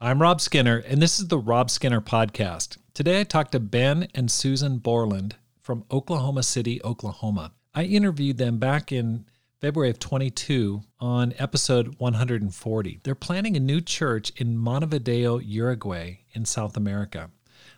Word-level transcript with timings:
I'm 0.00 0.22
Rob 0.22 0.40
Skinner, 0.40 0.76
and 0.76 1.02
this 1.02 1.18
is 1.18 1.26
the 1.26 1.40
Rob 1.40 1.68
Skinner 1.70 2.00
Podcast. 2.00 2.78
Today 2.94 3.18
I 3.18 3.24
talked 3.24 3.50
to 3.50 3.58
Ben 3.58 4.06
and 4.14 4.30
Susan 4.30 4.78
Borland 4.78 5.34
from 5.60 5.82
Oklahoma 5.90 6.44
City, 6.44 6.80
Oklahoma. 6.84 7.50
I 7.74 7.82
interviewed 7.82 8.38
them 8.38 8.58
back 8.58 8.92
in 8.92 9.24
February 9.60 9.90
of 9.90 9.98
22 9.98 10.82
on 11.00 11.34
episode 11.36 11.96
140. 11.98 13.00
They're 13.02 13.16
planning 13.16 13.56
a 13.56 13.60
new 13.60 13.80
church 13.80 14.30
in 14.36 14.56
Montevideo, 14.56 15.38
Uruguay, 15.38 16.18
in 16.32 16.44
South 16.44 16.76
America. 16.76 17.32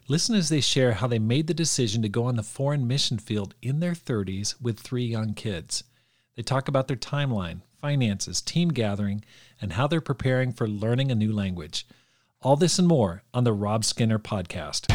Listen 0.07 0.35
as 0.35 0.51
they 0.51 0.61
share 0.61 0.93
how 0.93 1.07
they 1.07 1.19
made 1.19 1.47
the 1.47 1.55
decision 1.55 2.03
to 2.03 2.11
go 2.11 2.25
on 2.25 2.37
the 2.37 2.43
foreign 2.43 2.87
mission 2.87 3.17
field 3.17 3.55
in 3.63 3.81
their 3.81 3.95
30s 3.95 4.61
with 4.61 4.79
three 4.79 5.07
young 5.07 5.33
kids. 5.33 5.85
They 6.37 6.43
talk 6.43 6.69
about 6.69 6.87
their 6.87 6.99
timeline, 6.99 7.63
finances, 7.81 8.43
team 8.43 8.69
gathering, 8.69 9.25
and 9.59 9.73
how 9.73 9.87
they're 9.87 10.03
preparing 10.03 10.53
for 10.53 10.69
learning 10.69 11.11
a 11.11 11.15
new 11.15 11.33
language. 11.33 11.87
All 12.43 12.57
this 12.57 12.79
and 12.79 12.89
more 12.89 13.23
on 13.35 13.45
the 13.45 13.53
Rob 13.53 13.85
Skinner 13.85 14.19
podcast. 14.19 14.87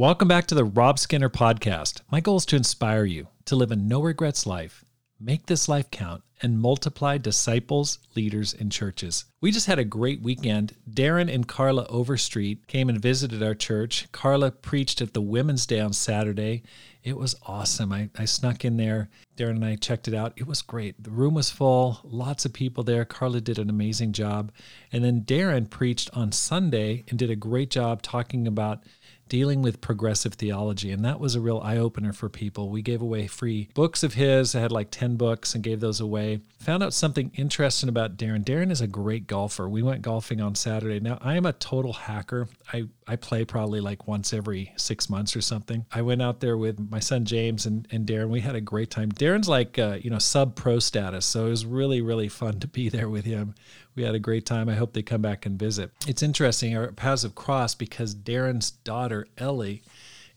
Welcome 0.00 0.28
back 0.28 0.46
to 0.46 0.54
the 0.54 0.64
Rob 0.64 0.98
Skinner 0.98 1.28
podcast. 1.28 2.00
My 2.10 2.20
goal 2.20 2.38
is 2.38 2.46
to 2.46 2.56
inspire 2.56 3.04
you 3.04 3.28
to 3.44 3.54
live 3.54 3.70
a 3.70 3.76
no 3.76 4.00
regrets 4.00 4.46
life, 4.46 4.82
make 5.20 5.44
this 5.44 5.68
life 5.68 5.90
count, 5.90 6.22
and 6.40 6.58
multiply 6.58 7.18
disciples, 7.18 7.98
leaders, 8.16 8.54
and 8.54 8.72
churches. 8.72 9.26
We 9.42 9.50
just 9.50 9.66
had 9.66 9.78
a 9.78 9.84
great 9.84 10.22
weekend. 10.22 10.74
Darren 10.90 11.30
and 11.30 11.46
Carla 11.46 11.86
Overstreet 11.90 12.66
came 12.66 12.88
and 12.88 12.98
visited 12.98 13.42
our 13.42 13.54
church. 13.54 14.10
Carla 14.10 14.50
preached 14.50 15.02
at 15.02 15.12
the 15.12 15.20
Women's 15.20 15.66
Day 15.66 15.80
on 15.80 15.92
Saturday. 15.92 16.62
It 17.02 17.18
was 17.18 17.36
awesome. 17.46 17.92
I, 17.92 18.08
I 18.18 18.24
snuck 18.24 18.64
in 18.64 18.78
there. 18.78 19.10
Darren 19.36 19.56
and 19.56 19.64
I 19.66 19.76
checked 19.76 20.08
it 20.08 20.14
out. 20.14 20.32
It 20.36 20.46
was 20.46 20.62
great. 20.62 21.02
The 21.02 21.10
room 21.10 21.34
was 21.34 21.50
full, 21.50 22.00
lots 22.04 22.46
of 22.46 22.54
people 22.54 22.84
there. 22.84 23.04
Carla 23.04 23.42
did 23.42 23.58
an 23.58 23.68
amazing 23.68 24.12
job. 24.12 24.50
And 24.92 25.04
then 25.04 25.22
Darren 25.22 25.68
preached 25.68 26.08
on 26.14 26.32
Sunday 26.32 27.04
and 27.08 27.18
did 27.18 27.30
a 27.30 27.36
great 27.36 27.68
job 27.68 28.00
talking 28.00 28.46
about 28.46 28.82
dealing 29.30 29.62
with 29.62 29.80
progressive 29.80 30.34
theology. 30.34 30.90
And 30.90 31.04
that 31.04 31.20
was 31.20 31.34
a 31.34 31.40
real 31.40 31.60
eye 31.64 31.78
opener 31.78 32.12
for 32.12 32.28
people. 32.28 32.68
We 32.68 32.82
gave 32.82 33.00
away 33.00 33.28
free 33.28 33.70
books 33.74 34.02
of 34.02 34.14
his. 34.14 34.54
I 34.54 34.60
had 34.60 34.72
like 34.72 34.90
10 34.90 35.16
books 35.16 35.54
and 35.54 35.64
gave 35.64 35.80
those 35.80 36.00
away. 36.00 36.40
Found 36.58 36.82
out 36.82 36.92
something 36.92 37.30
interesting 37.36 37.88
about 37.88 38.18
Darren. 38.18 38.44
Darren 38.44 38.70
is 38.70 38.82
a 38.82 38.86
great 38.86 39.26
golfer. 39.26 39.68
We 39.68 39.82
went 39.82 40.02
golfing 40.02 40.40
on 40.40 40.54
Saturday. 40.56 41.00
Now, 41.00 41.16
I 41.22 41.36
am 41.36 41.46
a 41.46 41.52
total 41.54 41.92
hacker. 41.92 42.48
I, 42.72 42.88
I 43.06 43.16
play 43.16 43.44
probably 43.44 43.80
like 43.80 44.08
once 44.08 44.34
every 44.34 44.72
six 44.76 45.08
months 45.08 45.36
or 45.36 45.40
something. 45.40 45.86
I 45.92 46.02
went 46.02 46.20
out 46.20 46.40
there 46.40 46.58
with 46.58 46.90
my 46.90 47.00
son 47.00 47.24
James 47.24 47.66
and, 47.66 47.86
and 47.92 48.06
Darren. 48.06 48.28
We 48.28 48.40
had 48.40 48.56
a 48.56 48.60
great 48.60 48.90
time. 48.90 49.12
Darren's 49.12 49.48
like, 49.48 49.78
uh, 49.78 49.98
you 50.02 50.10
know, 50.10 50.18
sub 50.18 50.56
pro 50.56 50.80
status. 50.80 51.24
So 51.24 51.46
it 51.46 51.50
was 51.50 51.64
really, 51.64 52.02
really 52.02 52.28
fun 52.28 52.58
to 52.60 52.66
be 52.66 52.88
there 52.88 53.08
with 53.08 53.24
him 53.24 53.54
we 54.00 54.06
had 54.06 54.14
a 54.14 54.18
great 54.18 54.46
time. 54.46 54.70
I 54.70 54.76
hope 54.76 54.94
they 54.94 55.02
come 55.02 55.20
back 55.20 55.44
and 55.44 55.58
visit. 55.58 55.90
It's 56.08 56.22
interesting, 56.22 56.74
our 56.74 56.90
paths 56.90 57.22
have 57.22 57.34
crossed 57.34 57.78
because 57.78 58.14
Darren's 58.14 58.70
daughter, 58.70 59.26
Ellie, 59.36 59.82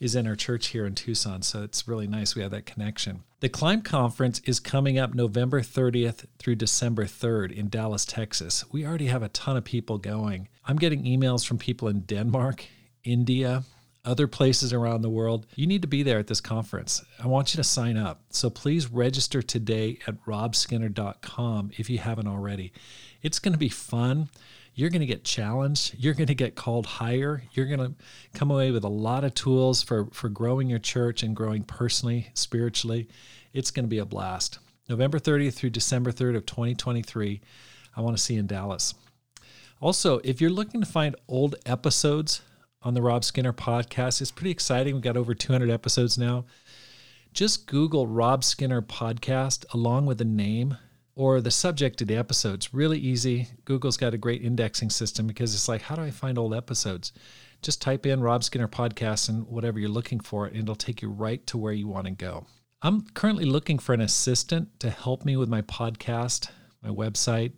is 0.01 0.15
in 0.15 0.27
our 0.27 0.35
church 0.35 0.67
here 0.67 0.85
in 0.85 0.95
Tucson. 0.95 1.41
So 1.43 1.63
it's 1.63 1.87
really 1.87 2.05
nice 2.05 2.35
we 2.35 2.41
have 2.41 2.51
that 2.51 2.65
connection. 2.65 3.23
The 3.39 3.47
Climb 3.47 3.81
Conference 3.81 4.41
is 4.43 4.59
coming 4.59 4.99
up 4.99 5.13
November 5.13 5.61
30th 5.61 6.25
through 6.39 6.55
December 6.55 7.05
3rd 7.05 7.53
in 7.53 7.69
Dallas, 7.69 8.03
Texas. 8.03 8.65
We 8.69 8.85
already 8.85 9.07
have 9.07 9.23
a 9.23 9.29
ton 9.29 9.55
of 9.55 9.63
people 9.63 9.97
going. 9.97 10.49
I'm 10.65 10.77
getting 10.77 11.05
emails 11.05 11.45
from 11.47 11.57
people 11.57 11.87
in 11.87 12.01
Denmark, 12.01 12.65
India, 13.05 13.63
other 14.05 14.27
places 14.27 14.73
around 14.73 15.01
the 15.01 15.09
world. 15.09 15.45
You 15.55 15.67
need 15.67 15.81
to 15.83 15.87
be 15.87 16.03
there 16.03 16.19
at 16.19 16.27
this 16.27 16.41
conference. 16.41 17.01
I 17.23 17.27
want 17.27 17.53
you 17.53 17.57
to 17.57 17.63
sign 17.63 17.95
up. 17.95 18.21
So 18.29 18.49
please 18.49 18.91
register 18.91 19.41
today 19.41 19.99
at 20.05 20.21
robskinner.com 20.25 21.71
if 21.77 21.89
you 21.89 21.99
haven't 21.99 22.27
already. 22.27 22.73
It's 23.23 23.39
going 23.39 23.53
to 23.53 23.59
be 23.59 23.69
fun. 23.69 24.29
You're 24.75 24.89
going 24.89 25.01
to 25.01 25.07
get 25.07 25.23
challenged. 25.23 25.95
You're 25.97 26.13
going 26.13 26.27
to 26.27 26.35
get 26.35 26.55
called 26.55 26.85
higher. 26.85 27.43
You're 27.53 27.67
going 27.67 27.79
to 27.79 27.93
come 28.33 28.51
away 28.51 28.71
with 28.71 28.83
a 28.83 28.89
lot 28.89 29.23
of 29.23 29.33
tools 29.33 29.81
for, 29.81 30.07
for 30.11 30.29
growing 30.29 30.69
your 30.69 30.79
church 30.79 31.23
and 31.23 31.35
growing 31.35 31.63
personally, 31.63 32.29
spiritually. 32.33 33.07
It's 33.53 33.71
going 33.71 33.85
to 33.85 33.89
be 33.89 33.99
a 33.99 34.05
blast. 34.05 34.59
November 34.89 35.19
30th 35.19 35.53
through 35.53 35.69
December 35.69 36.11
3rd 36.11 36.35
of 36.35 36.45
2023. 36.45 37.41
I 37.95 38.01
want 38.01 38.17
to 38.17 38.21
see 38.21 38.33
you 38.33 38.41
in 38.41 38.47
Dallas. 38.47 38.93
Also, 39.79 40.19
if 40.23 40.41
you're 40.41 40.49
looking 40.49 40.81
to 40.81 40.87
find 40.87 41.15
old 41.27 41.55
episodes 41.65 42.41
on 42.81 42.93
the 42.93 43.01
Rob 43.01 43.23
Skinner 43.23 43.53
podcast, 43.53 44.21
it's 44.21 44.31
pretty 44.31 44.51
exciting. 44.51 44.95
We've 44.95 45.03
got 45.03 45.17
over 45.17 45.33
200 45.33 45.69
episodes 45.69 46.17
now. 46.17 46.45
Just 47.31 47.67
Google 47.67 48.07
Rob 48.07 48.43
Skinner 48.43 48.81
podcast 48.81 49.65
along 49.73 50.05
with 50.05 50.17
the 50.17 50.25
name 50.25 50.77
or 51.15 51.41
the 51.41 51.51
subject 51.51 52.01
of 52.01 52.07
the 52.07 52.15
episode. 52.15 52.55
It's 52.55 52.73
really 52.73 52.97
easy. 52.97 53.47
Google's 53.65 53.97
got 53.97 54.13
a 54.13 54.17
great 54.17 54.41
indexing 54.41 54.89
system 54.89 55.27
because 55.27 55.53
it's 55.53 55.67
like, 55.67 55.83
how 55.83 55.95
do 55.95 56.01
I 56.01 56.11
find 56.11 56.37
old 56.37 56.53
episodes? 56.53 57.11
Just 57.61 57.81
type 57.81 58.05
in 58.05 58.21
Rob 58.21 58.43
Skinner 58.43 58.67
podcast 58.67 59.29
and 59.29 59.47
whatever 59.47 59.79
you're 59.79 59.89
looking 59.89 60.19
for, 60.19 60.47
and 60.47 60.57
it'll 60.57 60.75
take 60.75 61.01
you 61.01 61.09
right 61.09 61.45
to 61.47 61.57
where 61.57 61.73
you 61.73 61.87
want 61.87 62.05
to 62.05 62.11
go. 62.11 62.45
I'm 62.81 63.01
currently 63.13 63.45
looking 63.45 63.79
for 63.79 63.93
an 63.93 64.01
assistant 64.01 64.79
to 64.81 64.89
help 64.89 65.23
me 65.23 65.37
with 65.37 65.47
my 65.47 65.61
podcast, 65.61 66.49
my 66.81 66.89
website. 66.89 67.53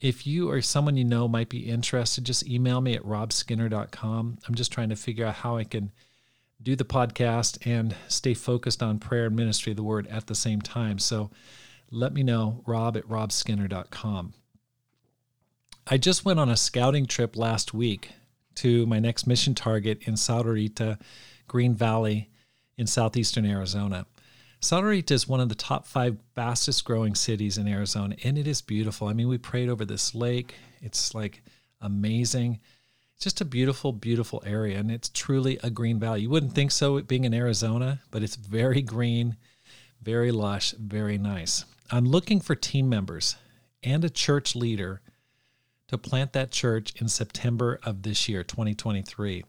If 0.00 0.26
you 0.26 0.50
or 0.50 0.62
someone 0.62 0.96
you 0.96 1.04
know 1.04 1.28
might 1.28 1.50
be 1.50 1.68
interested, 1.68 2.24
just 2.24 2.48
email 2.48 2.80
me 2.80 2.94
at 2.94 3.02
robskinner.com. 3.02 4.38
I'm 4.48 4.54
just 4.54 4.72
trying 4.72 4.88
to 4.88 4.96
figure 4.96 5.26
out 5.26 5.34
how 5.34 5.56
I 5.56 5.64
can 5.64 5.92
do 6.62 6.74
the 6.74 6.84
podcast 6.84 7.64
and 7.64 7.94
stay 8.08 8.34
focused 8.34 8.82
on 8.82 8.98
prayer 8.98 9.26
and 9.26 9.36
ministry 9.36 9.72
of 9.72 9.76
the 9.76 9.82
word 9.82 10.06
at 10.08 10.26
the 10.26 10.34
same 10.34 10.60
time. 10.60 10.98
So 10.98 11.30
let 11.90 12.12
me 12.12 12.22
know, 12.22 12.62
rob 12.66 12.96
at 12.96 13.08
robskinner.com. 13.08 14.34
I 15.86 15.98
just 15.98 16.24
went 16.24 16.38
on 16.38 16.48
a 16.48 16.56
scouting 16.56 17.06
trip 17.06 17.36
last 17.36 17.74
week 17.74 18.10
to 18.56 18.86
my 18.86 18.98
next 18.98 19.26
mission 19.26 19.54
target 19.54 20.02
in 20.02 20.14
Sahuarita, 20.14 21.00
Green 21.48 21.74
Valley 21.74 22.30
in 22.76 22.86
southeastern 22.86 23.44
Arizona. 23.44 24.06
Sahuarita 24.60 25.12
is 25.12 25.26
one 25.26 25.40
of 25.40 25.48
the 25.48 25.54
top 25.54 25.86
five 25.86 26.18
fastest 26.34 26.84
growing 26.84 27.14
cities 27.14 27.58
in 27.58 27.66
Arizona, 27.66 28.14
and 28.22 28.36
it 28.36 28.46
is 28.46 28.60
beautiful. 28.60 29.08
I 29.08 29.14
mean, 29.14 29.28
we 29.28 29.38
prayed 29.38 29.68
over 29.68 29.84
this 29.84 30.14
lake. 30.14 30.54
It's 30.82 31.14
like 31.14 31.42
amazing. 31.80 32.60
It's 33.14 33.24
just 33.24 33.40
a 33.40 33.46
beautiful, 33.46 33.92
beautiful 33.92 34.42
area, 34.46 34.78
and 34.78 34.90
it's 34.90 35.08
truly 35.08 35.58
a 35.62 35.70
green 35.70 35.98
valley. 35.98 36.22
You 36.22 36.30
wouldn't 36.30 36.54
think 36.54 36.70
so 36.70 37.00
being 37.00 37.24
in 37.24 37.34
Arizona, 37.34 38.00
but 38.10 38.22
it's 38.22 38.36
very 38.36 38.82
green, 38.82 39.36
very 40.02 40.30
lush, 40.30 40.72
very 40.72 41.18
nice. 41.18 41.64
I'm 41.92 42.04
looking 42.04 42.38
for 42.40 42.54
team 42.54 42.88
members 42.88 43.34
and 43.82 44.04
a 44.04 44.10
church 44.10 44.54
leader 44.54 45.00
to 45.88 45.98
plant 45.98 46.32
that 46.34 46.52
church 46.52 46.94
in 47.00 47.08
September 47.08 47.80
of 47.82 48.02
this 48.02 48.28
year, 48.28 48.44
2023. 48.44 49.44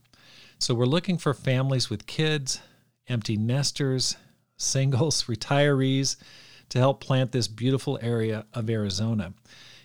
So 0.58 0.74
we're 0.74 0.86
looking 0.86 1.20
for 1.20 1.36
families 1.36 1.92
with 1.92 2.08
kids, 2.08 2.60
empty 3.08 3.38
nesters, 3.38 4.18
singles, 4.58 5.26
retirees 5.26 6.16
to 6.70 6.80
help 6.80 7.00
plant 7.00 7.32
this 7.32 7.48
beautiful 7.48 8.00
area 8.02 8.48
of 8.56 8.72
Arizona. 8.72 9.34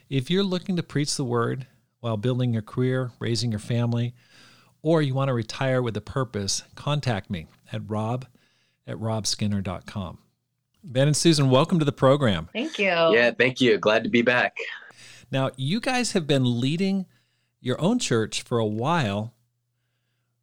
If 0.08 0.30
you're 0.30 0.42
looking 0.42 0.76
to 0.76 0.82
preach 0.82 1.14
the 1.14 1.24
word 1.24 1.66
while 2.00 2.16
building 2.16 2.54
your 2.54 2.62
career, 2.62 3.10
raising 3.18 3.50
your 3.50 3.60
family, 3.60 4.14
or 4.80 5.02
you 5.02 5.12
want 5.12 5.28
to 5.28 5.34
retire 5.34 5.82
with 5.82 5.96
a 5.98 6.00
purpose, 6.00 6.62
contact 6.74 7.28
me 7.28 7.48
at 7.70 7.82
rob 7.90 8.24
at 8.86 8.96
robskinner.com. 8.96 10.18
Ben 10.88 11.08
and 11.08 11.16
Susan, 11.16 11.50
welcome 11.50 11.80
to 11.80 11.84
the 11.84 11.90
program. 11.90 12.48
Thank 12.52 12.78
you. 12.78 12.86
Yeah, 12.86 13.32
thank 13.32 13.60
you. 13.60 13.76
Glad 13.76 14.04
to 14.04 14.08
be 14.08 14.22
back. 14.22 14.56
Now, 15.32 15.50
you 15.56 15.80
guys 15.80 16.12
have 16.12 16.28
been 16.28 16.60
leading 16.60 17.06
your 17.60 17.80
own 17.80 17.98
church 17.98 18.42
for 18.42 18.58
a 18.58 18.66
while. 18.66 19.34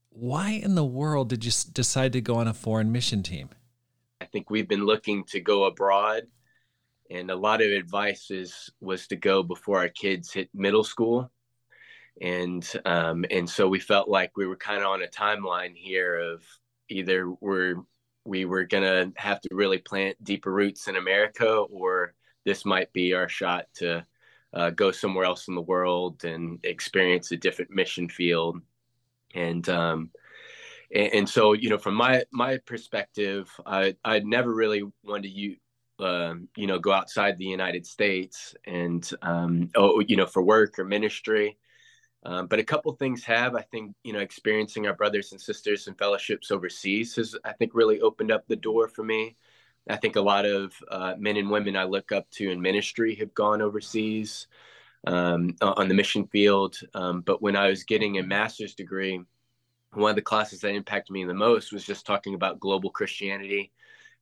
Why 0.09 0.49
in 0.49 0.75
the 0.75 0.83
world 0.83 1.29
did 1.29 1.45
you 1.45 1.51
decide 1.71 2.11
to 2.13 2.21
go 2.21 2.35
on 2.35 2.49
a 2.49 2.53
foreign 2.53 2.91
mission 2.91 3.23
team? 3.23 3.51
I 4.19 4.25
think 4.25 4.49
we've 4.49 4.67
been 4.67 4.85
looking 4.85 5.23
to 5.29 5.39
go 5.39 5.63
abroad, 5.63 6.23
and 7.09 7.31
a 7.31 7.35
lot 7.37 7.61
of 7.61 7.71
advice 7.71 8.29
is 8.29 8.69
was 8.81 9.07
to 9.07 9.15
go 9.15 9.43
before 9.43 9.79
our 9.79 9.87
kids 9.87 10.33
hit 10.33 10.49
middle 10.53 10.83
school, 10.83 11.31
and 12.21 12.69
um, 12.83 13.23
and 13.31 13.49
so 13.49 13.69
we 13.69 13.79
felt 13.79 14.09
like 14.09 14.35
we 14.35 14.45
were 14.45 14.57
kind 14.57 14.83
of 14.83 14.89
on 14.89 15.03
a 15.03 15.07
timeline 15.07 15.73
here 15.73 16.17
of 16.17 16.43
either 16.89 17.31
we're 17.39 17.75
we 18.25 18.45
were 18.45 18.63
going 18.63 18.83
to 18.83 19.11
have 19.19 19.41
to 19.41 19.49
really 19.51 19.77
plant 19.77 20.21
deeper 20.23 20.51
roots 20.51 20.87
in 20.87 20.95
America, 20.95 21.47
or 21.47 22.13
this 22.45 22.65
might 22.65 22.91
be 22.93 23.13
our 23.13 23.27
shot 23.29 23.65
to 23.75 24.05
uh, 24.53 24.69
go 24.69 24.91
somewhere 24.91 25.25
else 25.25 25.47
in 25.47 25.55
the 25.55 25.61
world 25.61 26.23
and 26.23 26.59
experience 26.63 27.31
a 27.31 27.37
different 27.37 27.71
mission 27.71 28.07
field. 28.07 28.61
And 29.33 29.67
um, 29.67 30.11
and, 30.93 31.13
and, 31.13 31.29
so 31.29 31.53
you 31.53 31.69
know, 31.69 31.77
from 31.77 31.95
my 31.95 32.23
my 32.31 32.57
perspective, 32.57 33.49
I 33.65 33.95
I 34.05 34.19
never 34.19 34.53
really 34.53 34.83
wanted 35.03 35.33
to 35.33 35.55
uh, 36.03 36.35
you 36.55 36.67
know 36.67 36.79
go 36.79 36.91
outside 36.91 37.37
the 37.37 37.45
United 37.45 37.85
States 37.85 38.55
and 38.65 39.09
um, 39.21 39.69
oh 39.75 39.99
you 40.01 40.15
know 40.15 40.27
for 40.27 40.43
work 40.43 40.77
or 40.77 40.85
ministry. 40.85 41.57
Um, 42.25 42.47
but 42.47 42.59
a 42.59 42.63
couple 42.63 42.91
things 42.93 43.23
have, 43.25 43.55
I 43.55 43.61
think, 43.63 43.95
you 44.03 44.13
know, 44.13 44.19
experiencing 44.19 44.87
our 44.87 44.93
brothers 44.93 45.31
and 45.31 45.41
sisters 45.41 45.87
and 45.87 45.97
fellowships 45.97 46.51
overseas 46.51 47.15
has, 47.17 47.35
I 47.43 47.51
think, 47.53 47.71
really 47.73 47.99
opened 47.99 48.31
up 48.31 48.47
the 48.47 48.55
door 48.55 48.87
for 48.87 49.03
me. 49.03 49.35
I 49.89 49.97
think 49.97 50.15
a 50.15 50.21
lot 50.21 50.45
of 50.45 50.73
uh, 50.89 51.15
men 51.17 51.35
and 51.35 51.49
women 51.49 51.75
I 51.75 51.83
look 51.83 52.13
up 52.13 52.29
to 52.31 52.49
in 52.49 52.61
ministry 52.61 53.15
have 53.15 53.33
gone 53.33 53.61
overseas 53.61 54.47
um, 55.05 55.55
on 55.61 55.89
the 55.89 55.93
mission 55.93 56.25
field. 56.27 56.79
Um, 56.93 57.21
but 57.21 57.41
when 57.41 57.57
I 57.57 57.67
was 57.67 57.83
getting 57.83 58.17
a 58.17 58.23
master's 58.23 58.75
degree, 58.75 59.21
one 59.91 60.09
of 60.09 60.15
the 60.15 60.21
classes 60.21 60.61
that 60.61 60.73
impacted 60.73 61.13
me 61.13 61.25
the 61.25 61.33
most 61.33 61.73
was 61.73 61.85
just 61.85 62.05
talking 62.05 62.35
about 62.35 62.61
global 62.61 62.89
Christianity 62.89 63.73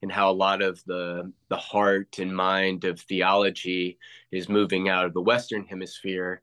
and 0.02 0.12
how 0.12 0.32
a 0.32 0.34
lot 0.34 0.64
of 0.64 0.84
the 0.86 1.32
the 1.50 1.58
heart 1.58 2.18
and 2.18 2.36
mind 2.36 2.84
of 2.84 3.00
theology 3.00 4.00
is 4.32 4.50
moving 4.50 4.90
out 4.90 5.06
of 5.06 5.14
the 5.14 5.22
Western 5.22 5.66
Hemisphere 5.66 6.42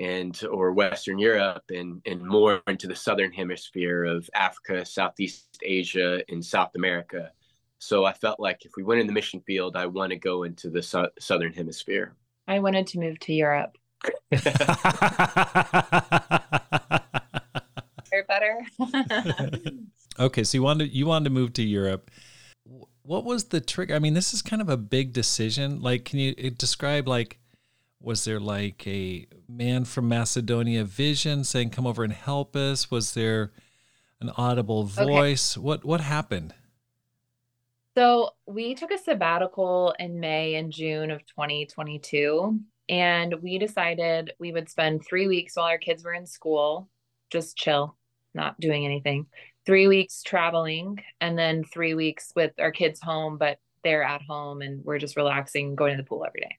and 0.00 0.40
or 0.50 0.72
Western 0.72 1.18
Europe 1.18 1.64
and 1.70 2.02
and 2.06 2.22
more 2.22 2.62
into 2.66 2.86
the 2.86 2.96
Southern 2.96 3.32
Hemisphere 3.32 4.04
of 4.04 4.28
Africa, 4.34 4.84
Southeast 4.84 5.58
Asia, 5.62 6.22
and 6.28 6.44
South 6.44 6.70
America. 6.74 7.30
So 7.78 8.04
I 8.04 8.12
felt 8.12 8.40
like 8.40 8.64
if 8.64 8.72
we 8.76 8.82
went 8.82 9.00
in 9.00 9.06
the 9.06 9.12
mission 9.12 9.40
field, 9.46 9.76
I 9.76 9.86
want 9.86 10.10
to 10.10 10.16
go 10.16 10.44
into 10.44 10.70
the 10.70 10.82
su- 10.82 11.08
southern 11.18 11.52
hemisphere. 11.52 12.14
I 12.48 12.60
wanted 12.60 12.86
to 12.88 12.98
move 12.98 13.18
to 13.20 13.32
Europe. 13.32 13.76
better. 18.26 18.66
okay, 20.18 20.44
so 20.44 20.58
you 20.58 20.62
wanted 20.62 20.92
you 20.92 21.06
wanted 21.06 21.24
to 21.24 21.30
move 21.30 21.52
to 21.54 21.62
Europe. 21.62 22.10
What 23.02 23.24
was 23.24 23.44
the 23.44 23.60
trick? 23.60 23.90
I 23.90 23.98
mean, 23.98 24.14
this 24.14 24.32
is 24.32 24.42
kind 24.42 24.62
of 24.62 24.68
a 24.68 24.76
big 24.76 25.12
decision. 25.12 25.80
Like, 25.80 26.04
can 26.04 26.18
you 26.18 26.34
eh, 26.38 26.50
describe 26.56 27.06
like 27.06 27.38
was 28.04 28.24
there 28.24 28.40
like 28.40 28.86
a 28.86 29.26
man 29.48 29.84
from 29.84 30.08
Macedonia 30.08 30.84
vision 30.84 31.44
saying 31.44 31.70
come 31.70 31.86
over 31.86 32.04
and 32.04 32.12
help 32.12 32.54
us? 32.54 32.90
Was 32.90 33.14
there 33.14 33.52
an 34.20 34.30
audible 34.36 34.84
voice? 34.84 35.56
Okay. 35.56 35.64
What 35.64 35.84
what 35.84 36.00
happened? 36.00 36.54
So 37.96 38.30
we 38.46 38.74
took 38.74 38.90
a 38.90 38.98
sabbatical 38.98 39.94
in 39.98 40.18
May 40.18 40.56
and 40.56 40.72
June 40.72 41.10
of 41.10 41.24
2022. 41.26 42.58
And 42.88 43.34
we 43.40 43.58
decided 43.58 44.32
we 44.38 44.52
would 44.52 44.68
spend 44.68 45.04
three 45.04 45.26
weeks 45.26 45.56
while 45.56 45.66
our 45.66 45.78
kids 45.78 46.04
were 46.04 46.12
in 46.12 46.26
school, 46.26 46.88
just 47.30 47.56
chill, 47.56 47.96
not 48.34 48.58
doing 48.60 48.84
anything. 48.84 49.26
Three 49.64 49.88
weeks 49.88 50.22
traveling, 50.22 51.02
and 51.22 51.38
then 51.38 51.64
three 51.64 51.94
weeks 51.94 52.32
with 52.36 52.52
our 52.58 52.72
kids 52.72 53.00
home, 53.00 53.38
but 53.38 53.58
they're 53.82 54.02
at 54.02 54.20
home 54.22 54.60
and 54.60 54.84
we're 54.84 54.98
just 54.98 55.16
relaxing, 55.16 55.74
going 55.74 55.96
to 55.96 56.02
the 56.02 56.06
pool 56.06 56.26
every 56.26 56.42
day. 56.42 56.58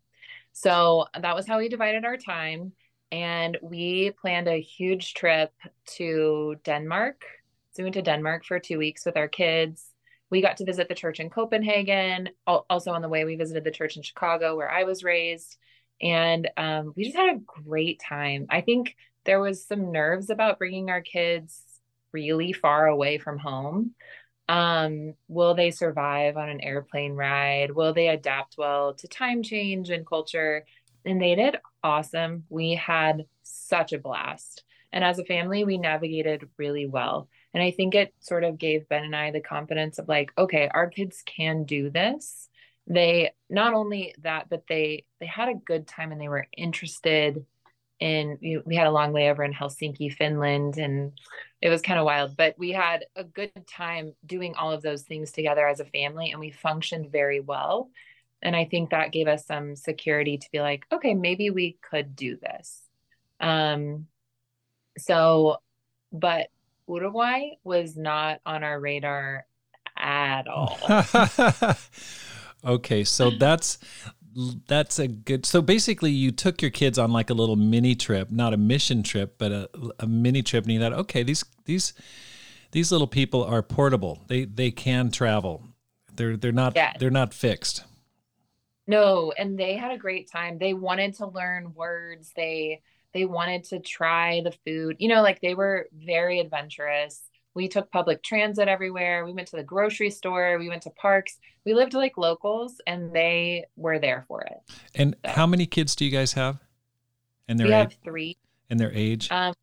So 0.58 1.06
that 1.20 1.36
was 1.36 1.48
how 1.48 1.58
we 1.58 1.70
divided 1.70 2.06
our 2.06 2.18
time. 2.18 2.72
And 3.12 3.58
we 3.62 4.12
planned 4.20 4.48
a 4.48 4.62
huge 4.62 5.14
trip 5.14 5.52
to 5.98 6.56
Denmark. 6.64 7.24
So 7.72 7.84
we 7.84 7.86
went 7.86 7.96
to 7.96 8.02
Denmark 8.02 8.46
for 8.46 8.60
two 8.60 8.78
weeks 8.78 9.06
with 9.06 9.18
our 9.18 9.28
kids 9.28 9.92
we 10.30 10.42
got 10.42 10.58
to 10.58 10.66
visit 10.66 10.90
the 10.90 10.96
church 10.96 11.20
in 11.20 11.30
Copenhagen. 11.30 12.30
Also, 12.46 12.92
on 12.92 13.02
the 13.02 13.10
way, 13.10 13.26
we 13.26 13.36
visited 13.36 13.64
the 13.64 13.72
church 13.72 13.96
in 13.96 14.04
Chicago 14.04 14.56
where 14.56 14.70
I 14.70 14.84
was 14.84 15.04
raised. 15.04 15.58
And 16.02 16.50
um, 16.58 16.94
we 16.96 17.06
just 17.06 17.16
had 17.16 17.36
a 17.36 17.40
great 17.40 18.02
time. 18.06 18.48
I 18.50 18.62
think 18.62 18.96
there 19.24 19.40
was 19.40 19.66
some 19.66 19.92
nerves 19.92 20.30
about 20.30 20.58
bringing 20.58 20.90
our 20.90 21.02
kids 21.02 21.62
really 22.12 22.54
far 22.54 22.88
away 22.88 23.18
from 23.18 23.38
home. 23.38 23.94
Um, 24.48 25.16
will 25.28 25.56
they 25.56 25.72
survive 25.72 26.38
on 26.38 26.50
an 26.50 26.62
airplane 26.62 27.14
ride? 27.14 27.72
Will 27.72 27.94
they 27.94 28.10
adapt 28.10 28.58
well 28.58 28.94
to 28.96 29.08
time 29.08 29.44
change 29.44 29.90
and 29.90 30.06
culture? 30.06 30.66
And 31.04 31.22
they 31.22 31.36
did 31.36 31.58
awesome. 31.84 32.46
We 32.50 32.76
had 32.76 33.26
such 33.44 33.94
a 33.94 34.00
blast. 34.00 34.64
And 34.92 35.04
as 35.04 35.20
a 35.20 35.26
family, 35.26 35.64
we 35.66 35.78
navigated 35.78 36.48
really 36.58 36.86
well. 36.86 37.28
And 37.54 37.62
I 37.62 37.72
think 37.72 37.96
it 37.96 38.14
sort 38.20 38.44
of 38.44 38.58
gave 38.58 38.88
Ben 38.88 39.04
and 39.04 39.16
I 39.16 39.32
the 39.32 39.42
confidence 39.42 40.00
of 40.00 40.08
like, 40.08 40.32
okay, 40.38 40.70
our 40.74 40.88
kids 40.88 41.22
can 41.26 41.64
do 41.64 41.90
this. 41.90 42.50
They 42.88 43.32
not 43.50 43.74
only 43.74 44.14
that, 44.22 44.48
but 44.50 44.64
they 44.70 45.06
they 45.20 45.26
had 45.26 45.50
a 45.50 45.56
good 45.56 45.88
time 45.88 46.12
and 46.12 46.22
they 46.22 46.30
were 46.30 46.48
interested 46.56 47.46
in 48.00 48.38
you 48.42 48.62
we 48.66 48.76
had 48.76 48.88
a 48.88 48.92
long 48.92 49.14
layover 49.14 49.46
in 49.46 49.54
Helsinki, 49.54 50.12
Finland, 50.12 50.78
and 50.78 51.14
it 51.62 51.70
was 51.70 51.82
kind 51.82 52.00
of 52.00 52.06
wild. 52.06 52.36
But 52.36 52.56
we 52.58 52.72
had 52.72 53.06
a 53.16 53.24
good 53.24 53.52
time 53.68 54.14
doing 54.26 54.56
all 54.56 54.72
of 54.72 54.82
those 54.82 55.04
things 55.04 55.32
together 55.32 55.68
as 55.68 55.80
a 55.80 55.86
family, 55.86 56.32
and 56.32 56.40
we 56.40 56.52
functioned 56.52 57.12
very 57.12 57.40
well. 57.40 57.90
And 58.42 58.56
I 58.56 58.66
think 58.66 58.90
that 58.90 59.12
gave 59.12 59.28
us 59.28 59.46
some 59.46 59.76
security 59.76 60.38
to 60.38 60.48
be 60.52 60.60
like, 60.60 60.86
okay, 60.92 61.14
maybe 61.14 61.50
we 61.50 61.78
could 61.82 62.16
do 62.16 62.38
this. 62.38 62.82
Um, 63.40 64.08
so, 64.98 65.58
but 66.12 66.48
Uruguay 66.88 67.52
was 67.64 67.98
not 67.98 68.42
on 68.46 68.64
our 68.64 68.80
radar 68.80 69.46
at 69.98 70.48
all. 70.48 70.78
okay, 72.66 73.04
so 73.04 73.32
that's 73.32 73.80
that's 74.68 75.00
a 75.00 75.08
good 75.08 75.46
so 75.46 75.62
basically 75.62 76.12
you 76.12 76.32
took 76.32 76.62
your 76.62 76.72
kids 76.72 77.00
on 77.00 77.12
like 77.12 77.30
a 77.30 77.34
little 77.34 77.56
mini 77.56 77.96
trip 77.96 78.30
not 78.32 78.54
a 78.54 78.58
mission 78.58 79.02
trip 79.02 79.36
but 79.38 79.52
a, 79.52 79.70
a 80.00 80.08
mini 80.08 80.42
trip 80.44 80.66
and 80.66 80.74
you 80.74 80.80
thought 80.80 80.94
okay 80.94 81.24
these 81.24 81.46
these 81.66 81.94
these 82.72 82.92
little 82.92 83.08
people 83.08 83.44
are 83.44 83.62
portable 83.62 84.24
they 84.28 84.44
they 84.44 84.72
can 84.72 85.10
travel 85.10 85.64
they're 86.16 86.36
they're 86.36 86.52
not 86.52 86.76
yeah. 86.76 86.92
they're 87.00 87.10
not 87.10 87.34
fixed 87.34 87.86
no 88.88 89.32
and 89.38 89.58
they 89.58 89.76
had 89.78 89.92
a 89.92 89.98
great 89.98 90.30
time 90.30 90.58
they 90.58 90.74
wanted 90.74 91.14
to 91.14 91.26
learn 91.28 91.74
words 91.74 92.34
they 92.36 92.82
they 93.16 93.26
wanted 93.26 93.64
to 93.64 93.80
try 93.80 94.42
the 94.44 94.52
food. 94.52 94.98
You 95.00 95.08
know, 95.08 95.24
like 95.24 95.40
they 95.40 95.56
were 95.56 95.88
very 95.94 96.42
adventurous. 96.42 97.22
We 97.56 97.70
took 97.70 97.90
public 97.90 98.22
transit 98.22 98.68
everywhere. 98.68 99.26
We 99.26 99.34
went 99.34 99.48
to 99.48 99.56
the 99.56 99.64
grocery 99.64 100.10
store. 100.10 100.58
We 100.60 100.70
went 100.70 100.84
to 100.84 100.90
parks. 100.92 101.40
We 101.66 101.74
lived 101.74 101.94
like 101.94 102.18
locals 102.18 102.82
and 102.86 103.12
they 103.14 103.66
were 103.78 103.98
there 103.98 104.26
for 104.28 104.42
it. 104.42 104.58
And 104.94 105.16
so. 105.26 105.32
how 105.32 105.48
many 105.48 105.66
kids 105.66 105.96
do 105.96 106.06
you 106.06 106.12
guys 106.12 106.34
have? 106.34 106.60
And 107.48 107.60
their 107.60 107.68
we 107.68 107.74
age? 107.74 107.78
have 107.78 107.94
three. 108.04 108.38
And 108.70 108.80
their 108.80 108.92
age? 108.92 109.32
Um, 109.32 109.54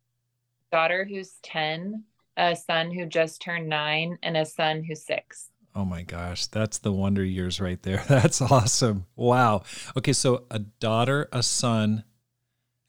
daughter 0.71 1.05
who's 1.07 1.35
10, 1.43 2.03
a 2.37 2.55
son 2.55 2.91
who 2.91 3.05
just 3.05 3.41
turned 3.41 3.69
nine, 3.69 4.17
and 4.23 4.35
a 4.35 4.45
son 4.45 4.83
who's 4.83 5.05
six. 5.05 5.49
Oh 5.75 5.85
my 5.85 6.03
gosh, 6.03 6.47
that's 6.47 6.79
the 6.79 6.91
wonder 6.91 7.23
years 7.23 7.59
right 7.59 7.81
there. 7.81 8.03
That's 8.07 8.41
awesome. 8.41 9.07
Wow. 9.15 9.63
Okay, 9.97 10.13
so 10.13 10.45
a 10.51 10.59
daughter, 10.59 11.27
a 11.31 11.41
son, 11.41 12.03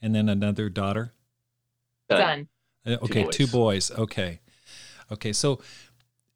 and 0.02 0.14
then 0.14 0.28
another 0.28 0.68
daughter? 0.68 1.14
Son. 2.11 2.46
Uh, 2.87 2.99
okay, 3.02 3.23
two 3.23 3.25
boys. 3.25 3.37
two 3.37 3.46
boys. 3.46 3.90
Okay. 3.90 4.40
Okay, 5.12 5.32
so 5.32 5.61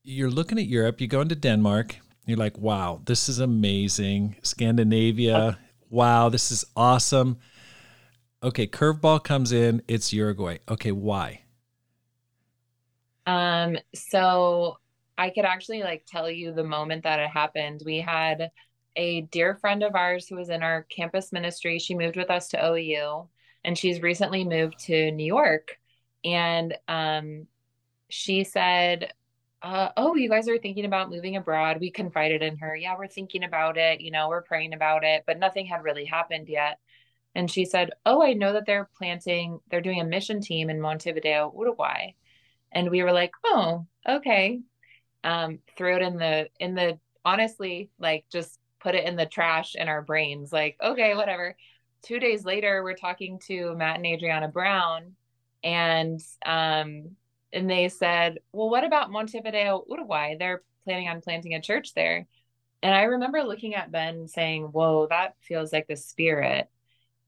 you're 0.05 0.31
looking 0.31 0.59
at 0.59 0.67
Europe, 0.67 1.01
you 1.01 1.07
go 1.07 1.21
into 1.21 1.35
Denmark, 1.35 1.97
you're 2.27 2.37
like, 2.37 2.59
wow, 2.59 3.01
this 3.05 3.29
is 3.29 3.39
amazing. 3.39 4.37
Scandinavia, 4.43 5.59
wow, 5.91 6.29
this 6.29 6.51
is 6.51 6.65
awesome. 6.77 7.39
Okay, 8.43 8.67
curveball 8.67 9.23
comes 9.25 9.53
in, 9.53 9.83
it's 9.89 10.13
Uruguay. 10.13 10.59
Okay, 10.69 10.93
why? 10.93 11.43
Um, 13.27 13.77
so 13.95 14.79
I 15.19 15.31
could 15.31 15.45
actually 15.45 15.83
like 15.83 16.05
tell 16.07 16.31
you 16.31 16.53
the 16.53 16.65
moment 16.65 17.03
that 17.03 17.19
it 17.19 17.29
happened. 17.29 17.83
We 17.85 18.01
had 18.01 18.51
a 18.97 19.23
dear 19.23 19.55
friend 19.57 19.83
of 19.83 19.95
ours 19.95 20.29
who 20.29 20.37
was 20.37 20.49
in 20.49 20.63
our 20.63 20.85
campus 20.85 21.33
ministry. 21.33 21.79
She 21.79 21.95
moved 21.95 22.17
with 22.17 22.31
us 22.31 22.49
to 22.49 22.65
OU 22.65 23.29
and 23.65 23.77
she's 23.77 24.01
recently 24.01 24.45
moved 24.45 24.79
to 24.87 25.11
New 25.11 25.27
York. 25.27 25.79
And 26.25 26.77
um, 26.89 27.47
she 28.09 28.45
said, 28.45 29.13
uh, 29.63 29.91
Oh, 29.97 30.15
you 30.15 30.29
guys 30.29 30.49
are 30.49 30.59
thinking 30.59 30.85
about 30.85 31.11
moving 31.11 31.37
abroad. 31.37 31.79
We 31.81 31.91
confided 31.91 32.43
in 32.43 32.59
her, 32.59 32.77
Yeah, 32.77 32.97
we're 32.99 33.09
thinking 33.09 33.45
about 33.45 33.77
it. 33.77 34.01
You 34.01 34.11
know, 34.11 34.29
we're 34.29 34.43
praying 34.43 34.75
about 34.75 35.05
it, 35.05 35.25
but 35.27 35.39
nothing 35.39 35.67
had 35.67 35.83
really 35.83 36.05
happened 36.05 36.49
yet. 36.49 36.79
And 37.35 37.51
she 37.51 37.65
said, 37.65 37.91
Oh, 38.07 38.23
I 38.23 38.33
know 38.35 38.53
that 38.53 38.67
they're 38.67 38.89
planting, 38.97 39.61
they're 39.71 39.81
doing 39.81 40.01
a 40.01 40.05
mission 40.05 40.41
team 40.41 40.71
in 40.71 40.81
Montevideo, 40.81 41.53
Uruguay. 41.57 42.15
And 42.73 42.91
we 42.91 43.03
were 43.03 43.13
like, 43.13 43.33
Oh, 43.45 43.87
okay. 44.09 44.61
Um, 45.25 45.59
threw 45.77 45.97
it 45.97 46.03
in 46.03 46.17
the, 46.17 46.49
in 46.61 46.75
the, 46.75 46.99
honestly, 47.25 47.91
like 47.99 48.25
just 48.31 48.59
put 48.81 48.95
it 48.95 49.05
in 49.05 49.17
the 49.17 49.27
trash 49.27 49.75
in 49.75 49.89
our 49.89 50.03
brains, 50.03 50.53
like, 50.53 50.77
okay, 50.81 51.15
whatever 51.15 51.57
two 52.03 52.19
days 52.19 52.45
later, 52.45 52.83
we're 52.83 52.95
talking 52.95 53.39
to 53.47 53.75
Matt 53.77 53.97
and 53.97 54.07
Adriana 54.07 54.49
Brown, 54.49 55.15
and 55.63 56.21
um, 56.45 57.17
and 57.53 57.69
they 57.71 57.89
said, 57.89 58.39
"Well, 58.53 58.71
what 58.71 58.85
about 58.85 59.11
Montevideo, 59.11 59.85
Uruguay? 59.89 60.37
They're 60.39 60.63
planning 60.85 61.09
on 61.09 61.21
planting 61.21 61.55
a 61.55 61.61
church 61.61 61.95
there." 61.95 62.27
And 62.83 62.95
I 62.95 63.03
remember 63.05 63.43
looking 63.43 63.75
at 63.75 63.91
Ben 63.93 64.29
saying, 64.29 64.65
"Whoa, 64.65 65.07
that 65.09 65.37
feels 65.41 65.73
like 65.73 65.87
the 65.89 65.97
spirit." 65.97 66.69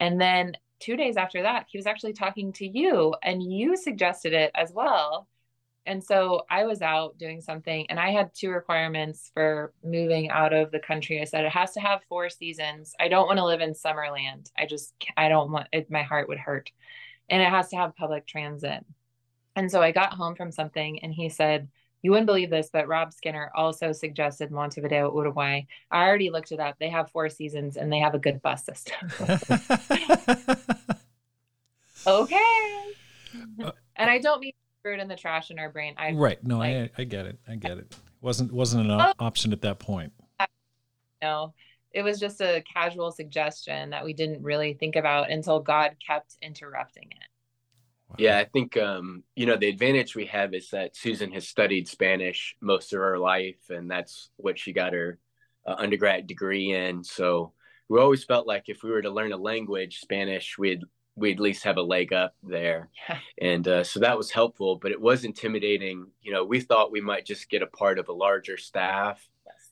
And 0.00 0.20
then 0.20 0.56
two 0.80 0.96
days 0.96 1.16
after 1.16 1.42
that, 1.42 1.66
he 1.68 1.78
was 1.78 1.86
actually 1.86 2.14
talking 2.14 2.52
to 2.54 2.66
you 2.66 3.14
and 3.22 3.42
you 3.42 3.76
suggested 3.76 4.32
it 4.32 4.50
as 4.54 4.72
well. 4.72 5.28
And 5.86 6.02
so 6.02 6.42
I 6.50 6.64
was 6.64 6.82
out 6.82 7.18
doing 7.18 7.40
something 7.40 7.86
and 7.90 7.98
I 7.98 8.10
had 8.10 8.34
two 8.34 8.50
requirements 8.50 9.30
for 9.34 9.72
moving 9.84 10.30
out 10.30 10.52
of 10.52 10.70
the 10.70 10.78
country. 10.78 11.20
I 11.20 11.24
said 11.24 11.44
it 11.44 11.52
has 11.52 11.72
to 11.72 11.80
have 11.80 12.00
four 12.08 12.28
seasons. 12.30 12.94
I 12.98 13.08
don't 13.08 13.26
want 13.26 13.38
to 13.38 13.44
live 13.44 13.60
in 13.60 13.74
Summerland. 13.74 14.50
I 14.58 14.66
just, 14.66 14.94
I 15.16 15.28
don't 15.28 15.52
want 15.52 15.68
it, 15.72 15.90
my 15.90 16.02
heart 16.02 16.28
would 16.28 16.38
hurt. 16.38 16.70
And 17.28 17.42
it 17.42 17.48
has 17.48 17.68
to 17.70 17.76
have 17.76 17.96
public 17.96 18.26
transit. 18.26 18.84
And 19.56 19.70
so 19.70 19.82
I 19.82 19.92
got 19.92 20.12
home 20.12 20.34
from 20.34 20.50
something 20.52 21.02
and 21.02 21.12
he 21.12 21.28
said, 21.28 21.68
you 22.02 22.10
wouldn't 22.10 22.26
believe 22.26 22.50
this, 22.50 22.70
but 22.72 22.88
Rob 22.88 23.12
Skinner 23.12 23.50
also 23.54 23.92
suggested 23.92 24.50
Montevideo, 24.50 25.14
Uruguay. 25.14 25.62
I 25.90 26.06
already 26.06 26.30
looked 26.30 26.50
it 26.52 26.60
up. 26.60 26.76
They 26.78 26.88
have 26.88 27.10
four 27.10 27.28
seasons 27.28 27.76
and 27.76 27.92
they 27.92 27.98
have 27.98 28.14
a 28.14 28.18
good 28.18 28.40
bus 28.40 28.64
system. 28.64 29.10
okay. 32.06 32.38
Uh, 33.62 33.72
and 33.96 34.10
I 34.10 34.18
don't 34.18 34.40
mean 34.40 34.52
throw 34.82 34.94
it 34.94 35.00
in 35.00 35.08
the 35.08 35.16
trash 35.16 35.50
in 35.50 35.58
our 35.58 35.68
brain. 35.70 35.94
I 35.98 36.12
right. 36.12 36.42
No, 36.42 36.58
like, 36.58 36.92
I 36.98 37.02
I 37.02 37.04
get 37.04 37.26
it. 37.26 37.38
I 37.46 37.56
get 37.56 37.78
it. 37.78 37.94
wasn't 38.20 38.52
wasn't 38.52 38.90
an 38.90 39.00
oh, 39.00 39.12
option 39.18 39.52
at 39.52 39.60
that 39.62 39.78
point. 39.78 40.12
No, 41.22 41.52
it 41.92 42.02
was 42.02 42.18
just 42.18 42.40
a 42.40 42.62
casual 42.72 43.12
suggestion 43.12 43.90
that 43.90 44.04
we 44.04 44.14
didn't 44.14 44.42
really 44.42 44.72
think 44.74 44.96
about 44.96 45.30
until 45.30 45.60
God 45.60 45.96
kept 46.04 46.36
interrupting 46.40 47.08
it. 47.10 47.29
Yeah, 48.18 48.38
I 48.38 48.44
think 48.44 48.76
um, 48.76 49.22
you 49.34 49.46
know 49.46 49.56
the 49.56 49.68
advantage 49.68 50.14
we 50.14 50.26
have 50.26 50.54
is 50.54 50.70
that 50.70 50.96
Susan 50.96 51.32
has 51.32 51.48
studied 51.48 51.88
Spanish 51.88 52.56
most 52.60 52.92
of 52.92 53.00
her 53.00 53.18
life, 53.18 53.70
and 53.70 53.90
that's 53.90 54.30
what 54.36 54.58
she 54.58 54.72
got 54.72 54.92
her 54.92 55.18
uh, 55.66 55.74
undergrad 55.78 56.26
degree 56.26 56.72
in. 56.72 57.04
So 57.04 57.52
we 57.88 57.98
always 57.98 58.24
felt 58.24 58.46
like 58.46 58.64
if 58.68 58.82
we 58.82 58.90
were 58.90 59.02
to 59.02 59.10
learn 59.10 59.32
a 59.32 59.36
language, 59.36 60.00
Spanish, 60.00 60.56
we'd 60.58 60.82
we 61.16 61.32
at 61.32 61.40
least 61.40 61.64
have 61.64 61.76
a 61.76 61.82
leg 61.82 62.12
up 62.12 62.34
there. 62.42 62.88
Yeah. 63.08 63.18
And 63.40 63.68
uh, 63.68 63.84
so 63.84 64.00
that 64.00 64.16
was 64.16 64.30
helpful, 64.30 64.76
but 64.76 64.92
it 64.92 65.00
was 65.00 65.24
intimidating. 65.24 66.06
You 66.22 66.32
know, 66.32 66.44
we 66.44 66.60
thought 66.60 66.92
we 66.92 67.00
might 67.00 67.26
just 67.26 67.50
get 67.50 67.62
a 67.62 67.66
part 67.66 67.98
of 67.98 68.08
a 68.08 68.12
larger 68.12 68.56
staff. 68.56 69.28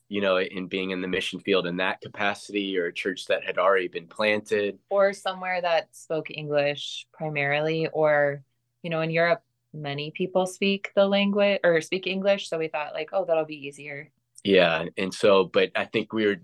You 0.09 0.21
know, 0.21 0.39
in 0.39 0.67
being 0.67 0.89
in 0.89 1.01
the 1.01 1.07
mission 1.07 1.39
field 1.39 1.67
in 1.67 1.77
that 1.77 2.01
capacity 2.01 2.77
or 2.77 2.87
a 2.87 2.93
church 2.93 3.27
that 3.27 3.45
had 3.45 3.57
already 3.57 3.87
been 3.87 4.07
planted. 4.07 4.79
Or 4.89 5.13
somewhere 5.13 5.61
that 5.61 5.95
spoke 5.95 6.31
English 6.31 7.07
primarily, 7.13 7.87
or, 7.87 8.43
you 8.81 8.89
know, 8.89 9.01
in 9.01 9.11
Europe, 9.11 9.43
many 9.71 10.09
people 10.09 10.47
speak 10.47 10.91
the 10.95 11.05
language 11.05 11.59
or 11.63 11.79
speak 11.79 12.07
English. 12.07 12.49
So 12.49 12.57
we 12.57 12.67
thought, 12.67 12.93
like, 12.93 13.09
oh, 13.13 13.23
that'll 13.23 13.45
be 13.45 13.67
easier. 13.67 14.11
Yeah. 14.43 14.85
And 14.97 15.13
so, 15.13 15.43
but 15.45 15.71
I 15.75 15.85
think 15.85 16.11
we 16.11 16.25
were 16.25 16.37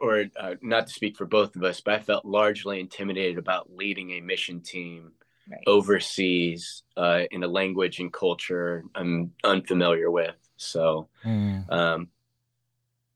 or 0.00 0.24
uh, 0.40 0.54
not 0.62 0.86
to 0.86 0.92
speak 0.92 1.16
for 1.16 1.26
both 1.26 1.54
of 1.56 1.62
us, 1.62 1.80
but 1.80 1.94
I 1.94 1.98
felt 2.00 2.24
largely 2.24 2.80
intimidated 2.80 3.38
about 3.38 3.70
leading 3.70 4.12
a 4.12 4.20
mission 4.20 4.60
team 4.60 5.12
right. 5.48 5.60
overseas 5.66 6.82
uh, 6.96 7.22
in 7.30 7.44
a 7.44 7.48
language 7.48 8.00
and 8.00 8.12
culture 8.12 8.84
I'm 8.94 9.32
unfamiliar 9.44 10.10
with. 10.10 10.36
So, 10.56 11.08
mm. 11.24 11.70
um, 11.70 12.08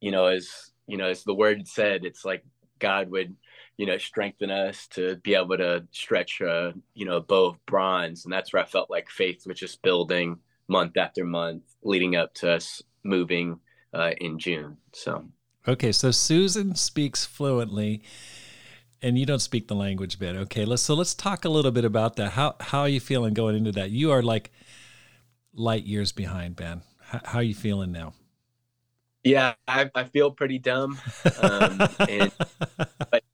you 0.00 0.11
know, 0.11 0.26
as 0.26 0.71
you 0.87 0.97
know, 0.97 1.07
as 1.07 1.25
the 1.25 1.35
word 1.35 1.69
said, 1.69 2.05
it's 2.05 2.25
like 2.25 2.45
God 2.78 3.11
would, 3.11 3.35
you 3.76 3.87
know, 3.87 3.99
strengthen 3.99 4.50
us 4.50 4.87
to 4.88 5.17
be 5.17 5.35
able 5.35 5.57
to 5.59 5.87
stretch, 5.90 6.40
a, 6.40 6.73
you 6.95 7.05
know, 7.05 7.17
a 7.17 7.23
bow 7.23 7.47
of 7.47 7.67
bronze, 7.67 8.25
and 8.25 8.33
that's 8.33 8.52
where 8.52 8.62
I 8.62 8.67
felt 8.67 8.90
like 8.90 9.11
faith 9.11 9.47
was 9.47 9.59
just 9.59 9.83
building 9.83 10.38
month 10.69 10.97
after 10.97 11.25
month, 11.25 11.62
leading 11.83 12.17
up 12.17 12.35
to 12.35 12.52
us 12.52 12.83
moving 13.05 13.59
uh, 13.95 14.12
in 14.21 14.38
June. 14.38 14.76
So. 14.93 15.25
Okay, 15.67 15.93
so 15.93 16.11
Susan 16.11 16.75
speaks 16.75 17.26
fluently 17.26 18.02
and 19.02 19.19
you 19.19 19.26
don't 19.26 19.40
speak 19.40 19.69
the 19.69 19.75
language 19.75 20.19
bit. 20.19 20.37
Okay, 20.37 20.64
let's 20.64 20.83
so 20.83 20.95
let's 20.95 21.14
talk 21.14 21.45
a 21.45 21.49
little 21.49 21.71
bit 21.71 21.85
about 21.85 22.17
that. 22.17 22.33
How 22.33 22.57
how 22.61 22.81
are 22.81 22.88
you 22.88 23.00
feeling 23.00 23.35
going 23.35 23.57
into 23.57 23.73
that? 23.73 23.90
You 23.90 24.11
are 24.11 24.23
like 24.23 24.50
light 25.55 25.85
years 25.85 26.12
behind, 26.12 26.57
Ben. 26.57 26.83
How 27.00 27.38
are 27.38 27.43
you 27.43 27.55
feeling 27.55 27.93
now? 27.93 28.14
Yeah, 29.25 29.55
I, 29.67 29.91
I 29.95 30.05
feel 30.05 30.31
pretty 30.31 30.59
dumb. 30.59 30.99
Um, 31.41 31.89
and 32.09 32.33
but 33.11 33.25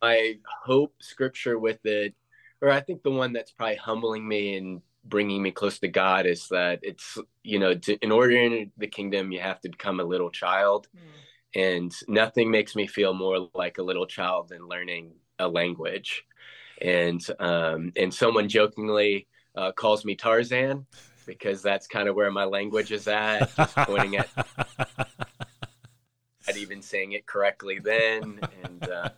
I 0.00 0.36
hope 0.64 0.94
scripture 1.00 1.58
with 1.58 1.84
it, 1.84 2.14
or 2.60 2.70
I 2.70 2.80
think 2.80 3.02
the 3.02 3.10
one 3.10 3.32
that's 3.32 3.52
probably 3.52 3.76
humbling 3.76 4.26
me 4.26 4.56
and 4.56 4.80
bringing 5.04 5.42
me 5.42 5.50
close 5.50 5.78
to 5.78 5.88
God 5.88 6.26
is 6.26 6.48
that 6.48 6.80
it's 6.82 7.18
you 7.42 7.58
know 7.58 7.74
to, 7.74 7.96
in 7.98 8.12
order 8.12 8.32
to 8.32 8.40
enter 8.40 8.70
the 8.76 8.86
kingdom 8.86 9.32
you 9.32 9.40
have 9.40 9.60
to 9.62 9.68
become 9.68 10.00
a 10.00 10.04
little 10.04 10.30
child, 10.30 10.88
mm. 10.96 11.60
and 11.60 11.92
nothing 12.06 12.50
makes 12.50 12.76
me 12.76 12.86
feel 12.86 13.14
more 13.14 13.48
like 13.54 13.78
a 13.78 13.82
little 13.82 14.06
child 14.06 14.48
than 14.48 14.68
learning 14.68 15.12
a 15.38 15.48
language, 15.48 16.24
and 16.80 17.24
um, 17.40 17.92
and 17.96 18.14
someone 18.14 18.48
jokingly 18.48 19.26
uh, 19.56 19.72
calls 19.72 20.04
me 20.04 20.14
Tarzan 20.14 20.86
because 21.28 21.62
that's 21.62 21.86
kind 21.86 22.08
of 22.08 22.16
where 22.16 22.32
my 22.32 22.44
language 22.44 22.90
is 22.90 23.06
at, 23.06 23.54
just 23.54 23.76
pointing 23.76 24.16
at. 24.16 24.28
at 26.48 26.56
even 26.56 26.80
saying 26.80 27.12
it 27.12 27.26
correctly 27.26 27.78
then, 27.78 28.40
and 28.64 28.88
uh, 28.88 29.10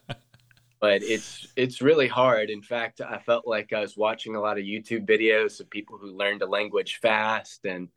but 0.81 1.03
it's 1.03 1.47
it's 1.57 1.83
really 1.83 2.09
hard 2.09 2.51
in 2.51 2.63
fact 2.63 3.01
i 3.01 3.19
felt 3.19 3.47
like 3.47 3.73
i 3.73 3.81
was 3.81 3.97
watching 3.97 4.35
a 4.35 4.41
lot 4.41 4.59
of 4.59 4.65
youtube 4.65 5.07
videos 5.07 5.61
of 5.61 5.71
people 5.71 5.99
who 5.99 6.17
learned 6.17 6.43
a 6.43 6.47
language 6.47 6.99
fast 7.01 7.65
and 7.67 7.89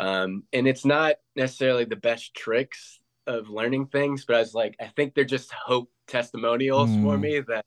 um, 0.00 0.44
and 0.52 0.68
it's 0.68 0.84
not 0.84 1.16
necessarily 1.34 1.84
the 1.84 1.96
best 1.96 2.32
tricks 2.34 3.00
of 3.26 3.48
learning 3.48 3.86
things 3.86 4.24
but 4.24 4.36
i 4.36 4.40
was 4.40 4.54
like 4.54 4.76
i 4.80 4.86
think 4.86 5.14
they're 5.14 5.24
just 5.24 5.52
hope 5.52 5.90
testimonials 6.06 6.90
mm. 6.90 7.02
for 7.02 7.16
me 7.16 7.40
that 7.40 7.64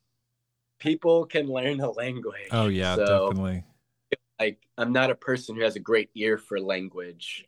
people 0.79 1.25
can 1.25 1.47
learn 1.47 1.79
a 1.79 1.91
language 1.91 2.49
oh 2.51 2.67
yeah 2.67 2.95
so, 2.95 3.29
definitely 3.29 3.63
like 4.41 4.59
i'm 4.77 4.91
not 4.91 5.11
a 5.11 5.15
person 5.15 5.55
who 5.55 5.61
has 5.61 5.75
a 5.75 5.79
great 5.79 6.09
ear 6.15 6.37
for 6.37 6.59
language 6.59 7.45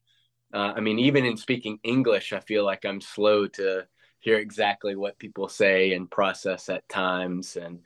uh, 0.53 0.73
i 0.75 0.79
mean 0.79 0.99
even 0.99 1.25
in 1.25 1.37
speaking 1.37 1.79
english 1.83 2.33
i 2.33 2.39
feel 2.39 2.63
like 2.63 2.85
i'm 2.85 3.01
slow 3.01 3.47
to 3.47 3.85
hear 4.23 4.37
exactly 4.37 4.95
what 4.95 5.19
people 5.19 5.49
say 5.49 5.93
and 5.93 6.09
process 6.09 6.69
at 6.69 6.87
times. 6.87 7.57
And 7.57 7.81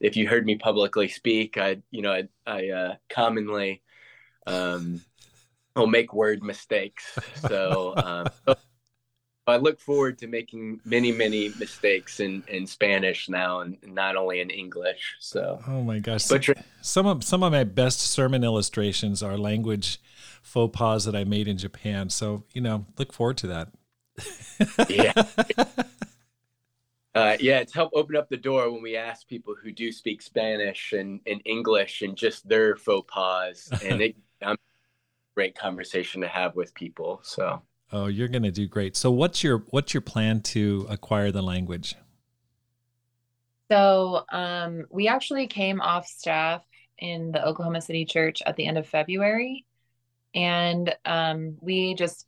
if 0.00 0.16
you 0.16 0.26
heard 0.26 0.46
me 0.46 0.56
publicly 0.56 1.06
speak, 1.06 1.58
I, 1.58 1.82
you 1.90 2.00
know, 2.00 2.12
I, 2.12 2.22
I 2.46 2.68
uh, 2.70 2.94
commonly 3.10 3.82
um, 4.46 5.02
will 5.76 5.86
make 5.86 6.14
word 6.14 6.42
mistakes. 6.42 7.18
So 7.46 7.94
um, 7.98 8.26
I 9.46 9.56
look 9.56 9.80
forward 9.80 10.18
to 10.18 10.28
making 10.28 10.80
many, 10.84 11.10
many 11.10 11.48
mistakes 11.58 12.20
in, 12.20 12.44
in 12.46 12.66
Spanish 12.66 13.28
now, 13.28 13.60
and 13.60 13.76
not 13.84 14.14
only 14.14 14.40
in 14.40 14.50
English. 14.50 15.16
So, 15.18 15.60
oh 15.66 15.82
my 15.82 15.98
gosh, 15.98 16.28
but 16.28 16.48
some 16.80 17.06
of 17.06 17.24
some 17.24 17.42
of 17.42 17.52
my 17.52 17.64
best 17.64 18.00
sermon 18.00 18.44
illustrations 18.44 19.22
are 19.22 19.36
language 19.36 20.00
faux 20.42 20.76
pas 20.76 21.04
that 21.04 21.16
I 21.16 21.24
made 21.24 21.48
in 21.48 21.58
Japan. 21.58 22.08
So, 22.08 22.44
you 22.52 22.60
know, 22.60 22.86
look 22.98 23.12
forward 23.12 23.36
to 23.38 23.46
that 23.48 23.68
yeah. 24.88 25.12
Uh, 27.14 27.36
yeah, 27.40 27.58
it's 27.58 27.74
helped 27.74 27.94
open 27.94 28.16
up 28.16 28.30
the 28.30 28.36
door 28.38 28.72
when 28.72 28.80
we 28.80 28.96
ask 28.96 29.28
people 29.28 29.54
who 29.54 29.70
do 29.70 29.92
speak 29.92 30.22
Spanish 30.22 30.94
and, 30.94 31.20
and 31.26 31.42
English 31.44 32.00
and 32.00 32.16
just 32.16 32.48
their 32.48 32.74
faux 32.74 33.06
pas, 33.12 33.68
and 33.84 34.00
it 34.00 34.16
um, 34.40 34.56
great 35.34 35.54
conversation 35.54 36.22
to 36.22 36.26
have 36.26 36.56
with 36.56 36.72
people. 36.72 37.20
So, 37.22 37.60
oh, 37.92 38.06
you're 38.06 38.28
gonna 38.28 38.50
do 38.50 38.66
great. 38.66 38.96
So, 38.96 39.10
what's 39.10 39.42
your 39.42 39.58
what's 39.70 39.94
your 39.94 40.00
plan 40.00 40.40
to 40.42 40.86
acquire 40.88 41.30
the 41.30 41.42
language? 41.42 41.94
So, 43.70 44.24
um, 44.30 44.84
we 44.90 45.08
actually 45.08 45.46
came 45.46 45.80
off 45.80 46.06
staff 46.06 46.62
in 46.98 47.32
the 47.32 47.44
Oklahoma 47.44 47.80
City 47.80 48.04
Church 48.04 48.42
at 48.46 48.56
the 48.56 48.66
end 48.66 48.78
of 48.78 48.86
February, 48.86 49.64
and 50.34 50.94
um, 51.04 51.56
we 51.60 51.94
just 51.94 52.26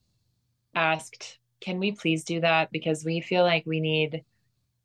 asked 0.74 1.38
can 1.64 1.78
we 1.78 1.92
please 1.92 2.24
do 2.24 2.40
that? 2.40 2.70
Because 2.70 3.04
we 3.04 3.20
feel 3.20 3.42
like 3.42 3.64
we 3.66 3.80
need 3.80 4.22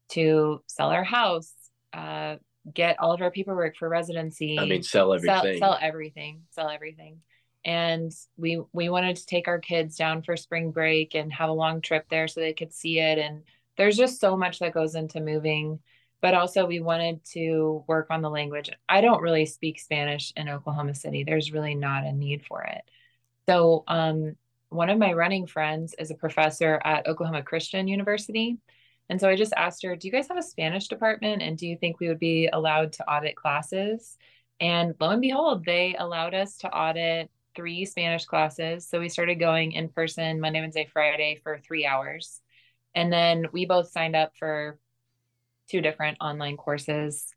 to 0.09 0.63
sell 0.67 0.89
our 0.89 1.03
house, 1.03 1.53
uh, 1.93 2.38
get 2.74 2.98
all 3.00 3.12
of 3.12 3.21
our 3.21 3.31
paperwork 3.31 3.75
for 3.75 3.89
residency. 3.89 4.57
I 4.57 4.65
mean, 4.65 4.81
sell 4.81 5.13
everything. 5.13 5.59
Sell, 5.59 5.71
sell 5.74 5.79
everything. 5.81 6.43
Sell 6.51 6.69
everything. 6.69 7.19
And 7.65 8.11
we 8.37 8.61
we 8.73 8.89
wanted 8.89 9.17
to 9.17 9.25
take 9.25 9.47
our 9.47 9.59
kids 9.59 9.95
down 9.95 10.21
for 10.21 10.37
spring 10.37 10.71
break 10.71 11.15
and 11.15 11.31
have 11.33 11.49
a 11.49 11.53
long 11.53 11.81
trip 11.81 12.05
there 12.09 12.27
so 12.27 12.39
they 12.39 12.53
could 12.53 12.73
see 12.73 12.99
it. 12.99 13.17
And 13.17 13.43
there's 13.77 13.97
just 13.97 14.19
so 14.19 14.37
much 14.37 14.59
that 14.59 14.73
goes 14.73 14.95
into 14.95 15.19
moving. 15.19 15.79
But 16.21 16.33
also, 16.33 16.65
we 16.65 16.81
wanted 16.81 17.23
to 17.33 17.83
work 17.87 18.07
on 18.09 18.21
the 18.21 18.29
language. 18.29 18.69
I 18.89 19.01
don't 19.01 19.21
really 19.21 19.45
speak 19.45 19.79
Spanish 19.79 20.33
in 20.35 20.49
Oklahoma 20.49 20.93
City. 20.93 21.23
There's 21.23 21.53
really 21.53 21.75
not 21.75 22.05
a 22.05 22.11
need 22.11 22.45
for 22.45 22.61
it. 22.63 22.81
So 23.47 23.83
um, 23.87 24.35
one 24.69 24.89
of 24.89 24.99
my 24.99 25.13
running 25.13 25.47
friends 25.47 25.95
is 25.97 26.11
a 26.11 26.15
professor 26.15 26.81
at 26.83 27.07
Oklahoma 27.07 27.43
Christian 27.43 27.87
University. 27.87 28.57
And 29.09 29.19
so 29.19 29.27
I 29.27 29.35
just 29.35 29.53
asked 29.57 29.83
her, 29.83 29.95
Do 29.95 30.07
you 30.07 30.11
guys 30.11 30.27
have 30.27 30.37
a 30.37 30.43
Spanish 30.43 30.87
department? 30.87 31.41
And 31.41 31.57
do 31.57 31.67
you 31.67 31.77
think 31.77 31.99
we 31.99 32.07
would 32.07 32.19
be 32.19 32.47
allowed 32.51 32.93
to 32.93 33.09
audit 33.09 33.35
classes? 33.35 34.17
And 34.59 34.93
lo 34.99 35.09
and 35.09 35.21
behold, 35.21 35.65
they 35.65 35.95
allowed 35.97 36.33
us 36.33 36.57
to 36.57 36.69
audit 36.69 37.31
three 37.59 37.83
Spanish 37.83 38.23
classes. 38.23 38.87
So 38.87 39.01
we 39.01 39.09
started 39.09 39.35
going 39.35 39.73
in 39.73 39.89
person 39.89 40.39
Monday, 40.39 40.61
Wednesday, 40.61 40.87
Friday 40.93 41.41
for 41.43 41.59
three 41.59 41.85
hours. 41.85 42.39
And 42.95 43.11
then 43.11 43.47
we 43.51 43.65
both 43.65 43.91
signed 43.91 44.15
up 44.15 44.31
for 44.39 44.79
two 45.69 45.81
different 45.81 46.17
online 46.21 46.55
courses 46.55 47.27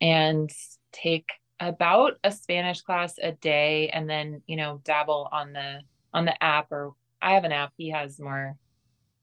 and 0.00 0.48
take 0.92 1.26
about 1.58 2.12
a 2.22 2.30
Spanish 2.30 2.82
class 2.82 3.14
a 3.20 3.32
day 3.32 3.88
and 3.88 4.08
then, 4.08 4.42
you 4.46 4.54
know, 4.54 4.80
dabble 4.84 5.28
on 5.32 5.52
the 5.52 5.80
on 6.14 6.26
the 6.26 6.42
app 6.42 6.70
or 6.70 6.92
I 7.20 7.34
have 7.34 7.44
an 7.44 7.52
app. 7.52 7.72
He 7.76 7.90
has 7.90 8.20
more 8.20 8.56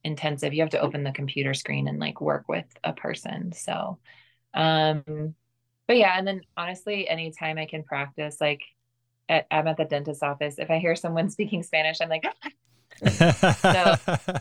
intensive. 0.03 0.53
You 0.53 0.61
have 0.61 0.71
to 0.71 0.81
open 0.81 1.03
the 1.03 1.11
computer 1.13 1.53
screen 1.53 1.87
and 1.87 1.99
like 1.99 2.19
work 2.19 2.49
with 2.49 2.67
a 2.83 2.91
person. 2.91 3.53
So 3.53 3.99
um 4.53 5.35
but 5.87 5.95
yeah, 5.97 6.17
and 6.17 6.27
then 6.27 6.41
honestly, 6.57 7.07
anytime 7.07 7.57
I 7.57 7.65
can 7.65 7.83
practice, 7.83 8.39
like 8.41 8.61
at, 9.29 9.45
I'm 9.51 9.67
at 9.67 9.77
the 9.77 9.85
dentist's 9.85 10.23
office, 10.23 10.55
if 10.57 10.69
I 10.69 10.79
hear 10.79 10.95
someone 10.95 11.29
speaking 11.29 11.63
Spanish, 11.63 12.01
I'm 12.01 12.09
like, 12.09 12.25
so, 13.61 13.95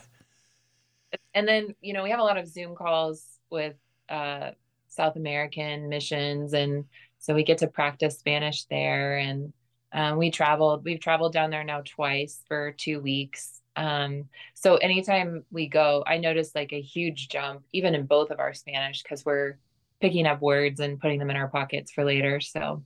and 1.35 1.47
then, 1.47 1.75
you 1.80 1.92
know, 1.92 2.02
we 2.02 2.11
have 2.11 2.21
a 2.21 2.25
lot 2.25 2.38
of 2.38 2.49
Zoom 2.49 2.75
calls 2.75 3.25
with 3.50 3.76
uh, 4.09 4.50
South 4.88 5.16
American 5.16 5.88
missions. 5.88 6.54
And 6.54 6.87
so 7.18 7.35
we 7.35 7.45
get 7.45 7.59
to 7.59 7.68
practice 7.68 8.18
Spanish 8.18 8.64
there. 8.64 9.18
And 9.18 9.52
um, 9.92 10.18
we 10.18 10.30
traveled, 10.30 10.85
we've 10.85 11.00
traveled 11.00 11.33
down 11.33 11.50
there 11.50 11.64
now 11.64 11.83
twice 11.85 12.42
for 12.49 12.73
two 12.73 13.00
weeks. 13.00 13.61
Um, 13.76 14.25
so 14.54 14.76
anytime 14.76 15.45
we 15.52 15.68
go, 15.68 16.02
I 16.07 16.18
notice 16.18 16.52
like 16.54 16.73
a 16.73 16.80
huge 16.80 17.28
jump, 17.28 17.62
even 17.73 17.95
in 17.95 18.07
both 18.07 18.30
of 18.30 18.40
our 18.40 18.52
Spanish, 18.52 19.02
because 19.02 19.25
we're 19.25 19.59
picking 20.00 20.26
up 20.26 20.40
words 20.40 20.80
and 20.80 21.00
putting 21.00 21.18
them 21.18 21.30
in 21.30 21.37
our 21.37 21.49
pockets 21.49 21.92
for 21.92 22.04
later. 22.04 22.40
So 22.40 22.83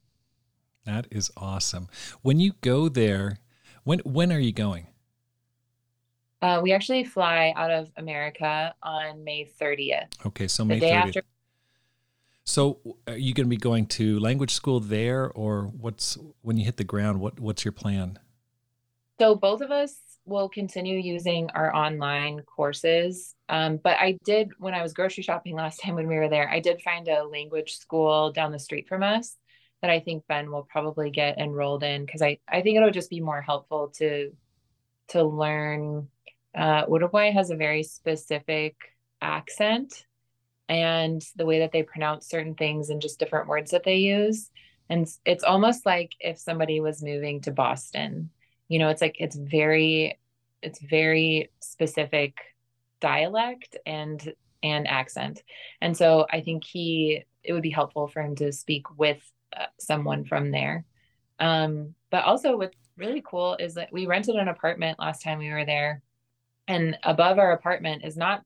that 0.85 1.07
is 1.11 1.31
awesome. 1.37 1.89
When 2.23 2.41
you 2.41 2.53
go 2.61 2.89
there, 2.89 3.39
when 3.85 4.01
when 4.01 4.33
are 4.33 4.39
you 4.39 4.53
going? 4.53 4.89
Uh, 6.41 6.61
we 6.61 6.73
actually 6.73 7.05
fly 7.05 7.53
out 7.57 7.71
of 7.71 7.91
America 7.97 8.75
on 8.83 9.23
May 9.23 9.45
30th. 9.45 10.09
Okay, 10.27 10.49
so 10.49 10.65
May 10.65 10.75
the 10.75 10.81
day 10.81 10.91
30th. 10.93 11.07
After- 11.07 11.23
so 12.45 12.81
are 13.07 13.17
you 13.17 13.33
going 13.33 13.47
to 13.47 13.51
be 13.51 13.57
going 13.57 13.87
to 13.87 14.19
language 14.19 14.53
school 14.53 14.81
there 14.81 15.31
or 15.31 15.67
what's 15.67 16.19
when 16.41 16.57
you 16.57 16.65
hit 16.65 16.77
the 16.77 16.85
ground 16.85 17.21
what 17.21 17.39
what's 17.39 17.65
your 17.65 17.73
plan? 17.73 18.19
So 19.21 19.37
both 19.37 19.61
of 19.61 19.71
us 19.71 19.97
will 20.25 20.49
continue 20.49 20.99
using 20.99 21.49
our 21.51 21.75
online 21.75 22.43
courses. 22.43 23.35
Um, 23.49 23.77
but 23.77 23.97
I 23.99 24.19
did 24.25 24.51
when 24.59 24.75
I 24.75 24.83
was 24.83 24.93
grocery 24.93 25.23
shopping 25.23 25.55
last 25.55 25.81
time 25.83 25.95
when 25.95 26.09
we 26.09 26.17
were 26.17 26.29
there, 26.29 26.49
I 26.49 26.59
did 26.59 26.83
find 26.83 27.07
a 27.07 27.23
language 27.23 27.77
school 27.77 28.33
down 28.33 28.51
the 28.51 28.59
street 28.59 28.89
from 28.89 29.05
us 29.05 29.37
that 29.83 29.91
I 29.91 30.01
think 30.01 30.27
Ben 30.29 30.51
will 30.51 30.63
probably 30.63 31.11
get 31.11 31.39
enrolled 31.39 31.83
in 31.83 32.07
because 32.07 32.23
I, 32.23 32.39
I 32.49 32.63
think 32.63 32.77
it'll 32.77 32.91
just 32.91 33.11
be 33.11 33.21
more 33.21 33.43
helpful 33.43 33.93
to 33.99 34.33
to 35.09 35.25
learn 35.25 36.09
uh, 36.55 36.85
Uruguay 36.89 37.31
has 37.31 37.51
a 37.51 37.57
very 37.57 37.83
specific 37.83 38.77
accent 39.21 40.07
and 40.69 41.23
the 41.37 41.47
way 41.47 41.61
that 41.61 41.73
they 41.73 41.83
pronounce 41.83 42.29
certain 42.29 42.55
things 42.55 42.91
and 42.91 43.03
just 43.03 43.19
different 43.19 43.49
words 43.49 43.73
that 43.73 43.85
they 43.85 43.97
use. 43.97 44.51
And 44.89 45.09
it's 45.25 45.45
almost 45.45 45.87
like 45.87 46.13
if 46.21 46.39
somebody 46.39 46.81
was 46.81 47.03
moving 47.03 47.41
to 47.43 47.51
Boston, 47.51 48.31
you 48.69 48.79
know, 48.79 48.89
it's 48.89 49.03
like 49.03 49.17
it's 49.19 49.37
very, 49.37 50.19
it's 50.63 50.81
very 50.81 51.51
specific 51.61 52.37
dialect 53.01 53.77
and 53.85 54.33
and 54.63 54.87
accent. 54.87 55.43
And 55.81 55.97
so 55.97 56.27
I 56.31 56.41
think 56.41 56.65
he 56.65 57.25
it 57.43 57.53
would 57.53 57.63
be 57.63 57.71
helpful 57.71 58.07
for 58.07 58.23
him 58.23 58.37
to 58.37 58.53
speak 58.53 58.85
with 58.97 59.21
someone 59.79 60.25
from 60.25 60.51
there. 60.51 60.85
Um, 61.39 61.95
but 62.11 62.25
also 62.25 62.57
what's 62.57 62.77
really 62.97 63.23
cool 63.25 63.57
is 63.59 63.75
that 63.75 63.93
we 63.93 64.07
rented 64.07 64.37
an 64.37 64.49
apartment 64.49 64.99
last 64.99 65.23
time 65.23 65.39
we 65.39 65.51
were 65.51 65.65
there. 65.65 66.03
And 66.69 66.97
above 67.03 67.39
our 67.39 67.53
apartment 67.53 68.05
is 68.05 68.17
not 68.17 68.43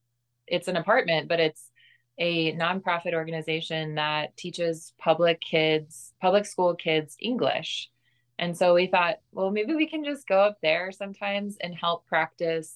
it's 0.46 0.68
an 0.68 0.76
apartment 0.76 1.28
but 1.28 1.40
it's 1.40 1.70
a 2.18 2.54
nonprofit 2.54 3.12
organization 3.12 3.96
that 3.96 4.36
teaches 4.36 4.94
public 4.98 5.40
kids 5.40 6.14
public 6.20 6.46
school 6.46 6.74
kids 6.74 7.16
english. 7.20 7.90
And 8.38 8.56
so 8.56 8.74
we 8.74 8.86
thought 8.86 9.16
well 9.32 9.50
maybe 9.50 9.74
we 9.74 9.88
can 9.88 10.04
just 10.04 10.26
go 10.26 10.40
up 10.40 10.58
there 10.62 10.92
sometimes 10.92 11.56
and 11.60 11.74
help 11.74 12.06
practice 12.06 12.74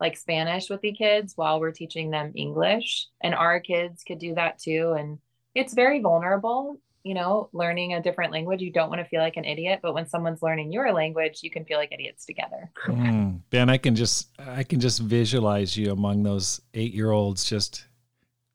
like 0.00 0.16
spanish 0.16 0.70
with 0.70 0.80
the 0.80 0.92
kids 0.92 1.34
while 1.36 1.60
we're 1.60 1.72
teaching 1.72 2.10
them 2.10 2.32
english. 2.34 3.08
And 3.20 3.34
our 3.34 3.60
kids 3.60 4.04
could 4.04 4.18
do 4.18 4.34
that 4.36 4.58
too. 4.58 4.94
And 4.98 5.18
it's 5.54 5.74
very 5.74 6.00
vulnerable 6.00 6.78
you 7.04 7.12
know, 7.12 7.50
learning 7.52 7.92
a 7.92 8.02
different 8.02 8.32
language, 8.32 8.62
you 8.62 8.72
don't 8.72 8.88
want 8.88 9.00
to 9.00 9.04
feel 9.04 9.20
like 9.20 9.36
an 9.36 9.44
idiot. 9.44 9.80
But 9.82 9.92
when 9.92 10.08
someone's 10.08 10.42
learning 10.42 10.72
your 10.72 10.90
language, 10.92 11.40
you 11.42 11.50
can 11.50 11.66
feel 11.66 11.76
like 11.76 11.92
idiots 11.92 12.24
together. 12.24 12.70
Mm. 12.86 13.40
Ben, 13.50 13.68
I 13.68 13.76
can 13.76 13.94
just 13.94 14.30
I 14.38 14.64
can 14.64 14.80
just 14.80 15.00
visualize 15.00 15.76
you 15.76 15.92
among 15.92 16.22
those 16.22 16.62
eight 16.72 16.94
year 16.94 17.10
olds 17.10 17.44
just 17.44 17.86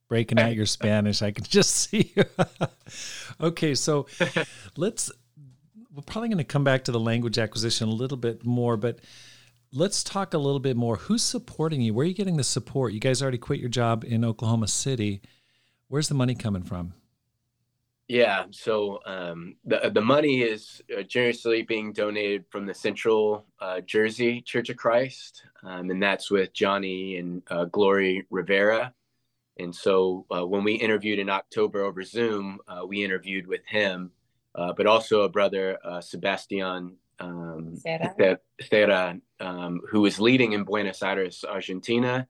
breaking 0.09 0.39
out 0.39 0.55
your 0.55 0.65
Spanish. 0.65 1.21
I 1.21 1.29
can 1.31 1.43
just 1.43 1.75
see. 1.89 2.11
You. 2.15 2.23
okay, 3.39 3.75
so 3.75 4.07
let's 4.75 5.11
we're 5.93 6.01
probably 6.01 6.29
going 6.29 6.39
to 6.39 6.43
come 6.43 6.63
back 6.63 6.85
to 6.85 6.91
the 6.91 6.99
language 6.99 7.37
acquisition 7.37 7.87
a 7.87 7.93
little 7.93 8.17
bit 8.17 8.43
more, 8.43 8.77
but 8.77 8.99
let's 9.71 10.03
talk 10.03 10.33
a 10.33 10.37
little 10.39 10.59
bit 10.59 10.75
more. 10.75 10.95
Who's 10.95 11.23
supporting 11.23 11.81
you? 11.81 11.93
Where 11.93 12.03
are 12.03 12.07
you 12.07 12.15
getting 12.15 12.37
the 12.37 12.43
support? 12.43 12.93
You 12.93 12.99
guys 12.99 13.21
already 13.21 13.37
quit 13.37 13.59
your 13.59 13.69
job 13.69 14.03
in 14.07 14.25
Oklahoma 14.25 14.67
City. 14.67 15.21
Where's 15.87 16.07
the 16.07 16.15
money 16.15 16.35
coming 16.35 16.63
from? 16.63 16.93
Yeah, 18.09 18.45
so 18.49 19.01
um, 19.05 19.55
the 19.65 19.91
the 19.93 20.01
money 20.01 20.41
is 20.41 20.81
uh, 20.97 21.03
generously 21.03 21.61
being 21.61 21.93
donated 21.93 22.43
from 22.49 22.65
the 22.65 22.73
Central 22.73 23.45
uh, 23.59 23.81
Jersey 23.81 24.41
Church 24.41 24.69
of 24.69 24.77
Christ, 24.77 25.43
um, 25.63 25.91
and 25.91 26.01
that's 26.01 26.31
with 26.31 26.51
Johnny 26.51 27.17
and 27.17 27.43
uh, 27.51 27.65
Glory 27.65 28.25
Rivera. 28.31 28.95
And 29.59 29.75
so 29.75 30.25
uh, 30.35 30.47
when 30.47 30.63
we 30.63 30.73
interviewed 30.73 31.19
in 31.19 31.29
October 31.29 31.83
over 31.83 32.01
Zoom, 32.01 32.57
uh, 32.67 32.83
we 32.83 33.03
interviewed 33.03 33.45
with 33.45 33.61
him, 33.67 34.09
uh, 34.55 34.73
but 34.73 34.87
also 34.87 35.21
a 35.21 35.29
brother 35.29 35.77
Sebastian 36.01 36.95
um, 37.19 37.75
Serra, 38.59 39.19
um, 39.39 39.81
who 39.87 40.03
is 40.07 40.19
leading 40.19 40.53
in 40.53 40.63
Buenos 40.63 41.03
Aires, 41.03 41.45
Argentina. 41.47 42.27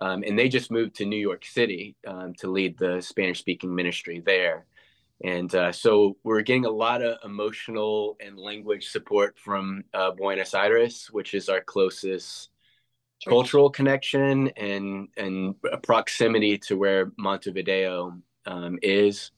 Um, 0.00 0.22
and 0.26 0.38
they 0.38 0.48
just 0.48 0.70
moved 0.70 0.94
to 0.96 1.04
New 1.04 1.16
York 1.18 1.44
City 1.44 1.96
um, 2.06 2.32
to 2.38 2.50
lead 2.50 2.78
the 2.78 3.02
Spanish 3.02 3.40
speaking 3.40 3.74
ministry 3.74 4.22
there. 4.24 4.64
And 5.24 5.52
uh, 5.54 5.72
so 5.72 6.16
we're 6.22 6.42
getting 6.42 6.64
a 6.64 6.70
lot 6.70 7.02
of 7.02 7.18
emotional 7.24 8.16
and 8.20 8.38
language 8.38 8.88
support 8.88 9.36
from 9.38 9.82
uh, 9.92 10.12
Buenos 10.12 10.54
Aires, 10.54 11.08
which 11.10 11.34
is 11.34 11.48
our 11.48 11.60
closest 11.60 12.50
sure. 13.18 13.32
cultural 13.32 13.70
connection 13.70 14.48
and 14.56 15.08
and 15.16 15.56
proximity 15.82 16.58
to 16.58 16.76
where 16.76 17.12
Montevideo 17.18 18.16
um, 18.46 18.78
is. 18.80 19.32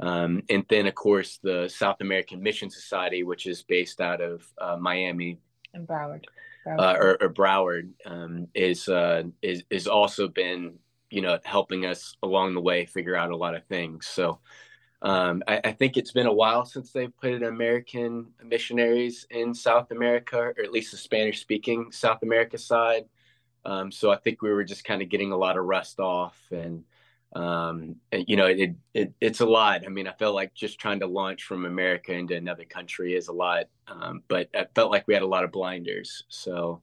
Um, 0.00 0.42
and 0.50 0.64
then, 0.68 0.86
of 0.86 0.94
course, 0.94 1.38
the 1.42 1.68
South 1.68 2.00
American 2.00 2.42
Mission 2.42 2.68
Society, 2.68 3.22
which 3.22 3.46
is 3.46 3.62
based 3.62 4.00
out 4.00 4.20
of 4.20 4.46
uh, 4.60 4.76
Miami 4.76 5.38
and 5.72 5.86
Broward, 5.86 6.24
Broward. 6.66 6.78
Uh, 6.78 6.96
or, 6.98 7.22
or, 7.22 7.32
Broward, 7.32 7.90
um, 8.04 8.48
is 8.54 8.88
uh, 8.88 9.22
is 9.40 9.62
is 9.70 9.86
also 9.86 10.28
been 10.28 10.74
you 11.10 11.20
know 11.20 11.38
helping 11.44 11.86
us 11.86 12.16
along 12.22 12.54
the 12.54 12.60
way 12.60 12.84
figure 12.84 13.16
out 13.16 13.30
a 13.30 13.36
lot 13.36 13.54
of 13.54 13.64
things. 13.66 14.06
So 14.06 14.40
um, 15.02 15.42
I, 15.48 15.60
I, 15.64 15.72
think 15.72 15.96
it's 15.96 16.12
been 16.12 16.28
a 16.28 16.32
while 16.32 16.64
since 16.64 16.92
they've 16.92 17.16
put 17.16 17.42
American 17.42 18.28
missionaries 18.44 19.26
in 19.30 19.52
South 19.52 19.90
America, 19.90 20.38
or 20.38 20.62
at 20.62 20.70
least 20.70 20.92
the 20.92 20.96
Spanish 20.96 21.40
speaking 21.40 21.90
South 21.90 22.22
America 22.22 22.56
side. 22.56 23.06
Um, 23.64 23.90
so 23.90 24.12
I 24.12 24.16
think 24.16 24.42
we 24.42 24.52
were 24.52 24.62
just 24.62 24.84
kind 24.84 25.02
of 25.02 25.08
getting 25.08 25.32
a 25.32 25.36
lot 25.36 25.58
of 25.58 25.64
rust 25.64 25.98
off 25.98 26.38
and, 26.52 26.84
um, 27.34 27.96
and 28.12 28.24
you 28.28 28.36
know, 28.36 28.46
it, 28.46 28.76
it, 28.94 29.12
it's 29.20 29.40
a 29.40 29.46
lot. 29.46 29.82
I 29.84 29.88
mean, 29.88 30.06
I 30.06 30.12
felt 30.12 30.36
like 30.36 30.54
just 30.54 30.78
trying 30.78 31.00
to 31.00 31.06
launch 31.08 31.42
from 31.42 31.64
America 31.64 32.12
into 32.12 32.36
another 32.36 32.64
country 32.64 33.16
is 33.16 33.26
a 33.26 33.32
lot, 33.32 33.64
um, 33.88 34.22
but 34.28 34.50
I 34.54 34.66
felt 34.72 34.92
like 34.92 35.08
we 35.08 35.14
had 35.14 35.24
a 35.24 35.26
lot 35.26 35.42
of 35.42 35.50
blinders. 35.50 36.22
So, 36.28 36.80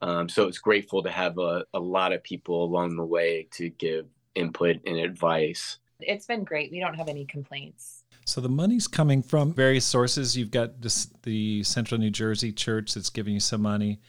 um, 0.00 0.30
so 0.30 0.48
it's 0.48 0.58
grateful 0.58 1.02
to 1.02 1.10
have 1.10 1.36
a, 1.36 1.66
a 1.74 1.80
lot 1.80 2.14
of 2.14 2.22
people 2.22 2.64
along 2.64 2.96
the 2.96 3.04
way 3.04 3.46
to 3.52 3.68
give 3.68 4.06
input 4.34 4.76
and 4.86 4.96
advice 4.96 5.78
it's 6.00 6.26
been 6.26 6.44
great. 6.44 6.70
We 6.70 6.80
don't 6.80 6.94
have 6.94 7.08
any 7.08 7.24
complaints. 7.24 8.04
So 8.24 8.40
the 8.40 8.48
money's 8.48 8.86
coming 8.86 9.22
from 9.22 9.54
various 9.54 9.86
sources. 9.86 10.36
You've 10.36 10.50
got 10.50 10.80
this, 10.82 11.06
the 11.22 11.62
Central 11.62 11.98
New 12.00 12.10
Jersey 12.10 12.52
Church 12.52 12.94
that's 12.94 13.10
giving 13.10 13.34
you 13.34 13.40
some 13.40 13.62
money. 13.62 14.00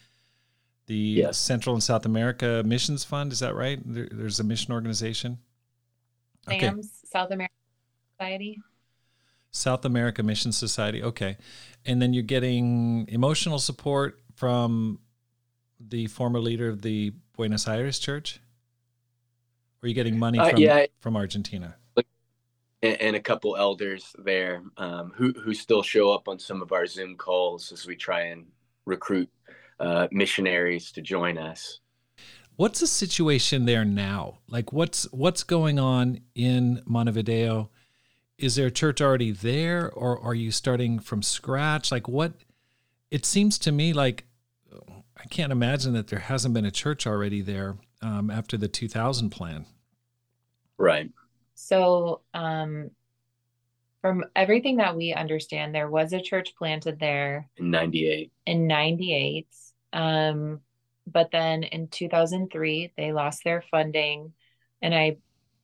The 0.88 0.95
yes. 0.95 1.38
Central 1.38 1.75
and 1.75 1.84
South 1.84 2.06
America 2.06 2.63
Missions 2.65 3.04
Fund, 3.04 3.32
is 3.32 3.39
that 3.39 3.56
right? 3.56 3.80
There, 3.86 4.10
there's 4.12 4.39
a 4.39 4.43
mission 4.43 4.73
organization. 4.73 5.38
SAMS, 6.47 6.62
okay. 6.63 6.88
South 7.06 7.32
America 7.32 7.54
Society. 8.17 8.60
South 9.52 9.86
America 9.86 10.23
Mission 10.23 10.52
Society. 10.52 11.02
Okay. 11.04 11.38
And 11.86 12.02
then 12.02 12.13
you're 12.13 12.23
getting 12.23 13.08
emotional 13.08 13.60
support 13.60 14.19
from 14.36 14.99
the 15.80 16.08
former 16.08 16.39
leader 16.39 16.67
of 16.67 16.82
the 16.82 17.13
Buenos 17.36 17.67
Aires 17.67 17.99
Church? 17.99 18.39
Or 19.82 19.86
are 19.86 19.88
you 19.88 19.95
getting 19.95 20.19
money 20.19 20.39
uh, 20.39 20.49
from, 20.49 20.60
yeah. 20.60 20.86
from 20.99 21.15
Argentina? 21.15 21.75
And, 22.82 23.02
and 23.02 23.15
a 23.15 23.20
couple 23.20 23.56
elders 23.56 24.15
there 24.20 24.63
um, 24.78 25.12
who 25.15 25.34
who 25.34 25.54
still 25.54 25.84
show 25.84 26.12
up 26.12 26.28
on 26.28 26.39
some 26.39 26.62
of 26.62 26.72
our 26.72 26.86
Zoom 26.86 27.15
calls 27.15 27.72
as 27.72 27.86
we 27.86 27.96
try 27.96 28.22
and 28.22 28.46
recruit 28.86 29.30
uh, 29.80 30.08
missionaries 30.12 30.92
to 30.92 31.02
join 31.02 31.38
us. 31.38 31.80
What's 32.56 32.82
the 32.82 32.88
situation 32.88 33.65
there 33.65 33.86
now? 33.86 34.39
Like 34.50 34.74
what's 34.74 35.04
what's 35.12 35.44
going 35.44 35.80
on 35.80 36.22
in 36.36 36.82
Montevideo? 36.86 37.70
Is 38.38 38.56
there 38.56 38.68
a 38.68 38.72
church 38.72 39.02
already 39.02 39.32
there 39.32 39.92
or 39.92 40.20
are 40.20 40.36
you 40.36 40.52
starting 40.52 41.00
from 41.00 41.22
scratch? 41.22 41.92
Like 41.92 42.08
what 42.08 42.34
it 43.12 43.26
seems 43.26 43.58
to 43.60 43.72
me 43.72 43.94
like 43.94 44.26
I 45.22 45.26
can't 45.28 45.52
imagine 45.52 45.94
that 45.94 46.08
there 46.08 46.20
hasn't 46.20 46.54
been 46.54 46.65
a 46.65 46.72
church 46.72 47.06
already 47.06 47.42
there 47.42 47.78
um, 48.02 48.30
after 48.30 48.58
the 48.58 48.70
2000 48.70 49.30
plan. 49.30 49.65
Right. 50.78 51.10
So, 51.60 52.22
um, 52.34 52.91
from 54.02 54.24
everything 54.34 54.78
that 54.78 54.95
we 54.95 55.13
understand, 55.13 55.76
there 55.76 55.89
was 55.89 56.13
a 56.13 56.22
church 56.22 56.56
planted 56.58 57.00
there 57.00 57.50
in 57.58 57.69
98. 57.69 58.32
In 58.45 58.65
98. 58.65 59.48
Um, 59.91 60.62
but 61.06 61.32
then 61.32 61.63
in 61.63 61.89
2003, 61.89 62.93
they 62.95 63.12
lost 63.12 63.43
their 63.43 63.62
funding. 63.69 64.32
And 64.82 64.95
I, 64.95 65.17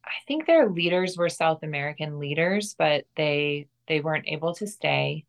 I 0.03 0.11
think 0.27 0.45
their 0.45 0.69
leaders 0.69 1.15
were 1.15 1.29
South 1.29 1.63
American 1.63 2.19
leaders, 2.19 2.75
but 2.77 3.05
they 3.15 3.67
they 3.87 4.01
weren't 4.01 4.27
able 4.27 4.53
to 4.55 4.67
stay. 4.67 5.23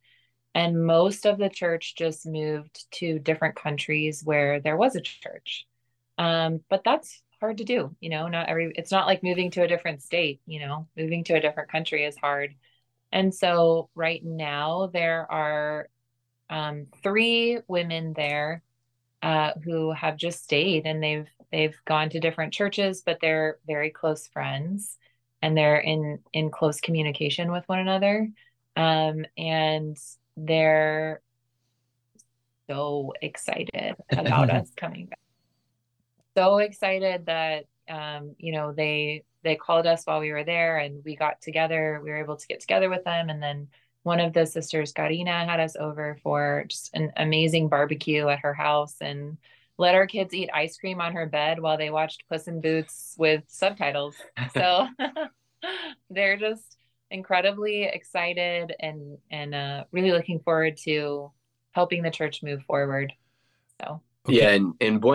And 0.52 0.84
most 0.84 1.26
of 1.26 1.38
the 1.38 1.48
church 1.48 1.94
just 1.94 2.26
moved 2.26 2.90
to 2.94 3.20
different 3.20 3.54
countries 3.54 4.22
where 4.24 4.58
there 4.58 4.76
was 4.76 4.96
a 4.96 5.00
church. 5.00 5.64
Um, 6.18 6.62
but 6.68 6.82
that's 6.82 7.22
hard 7.40 7.58
to 7.58 7.64
do 7.64 7.94
you 8.00 8.08
know 8.10 8.28
not 8.28 8.48
every 8.48 8.72
it's 8.76 8.90
not 8.90 9.06
like 9.06 9.22
moving 9.22 9.50
to 9.50 9.62
a 9.62 9.68
different 9.68 10.02
state 10.02 10.40
you 10.46 10.60
know 10.60 10.86
moving 10.96 11.24
to 11.24 11.34
a 11.34 11.40
different 11.40 11.70
country 11.70 12.04
is 12.04 12.16
hard. 12.16 12.54
And 13.12 13.34
so 13.34 13.88
right 13.94 14.22
now 14.24 14.90
there 14.92 15.30
are 15.30 15.88
um, 16.50 16.86
three 17.02 17.58
women 17.68 18.12
there 18.14 18.62
uh, 19.22 19.52
who 19.64 19.92
have 19.92 20.16
just 20.16 20.42
stayed 20.44 20.86
and 20.86 21.02
they've 21.02 21.28
they've 21.52 21.76
gone 21.84 22.10
to 22.10 22.20
different 22.20 22.52
churches 22.52 23.02
but 23.06 23.18
they're 23.20 23.58
very 23.66 23.90
close 23.90 24.26
friends 24.26 24.98
and 25.42 25.56
they're 25.56 25.78
in 25.78 26.18
in 26.32 26.50
close 26.50 26.80
communication 26.80 27.52
with 27.52 27.64
one 27.68 27.78
another. 27.78 28.28
Um, 28.76 29.24
and 29.38 29.96
they're 30.36 31.22
so 32.68 33.12
excited 33.22 33.94
about 34.10 34.50
us 34.50 34.70
coming 34.76 35.06
back 35.06 35.18
so 36.36 36.58
excited 36.58 37.26
that 37.26 37.64
um, 37.88 38.34
you 38.38 38.52
know 38.52 38.72
they 38.72 39.24
they 39.42 39.56
called 39.56 39.86
us 39.86 40.04
while 40.04 40.20
we 40.20 40.32
were 40.32 40.44
there 40.44 40.78
and 40.78 41.02
we 41.04 41.16
got 41.16 41.40
together 41.40 42.00
we 42.02 42.10
were 42.10 42.18
able 42.18 42.36
to 42.36 42.46
get 42.46 42.60
together 42.60 42.90
with 42.90 43.04
them. 43.04 43.30
And 43.30 43.42
then 43.42 43.68
one 44.02 44.20
of 44.20 44.32
the 44.32 44.46
sisters 44.46 44.92
Karina 44.92 45.46
had 45.46 45.60
us 45.60 45.76
over 45.76 46.18
for 46.22 46.64
just 46.68 46.90
an 46.94 47.12
amazing 47.16 47.68
barbecue 47.68 48.28
at 48.28 48.40
her 48.40 48.54
house 48.54 48.96
and 49.00 49.38
let 49.78 49.94
our 49.94 50.06
kids 50.06 50.34
eat 50.34 50.50
ice 50.52 50.76
cream 50.78 51.00
on 51.00 51.12
her 51.12 51.26
bed 51.26 51.60
while 51.60 51.76
they 51.76 51.90
watched 51.90 52.24
Puss 52.28 52.48
in 52.48 52.60
Boots 52.60 53.14
with 53.18 53.42
subtitles. 53.48 54.16
So 54.54 54.86
they're 56.10 56.36
just 56.36 56.76
incredibly 57.10 57.84
excited 57.84 58.74
and 58.80 59.18
and 59.30 59.54
uh, 59.54 59.84
really 59.90 60.12
looking 60.12 60.40
forward 60.40 60.76
to 60.84 61.30
helping 61.72 62.02
the 62.02 62.10
church 62.10 62.42
move 62.42 62.62
forward. 62.62 63.12
So. 63.80 64.00
Okay. 64.28 64.40
yeah 64.40 64.50
and 64.50 64.74
and 64.80 65.00
boy 65.00 65.14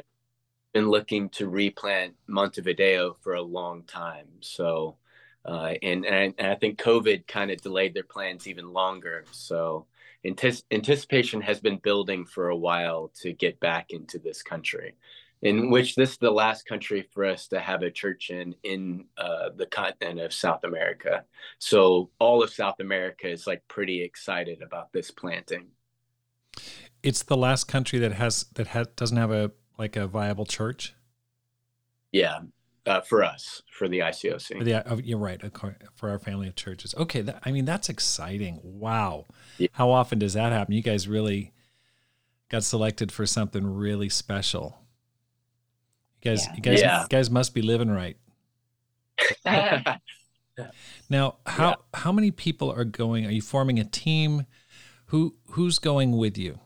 been 0.74 0.90
looking 0.90 1.30
to 1.30 1.50
replant 1.50 2.16
Montevideo 2.28 3.16
for 3.22 3.34
a 3.34 3.42
long 3.42 3.84
time. 3.84 4.28
So, 4.40 4.98
uh, 5.46 5.74
and, 5.82 6.06
and, 6.06 6.34
I 6.40 6.56
think 6.56 6.80
COVID 6.80 7.28
kind 7.28 7.52
of 7.52 7.62
delayed 7.62 7.94
their 7.94 8.04
plans 8.04 8.48
even 8.48 8.74
longer. 8.74 9.26
So, 9.32 9.88
anticipation 10.24 11.42
has 11.42 11.60
been 11.60 11.78
building 11.78 12.26
for 12.26 12.50
a 12.50 12.56
while 12.56 13.12
to 13.22 13.34
get 13.34 13.60
back 13.60 13.90
into 13.90 14.20
this 14.20 14.44
country, 14.44 14.94
in 15.42 15.72
which 15.72 15.96
this 15.96 16.12
is 16.12 16.18
the 16.18 16.30
last 16.30 16.68
country 16.68 17.08
for 17.12 17.26
us 17.26 17.48
to 17.48 17.60
have 17.60 17.82
a 17.82 17.90
church 17.90 18.30
in 18.30 18.54
in 18.64 19.06
uh, 19.18 19.50
the 19.56 19.66
continent 19.66 20.20
of 20.20 20.32
South 20.32 20.64
America. 20.64 21.26
So, 21.58 22.12
all 22.20 22.44
of 22.44 22.52
South 22.52 22.80
America 22.80 23.28
is 23.28 23.48
like 23.48 23.68
pretty 23.68 24.04
excited 24.04 24.62
about 24.62 24.94
this 24.94 25.10
planting. 25.10 25.68
It's 27.02 27.24
the 27.24 27.38
last 27.38 27.64
country 27.64 27.98
that 27.98 28.12
has 28.12 28.46
that 28.54 28.68
ha- 28.68 28.86
doesn't 28.96 29.18
have 29.18 29.32
a 29.32 29.52
like 29.78 29.96
a 29.96 30.08
viable 30.08 30.46
church? 30.46 30.94
Yeah, 32.12 32.40
uh, 32.86 33.02
for 33.02 33.24
us, 33.24 33.62
for 33.72 33.88
the 33.88 34.00
ICOC. 34.00 34.58
For 34.58 34.64
the, 34.64 34.92
uh, 34.92 34.98
you're 34.98 35.18
right. 35.18 35.42
For 35.96 36.10
our 36.10 36.20
family 36.20 36.48
of 36.48 36.56
churches. 36.56 36.96
Okay, 36.98 37.22
that, 37.22 37.42
I 37.46 37.52
mean 37.52 37.66
that's 37.66 37.90
exciting. 37.90 38.60
Wow, 38.64 39.26
yeah. 39.58 39.68
how 39.74 39.92
often 39.92 40.20
does 40.20 40.34
that 40.34 40.52
happen? 40.52 40.74
You 40.74 40.82
guys 40.82 41.08
really 41.08 41.54
got 42.50 42.64
selected 42.64 43.12
for 43.12 43.26
something 43.26 43.66
really 43.66 44.10
special. 44.10 44.80
You 46.22 46.32
guys, 46.32 46.46
yeah. 46.46 46.56
you 46.56 46.62
guys, 46.62 46.82
yeah. 46.82 47.02
you 47.04 47.08
guys 47.08 47.30
must 47.30 47.54
be 47.54 47.62
living 47.62 47.90
right. 47.90 48.18
now, 51.10 51.36
how 51.46 51.78
how 51.94 52.12
many 52.12 52.32
people 52.32 52.72
are 52.72 52.86
going? 52.86 53.26
Are 53.26 53.32
you 53.32 53.42
forming 53.42 53.80
a 53.80 53.84
team? 53.84 54.46
Who 55.08 55.36
who's 55.52 55.80
going 55.80 56.18
with 56.18 56.38
you? 56.38 56.60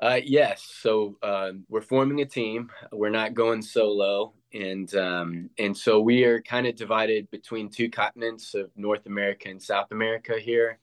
Uh, 0.00 0.20
yes. 0.24 0.62
So 0.80 1.16
uh, 1.22 1.52
we're 1.68 1.80
forming 1.80 2.20
a 2.20 2.24
team. 2.24 2.70
We're 2.92 3.10
not 3.10 3.34
going 3.34 3.62
solo, 3.62 4.32
and 4.52 4.92
um, 4.94 5.50
and 5.58 5.76
so 5.76 6.00
we 6.00 6.24
are 6.24 6.40
kind 6.40 6.68
of 6.68 6.76
divided 6.76 7.28
between 7.30 7.68
two 7.68 7.90
continents 7.90 8.54
of 8.54 8.70
North 8.76 9.06
America 9.06 9.48
and 9.48 9.60
South 9.60 9.90
America 9.90 10.38
here. 10.38 10.78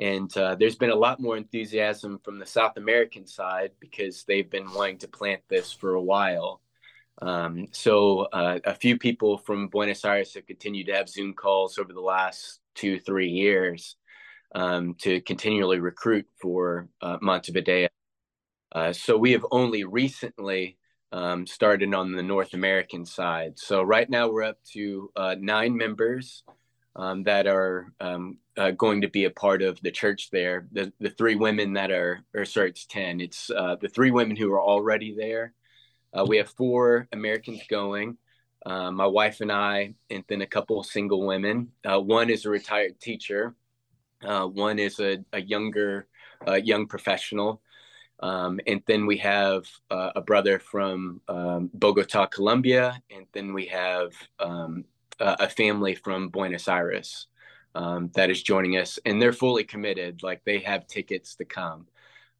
And 0.00 0.34
uh, 0.36 0.56
there's 0.56 0.76
been 0.76 0.90
a 0.90 0.96
lot 0.96 1.20
more 1.20 1.36
enthusiasm 1.36 2.20
from 2.24 2.38
the 2.38 2.46
South 2.46 2.76
American 2.76 3.26
side 3.26 3.72
because 3.78 4.24
they've 4.24 4.50
been 4.50 4.72
wanting 4.72 4.98
to 4.98 5.08
plant 5.08 5.42
this 5.48 5.72
for 5.72 5.94
a 5.94 6.02
while. 6.02 6.60
Um, 7.22 7.66
so 7.70 8.20
uh, 8.32 8.60
a 8.64 8.74
few 8.74 8.98
people 8.98 9.36
from 9.36 9.68
Buenos 9.68 10.04
Aires 10.04 10.34
have 10.34 10.46
continued 10.46 10.86
to 10.86 10.94
have 10.94 11.08
Zoom 11.08 11.34
calls 11.34 11.78
over 11.78 11.92
the 11.92 12.00
last 12.00 12.60
two, 12.74 12.98
three 12.98 13.28
years 13.28 13.96
um, 14.54 14.94
to 15.00 15.20
continually 15.20 15.80
recruit 15.80 16.26
for 16.40 16.88
uh, 17.02 17.18
Montevideo 17.20 17.88
uh, 18.72 18.92
so 18.92 19.16
we 19.16 19.32
have 19.32 19.44
only 19.50 19.84
recently 19.84 20.76
um, 21.12 21.46
started 21.46 21.92
on 21.92 22.12
the 22.12 22.22
North 22.22 22.54
American 22.54 23.04
side. 23.04 23.58
So 23.58 23.82
right 23.82 24.08
now 24.08 24.28
we're 24.28 24.44
up 24.44 24.58
to 24.72 25.10
uh, 25.16 25.36
nine 25.38 25.76
members 25.76 26.44
um, 26.94 27.24
that 27.24 27.46
are 27.46 27.92
um, 28.00 28.38
uh, 28.56 28.70
going 28.72 29.00
to 29.00 29.08
be 29.08 29.24
a 29.24 29.30
part 29.30 29.62
of 29.62 29.80
the 29.82 29.90
church 29.90 30.30
there. 30.30 30.68
The, 30.70 30.92
the 31.00 31.10
three 31.10 31.34
women 31.34 31.72
that 31.72 31.90
are, 31.90 32.20
or 32.34 32.44
sorry, 32.44 32.70
it's 32.70 32.86
10. 32.86 33.20
It's 33.20 33.50
uh, 33.50 33.76
the 33.80 33.88
three 33.88 34.12
women 34.12 34.36
who 34.36 34.52
are 34.52 34.62
already 34.62 35.14
there. 35.16 35.52
Uh, 36.12 36.24
we 36.28 36.36
have 36.36 36.50
four 36.50 37.08
Americans 37.12 37.62
going. 37.68 38.18
My 38.66 39.06
wife 39.06 39.40
and 39.40 39.50
I, 39.50 39.94
and 40.10 40.22
then 40.28 40.42
a 40.42 40.46
couple 40.46 40.82
single 40.84 41.26
women. 41.26 41.72
one 41.84 42.30
is 42.30 42.44
a 42.44 42.50
retired 42.50 43.00
teacher. 43.00 43.54
one 44.22 44.78
is 44.78 45.00
a, 45.00 45.18
a 45.32 45.40
younger, 45.40 46.06
young 46.62 46.86
professional. 46.86 47.62
Um, 48.20 48.60
and 48.66 48.82
then 48.86 49.06
we 49.06 49.16
have 49.18 49.64
uh, 49.90 50.10
a 50.14 50.20
brother 50.20 50.58
from 50.58 51.20
um, 51.28 51.70
Bogota, 51.72 52.26
Colombia, 52.26 53.00
and 53.10 53.26
then 53.32 53.54
we 53.54 53.66
have 53.66 54.12
um, 54.38 54.84
a 55.18 55.48
family 55.48 55.94
from 55.94 56.28
Buenos 56.28 56.68
Aires 56.68 57.26
um, 57.74 58.10
that 58.14 58.30
is 58.30 58.42
joining 58.42 58.76
us, 58.76 58.98
and 59.06 59.20
they're 59.20 59.32
fully 59.32 59.64
committed. 59.64 60.22
Like 60.22 60.42
they 60.44 60.58
have 60.60 60.86
tickets 60.86 61.34
to 61.36 61.44
come, 61.44 61.86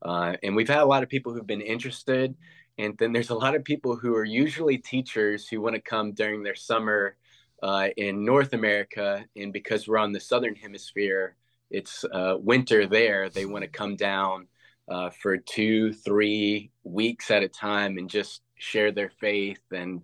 uh, 0.03 0.35
and 0.43 0.55
we've 0.55 0.69
had 0.69 0.81
a 0.81 0.85
lot 0.87 1.03
of 1.03 1.09
people 1.09 1.33
who've 1.33 1.47
been 1.47 1.61
interested, 1.61 2.35
and 2.79 2.97
then 2.99 3.12
there's 3.12 3.31
a 3.31 3.35
lot 3.35 3.55
of 3.55 3.64
people 3.64 3.97
who 3.97 4.14
are 4.14 4.25
usually 4.25 4.79
teachers 4.79 5.49
who 5.49 5.61
want 5.61 5.77
to 5.77 5.81
come 5.81 6.12
during 6.12 6.43
their 6.43 6.55
summer 6.55 7.16
uh, 7.62 7.88
in 7.97 8.25
North 8.25 8.53
America, 8.53 9.25
and 9.37 9.53
because 9.53 9.88
we're 9.88 9.99
on 9.99 10.12
the 10.12 10.21
southern 10.21 10.57
hemisphere, 10.57 11.37
it's 11.71 12.05
uh, 12.12 12.37
winter 12.38 12.87
there. 12.87 13.31
They 13.31 13.47
want 13.47 13.62
to 13.62 13.71
come 13.71 13.97
down 13.97 14.47
uh, 14.90 15.11
for 15.11 15.38
two, 15.38 15.92
three 15.92 16.70
weeks 16.83 17.31
at 17.31 17.42
a 17.42 17.48
time 17.48 17.96
and 17.96 18.11
just 18.11 18.42
share 18.57 18.92
their 18.92 19.11
faith 19.20 19.62
and 19.70 20.03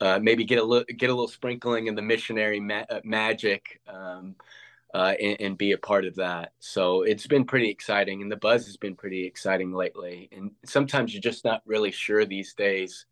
uh, 0.00 0.18
maybe 0.22 0.44
get 0.44 0.58
a 0.58 0.62
little 0.64 0.84
get 0.96 1.10
a 1.10 1.12
little 1.12 1.28
sprinkling 1.28 1.88
in 1.88 1.94
the 1.94 2.02
missionary 2.02 2.60
ma- 2.60 2.84
uh, 2.88 3.00
magic 3.02 3.80
um, 3.88 4.36
uh, 4.94 5.14
and, 5.20 5.40
and, 5.40 5.58
be 5.58 5.72
a 5.72 5.78
part 5.78 6.04
of 6.04 6.14
that. 6.14 6.52
So 6.60 7.02
it's 7.02 7.26
been 7.26 7.44
pretty 7.44 7.68
exciting, 7.68 8.22
and 8.22 8.30
the 8.30 8.36
buzz 8.36 8.66
has 8.66 8.76
been 8.76 8.94
pretty 8.94 9.24
exciting 9.24 9.72
lately. 9.72 10.28
And 10.30 10.52
sometimes 10.64 11.12
you're 11.12 11.20
just 11.20 11.44
not 11.44 11.62
really 11.66 11.90
sure 11.90 12.24
these 12.24 12.54
days. 12.54 13.06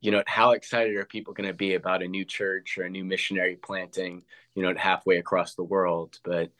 You 0.00 0.10
know, 0.12 0.22
how 0.26 0.52
excited 0.52 0.94
are 0.96 1.06
people 1.06 1.32
going 1.32 1.48
to 1.48 1.54
be 1.54 1.74
about 1.74 2.02
a 2.02 2.08
new 2.08 2.24
church 2.24 2.76
or 2.76 2.82
a 2.82 2.90
new 2.90 3.04
missionary 3.04 3.56
planting? 3.56 4.24
You 4.54 4.62
know, 4.62 4.74
halfway 4.76 5.16
across 5.16 5.54
the 5.54 5.64
world, 5.64 6.18
but 6.22 6.50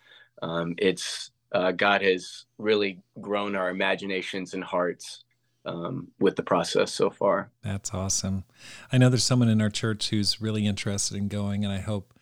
um, 0.43 0.75
it's 0.79 1.31
uh, 1.53 1.73
God 1.73 2.03
has 2.03 2.47
really 2.59 3.01
grown 3.21 3.57
our 3.57 3.71
imaginations 3.71 4.55
and 4.55 4.65
hearts 4.65 5.25
um, 5.65 6.09
with 6.19 6.37
the 6.37 6.43
process 6.43 6.93
so 6.93 7.11
far. 7.11 7.51
That's 7.63 7.93
awesome. 7.93 8.45
I 8.93 8.99
know 8.99 9.09
there's 9.09 9.25
someone 9.25 9.49
in 9.49 9.61
our 9.61 9.71
church 9.71 10.11
who's 10.11 10.41
really 10.41 10.67
interested 10.67 11.17
in 11.17 11.29
going, 11.29 11.65
and 11.65 11.73
I 11.73 11.81
hope 11.81 12.15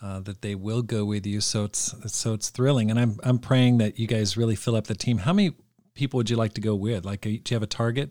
uh, 0.00 0.20
that 0.20 0.42
they 0.42 0.54
will 0.54 0.82
go 0.82 1.04
with 1.04 1.26
you. 1.26 1.40
So 1.40 1.64
it's 1.64 1.94
so 2.06 2.34
it's 2.34 2.50
thrilling, 2.50 2.90
and 2.90 2.98
I'm 2.98 3.18
I'm 3.22 3.38
praying 3.38 3.78
that 3.78 3.98
you 3.98 4.06
guys 4.06 4.36
really 4.36 4.56
fill 4.56 4.76
up 4.76 4.86
the 4.86 4.94
team. 4.94 5.18
How 5.18 5.32
many 5.32 5.54
people 5.94 6.18
would 6.18 6.30
you 6.30 6.36
like 6.36 6.54
to 6.54 6.60
go 6.60 6.74
with? 6.74 7.04
Like, 7.04 7.22
do 7.22 7.30
you 7.30 7.40
have 7.50 7.62
a 7.62 7.66
target? 7.66 8.10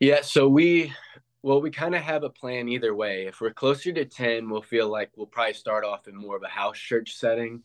Yeah, 0.00 0.22
so 0.22 0.48
we 0.48 0.92
well, 1.42 1.60
we 1.60 1.70
kind 1.70 1.94
of 1.94 2.02
have 2.02 2.22
a 2.22 2.30
plan 2.30 2.68
either 2.68 2.94
way. 2.94 3.26
If 3.26 3.40
we're 3.40 3.52
closer 3.52 3.92
to 3.92 4.04
10, 4.04 4.50
we'll 4.50 4.60
feel 4.60 4.88
like 4.88 5.10
we'll 5.16 5.26
probably 5.26 5.54
start 5.54 5.84
off 5.84 6.06
in 6.06 6.14
more 6.14 6.36
of 6.36 6.42
a 6.42 6.48
house 6.48 6.78
church 6.78 7.14
setting. 7.14 7.62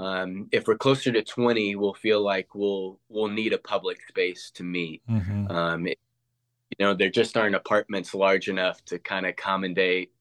Um, 0.00 0.48
if 0.50 0.66
we're 0.66 0.78
closer 0.78 1.12
to 1.12 1.22
20, 1.22 1.76
we'll 1.76 1.92
feel 1.92 2.22
like 2.22 2.54
we'll 2.54 2.98
we'll 3.10 3.28
need 3.28 3.52
a 3.52 3.58
public 3.58 3.98
space 4.08 4.50
to 4.54 4.62
meet. 4.62 5.02
Mm-hmm. 5.08 5.50
Um, 5.50 5.86
it, 5.86 5.98
you 6.78 6.86
know, 6.86 6.94
there 6.94 7.10
just 7.10 7.36
aren't 7.36 7.54
apartments 7.54 8.14
large 8.14 8.48
enough 8.48 8.82
to 8.86 8.98
kind 8.98 9.26
of 9.26 9.30
accommodate 9.30 10.12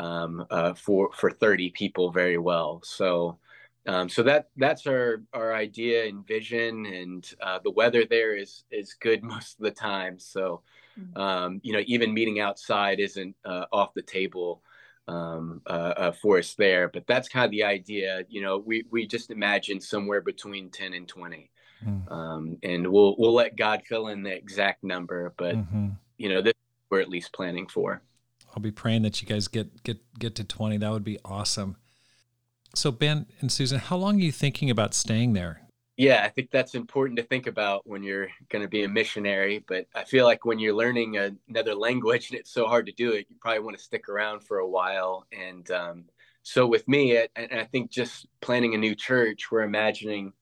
um, 0.00 0.44
uh, 0.50 0.74
for 0.74 1.12
for 1.12 1.30
30 1.30 1.70
people 1.70 2.10
very 2.10 2.38
well. 2.38 2.80
So 2.82 3.38
um, 3.86 4.08
so 4.08 4.24
that 4.24 4.48
that's 4.56 4.86
our 4.86 5.22
our 5.32 5.54
idea 5.54 6.06
and 6.06 6.26
vision, 6.26 6.86
and 6.86 7.30
uh, 7.40 7.60
the 7.62 7.70
weather 7.70 8.04
there 8.04 8.36
is 8.36 8.64
is 8.72 8.94
good 8.94 9.22
most 9.34 9.58
of 9.58 9.64
the 9.64 9.70
time. 9.70 10.18
So 10.18 10.62
mm-hmm. 10.98 11.20
um, 11.20 11.60
you 11.62 11.72
know, 11.72 11.82
even 11.86 12.12
meeting 12.12 12.40
outside 12.40 12.98
isn't 12.98 13.36
uh, 13.44 13.66
off 13.72 13.94
the 13.94 14.02
table 14.02 14.62
um, 15.08 15.60
uh, 15.66 15.94
uh, 15.96 16.12
for 16.12 16.38
us 16.38 16.54
there. 16.54 16.88
But 16.88 17.06
that's 17.06 17.28
kind 17.28 17.44
of 17.44 17.50
the 17.50 17.64
idea. 17.64 18.24
You 18.28 18.42
know, 18.42 18.58
we 18.58 18.84
we 18.90 19.06
just 19.06 19.30
imagine 19.30 19.80
somewhere 19.80 20.20
between 20.20 20.70
ten 20.70 20.94
and 20.94 21.06
twenty, 21.06 21.50
mm. 21.84 22.10
um, 22.10 22.58
and 22.62 22.86
we'll 22.86 23.16
we'll 23.18 23.34
let 23.34 23.56
God 23.56 23.82
fill 23.86 24.08
in 24.08 24.22
the 24.22 24.34
exact 24.34 24.84
number. 24.84 25.34
But 25.36 25.56
mm-hmm. 25.56 25.90
you 26.16 26.28
know, 26.28 26.42
this 26.42 26.54
we're 26.90 27.00
at 27.00 27.08
least 27.08 27.32
planning 27.32 27.66
for. 27.66 28.02
I'll 28.54 28.62
be 28.62 28.70
praying 28.70 29.02
that 29.02 29.20
you 29.20 29.28
guys 29.28 29.48
get 29.48 29.82
get 29.82 29.98
get 30.18 30.34
to 30.36 30.44
twenty. 30.44 30.76
That 30.76 30.92
would 30.92 31.04
be 31.04 31.18
awesome. 31.24 31.76
So 32.74 32.90
Ben 32.90 33.26
and 33.40 33.52
Susan, 33.52 33.78
how 33.78 33.96
long 33.96 34.16
are 34.16 34.24
you 34.24 34.32
thinking 34.32 34.68
about 34.68 34.94
staying 34.94 35.32
there? 35.32 35.63
Yeah, 35.96 36.22
I 36.24 36.28
think 36.28 36.50
that's 36.50 36.74
important 36.74 37.18
to 37.18 37.22
think 37.24 37.46
about 37.46 37.86
when 37.86 38.02
you're 38.02 38.28
going 38.48 38.62
to 38.62 38.68
be 38.68 38.82
a 38.82 38.88
missionary. 38.88 39.64
But 39.66 39.86
I 39.94 40.04
feel 40.04 40.24
like 40.24 40.44
when 40.44 40.58
you're 40.58 40.74
learning 40.74 41.16
another 41.48 41.74
language 41.74 42.30
and 42.30 42.38
it's 42.40 42.50
so 42.50 42.66
hard 42.66 42.86
to 42.86 42.92
do 42.92 43.12
it, 43.12 43.26
you 43.30 43.36
probably 43.40 43.60
want 43.60 43.76
to 43.78 43.82
stick 43.82 44.08
around 44.08 44.40
for 44.40 44.58
a 44.58 44.68
while. 44.68 45.26
And 45.32 45.70
um, 45.70 46.04
so 46.42 46.66
with 46.66 46.86
me, 46.88 47.16
and 47.36 47.52
I 47.52 47.64
think 47.64 47.90
just 47.90 48.26
planning 48.40 48.74
a 48.74 48.78
new 48.78 48.94
church, 48.96 49.50
we're 49.52 49.62
imagining, 49.62 50.32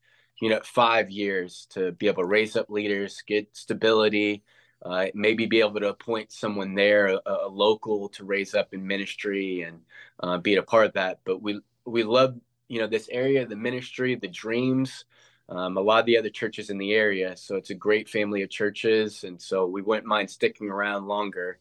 you 0.40 0.48
know, 0.48 0.60
five 0.64 1.10
years 1.10 1.66
to 1.70 1.92
be 1.92 2.06
able 2.08 2.22
to 2.22 2.28
raise 2.28 2.56
up 2.56 2.70
leaders, 2.70 3.22
get 3.26 3.54
stability, 3.54 4.42
uh, 4.84 5.06
maybe 5.14 5.44
be 5.46 5.60
able 5.60 5.78
to 5.80 5.90
appoint 5.90 6.32
someone 6.32 6.74
there, 6.74 7.08
a, 7.08 7.20
a 7.26 7.48
local, 7.48 8.08
to 8.08 8.24
raise 8.24 8.54
up 8.54 8.72
in 8.72 8.86
ministry 8.86 9.62
and 9.62 9.80
uh, 10.20 10.38
be 10.38 10.56
a 10.56 10.62
part 10.62 10.86
of 10.86 10.94
that. 10.94 11.20
But 11.24 11.42
we 11.42 11.60
we 11.84 12.04
love 12.04 12.36
you 12.68 12.80
know 12.80 12.86
this 12.86 13.08
area, 13.10 13.46
the 13.46 13.54
ministry, 13.56 14.14
the 14.14 14.28
dreams. 14.28 15.04
Um, 15.48 15.76
a 15.76 15.80
lot 15.80 16.00
of 16.00 16.06
the 16.06 16.16
other 16.16 16.30
churches 16.30 16.70
in 16.70 16.78
the 16.78 16.92
area, 16.92 17.36
so 17.36 17.56
it's 17.56 17.70
a 17.70 17.74
great 17.74 18.08
family 18.08 18.42
of 18.42 18.50
churches, 18.50 19.24
and 19.24 19.40
so 19.40 19.66
we 19.66 19.82
wouldn't 19.82 20.06
mind 20.06 20.30
sticking 20.30 20.70
around 20.70 21.06
longer. 21.06 21.58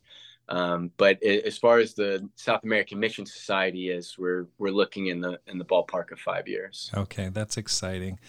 Um, 0.49 0.91
but 0.97 1.17
it, 1.21 1.45
as 1.45 1.57
far 1.57 1.79
as 1.79 1.93
the 1.93 2.27
South 2.35 2.63
American 2.63 2.99
Mission 2.99 3.25
Society 3.25 3.89
is, 3.89 4.17
we're 4.17 4.47
we're 4.57 4.71
looking 4.71 5.07
in 5.07 5.21
the 5.21 5.39
in 5.47 5.57
the 5.57 5.65
ballpark 5.65 6.11
of 6.11 6.19
five 6.19 6.47
years. 6.47 6.91
Okay, 6.95 7.29
that's 7.29 7.57
exciting. 7.57 8.19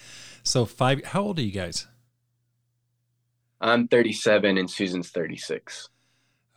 So 0.43 0.65
five. 0.65 1.03
How 1.05 1.21
old 1.21 1.39
are 1.39 1.43
you 1.43 1.51
guys? 1.51 1.87
I'm 3.61 3.87
37 3.87 4.57
and 4.57 4.69
Susan's 4.69 5.09
36. 5.09 5.89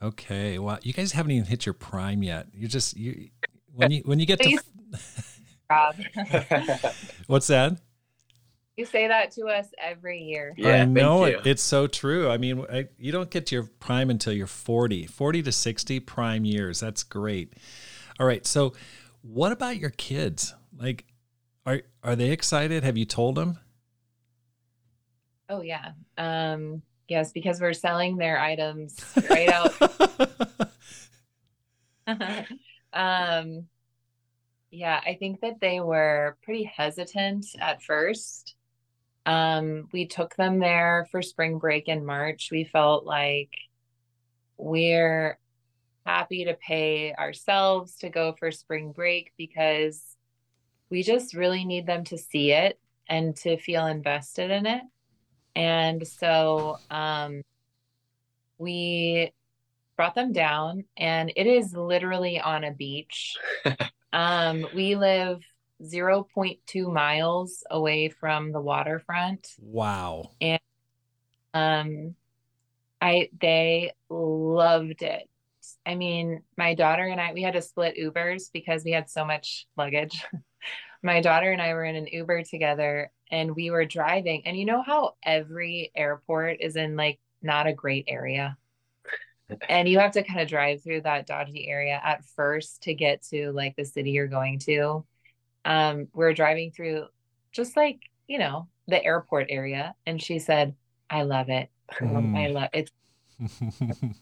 Okay, 0.02 0.58
well, 0.58 0.78
you 0.82 0.92
guys 0.92 1.12
haven't 1.12 1.30
even 1.30 1.46
hit 1.46 1.64
your 1.64 1.72
prime 1.72 2.22
yet. 2.22 2.48
You 2.52 2.68
just 2.68 2.96
you 2.96 3.30
when 3.72 3.90
you 3.92 4.02
when 4.04 4.18
you 4.18 4.26
get 4.26 4.40
to 4.40 4.58
Rob. 5.70 5.96
What's 7.26 7.48
that? 7.48 7.78
You 8.76 8.84
say 8.84 9.08
that 9.08 9.30
to 9.32 9.46
us 9.46 9.68
every 9.78 10.20
year. 10.22 10.54
Yeah, 10.56 10.82
I 10.82 10.84
know 10.84 11.24
it. 11.24 11.46
It's 11.46 11.62
so 11.62 11.86
true. 11.86 12.28
I 12.28 12.36
mean, 12.36 12.64
I, 12.70 12.88
you 12.98 13.10
don't 13.10 13.30
get 13.30 13.46
to 13.46 13.54
your 13.54 13.64
prime 13.80 14.10
until 14.10 14.34
you're 14.34 14.46
40, 14.46 15.06
40 15.06 15.42
to 15.44 15.52
60 15.52 16.00
prime 16.00 16.44
years. 16.44 16.80
That's 16.80 17.02
great. 17.02 17.54
All 18.20 18.26
right. 18.26 18.46
So, 18.46 18.74
what 19.22 19.50
about 19.50 19.78
your 19.78 19.90
kids? 19.90 20.54
Like, 20.78 21.06
are 21.64 21.80
are 22.02 22.16
they 22.16 22.30
excited? 22.30 22.84
Have 22.84 22.98
you 22.98 23.06
told 23.06 23.36
them? 23.36 23.58
Oh 25.48 25.62
yeah. 25.62 25.92
Um, 26.18 26.82
yes, 27.08 27.32
because 27.32 27.60
we're 27.60 27.72
selling 27.72 28.16
their 28.16 28.38
items 28.38 28.98
right 29.30 29.48
out. 29.48 29.72
um, 32.92 33.66
yeah, 34.70 35.00
I 35.06 35.14
think 35.14 35.40
that 35.40 35.60
they 35.60 35.80
were 35.80 36.36
pretty 36.42 36.64
hesitant 36.64 37.46
at 37.58 37.82
first. 37.82 38.54
Um, 39.26 39.88
we 39.92 40.06
took 40.06 40.36
them 40.36 40.60
there 40.60 41.06
for 41.10 41.20
spring 41.20 41.58
break 41.58 41.88
in 41.88 42.06
March. 42.06 42.48
We 42.50 42.64
felt 42.64 43.04
like 43.04 43.50
we're 44.56 45.38
happy 46.06 46.44
to 46.44 46.54
pay 46.54 47.12
ourselves 47.12 47.96
to 47.96 48.08
go 48.08 48.34
for 48.38 48.50
spring 48.52 48.92
break 48.92 49.32
because 49.36 50.00
we 50.88 51.02
just 51.02 51.34
really 51.34 51.64
need 51.64 51.86
them 51.86 52.04
to 52.04 52.16
see 52.16 52.52
it 52.52 52.78
and 53.08 53.36
to 53.36 53.58
feel 53.58 53.86
invested 53.86 54.52
in 54.52 54.66
it. 54.66 54.82
And 55.56 56.06
so 56.06 56.78
um, 56.90 57.42
we 58.58 59.32
brought 59.96 60.14
them 60.14 60.32
down, 60.32 60.84
and 60.96 61.32
it 61.34 61.46
is 61.46 61.72
literally 61.74 62.38
on 62.38 62.62
a 62.62 62.72
beach. 62.72 63.36
um, 64.12 64.66
we 64.74 64.94
live 64.94 65.40
0.2 65.82 66.92
miles 66.92 67.64
away 67.70 68.08
from 68.08 68.52
the 68.52 68.60
waterfront. 68.60 69.48
Wow. 69.60 70.30
And 70.40 70.60
um, 71.54 72.14
I 73.00 73.30
they 73.40 73.92
loved 74.08 75.02
it. 75.02 75.28
I 75.84 75.94
mean, 75.94 76.42
my 76.56 76.74
daughter 76.74 77.04
and 77.04 77.20
I 77.20 77.32
we 77.32 77.42
had 77.42 77.54
to 77.54 77.62
split 77.62 77.96
Ubers 77.98 78.50
because 78.52 78.84
we 78.84 78.92
had 78.92 79.10
so 79.10 79.24
much 79.24 79.66
luggage. 79.76 80.24
my 81.02 81.20
daughter 81.20 81.50
and 81.52 81.62
I 81.62 81.72
were 81.74 81.84
in 81.84 81.96
an 81.96 82.06
Uber 82.06 82.42
together 82.42 83.10
and 83.30 83.54
we 83.54 83.70
were 83.70 83.84
driving. 83.84 84.46
And 84.46 84.56
you 84.56 84.64
know 84.64 84.82
how 84.82 85.14
every 85.22 85.90
airport 85.94 86.58
is 86.60 86.76
in 86.76 86.96
like 86.96 87.18
not 87.42 87.66
a 87.66 87.72
great 87.72 88.04
area? 88.08 88.56
and 89.68 89.88
you 89.88 89.98
have 89.98 90.12
to 90.12 90.22
kind 90.22 90.40
of 90.40 90.48
drive 90.48 90.82
through 90.82 91.02
that 91.02 91.26
dodgy 91.26 91.68
area 91.68 92.00
at 92.02 92.24
first 92.24 92.82
to 92.82 92.94
get 92.94 93.22
to 93.22 93.52
like 93.52 93.76
the 93.76 93.84
city 93.84 94.10
you're 94.10 94.26
going 94.26 94.58
to. 94.60 95.04
Um, 95.66 96.08
we're 96.14 96.32
driving 96.32 96.70
through 96.70 97.06
just 97.52 97.76
like, 97.76 98.00
you 98.26 98.38
know, 98.38 98.68
the 98.88 99.04
airport 99.04 99.48
area. 99.50 99.94
And 100.06 100.22
she 100.22 100.38
said, 100.38 100.74
I 101.10 101.22
love 101.22 101.50
it. 101.50 101.68
Mm. 102.00 102.36
I 102.36 102.46
love 102.48 102.70
it. 102.72 102.90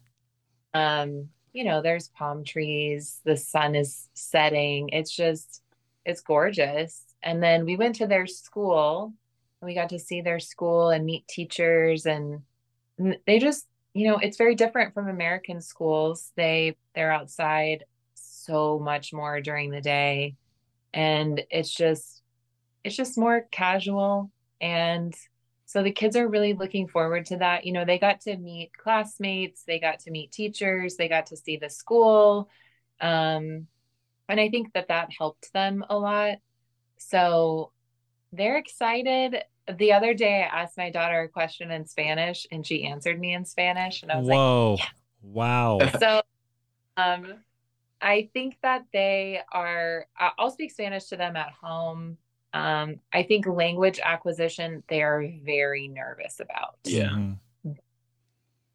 um, 0.74 1.28
you 1.52 1.64
know, 1.64 1.82
there's 1.82 2.08
palm 2.08 2.44
trees, 2.44 3.20
the 3.24 3.36
sun 3.36 3.76
is 3.76 4.08
setting. 4.14 4.88
It's 4.88 5.14
just, 5.14 5.62
it's 6.04 6.20
gorgeous. 6.20 7.04
And 7.22 7.42
then 7.42 7.64
we 7.64 7.76
went 7.76 7.94
to 7.96 8.06
their 8.06 8.26
school 8.26 9.12
and 9.60 9.66
we 9.66 9.74
got 9.74 9.90
to 9.90 9.98
see 9.98 10.20
their 10.20 10.40
school 10.40 10.90
and 10.90 11.06
meet 11.06 11.28
teachers 11.28 12.06
and 12.06 12.42
they 13.26 13.38
just 13.38 13.66
you 13.94 14.06
know 14.06 14.18
it's 14.18 14.36
very 14.36 14.54
different 14.54 14.92
from 14.92 15.08
american 15.08 15.60
schools 15.60 16.32
they 16.36 16.76
they're 16.94 17.12
outside 17.12 17.84
so 18.14 18.78
much 18.78 19.12
more 19.12 19.40
during 19.40 19.70
the 19.70 19.80
day 19.80 20.36
and 20.94 21.42
it's 21.50 21.74
just 21.74 22.22
it's 22.84 22.96
just 22.96 23.18
more 23.18 23.46
casual 23.50 24.30
and 24.60 25.14
so 25.66 25.82
the 25.82 25.90
kids 25.90 26.16
are 26.16 26.28
really 26.28 26.54
looking 26.54 26.86
forward 26.86 27.26
to 27.26 27.36
that 27.36 27.66
you 27.66 27.72
know 27.72 27.84
they 27.84 27.98
got 27.98 28.20
to 28.20 28.36
meet 28.36 28.70
classmates 28.76 29.64
they 29.64 29.78
got 29.78 29.98
to 29.98 30.10
meet 30.10 30.32
teachers 30.32 30.96
they 30.96 31.08
got 31.08 31.26
to 31.26 31.36
see 31.36 31.56
the 31.56 31.68
school 31.68 32.48
um, 33.00 33.66
and 34.28 34.40
i 34.40 34.48
think 34.48 34.72
that 34.72 34.88
that 34.88 35.10
helped 35.16 35.52
them 35.52 35.84
a 35.90 35.98
lot 35.98 36.36
so 36.96 37.72
they're 38.32 38.56
excited 38.56 39.42
the 39.78 39.92
other 39.92 40.12
day 40.12 40.42
I 40.42 40.62
asked 40.62 40.76
my 40.76 40.90
daughter 40.90 41.22
a 41.22 41.28
question 41.28 41.70
in 41.70 41.86
Spanish 41.86 42.46
and 42.52 42.66
she 42.66 42.84
answered 42.84 43.18
me 43.18 43.32
in 43.32 43.46
Spanish 43.46 44.02
and 44.02 44.12
I 44.12 44.18
was 44.18 44.28
Whoa. 44.28 44.72
like, 44.72 44.80
yeah. 44.80 44.86
Wow. 45.22 45.78
So 45.98 46.22
um 46.98 47.34
I 48.04 48.28
think 48.34 48.58
that 48.62 48.84
they 48.92 49.40
are 49.50 50.06
I'll 50.38 50.50
speak 50.50 50.70
Spanish 50.70 51.06
to 51.06 51.16
them 51.16 51.36
at 51.36 51.50
home. 51.50 52.18
Um 52.52 53.00
I 53.12 53.22
think 53.24 53.46
language 53.46 53.98
acquisition 54.02 54.84
they 54.88 55.02
are 55.02 55.26
very 55.42 55.88
nervous 55.88 56.38
about. 56.38 56.78
Yeah. 56.84 57.32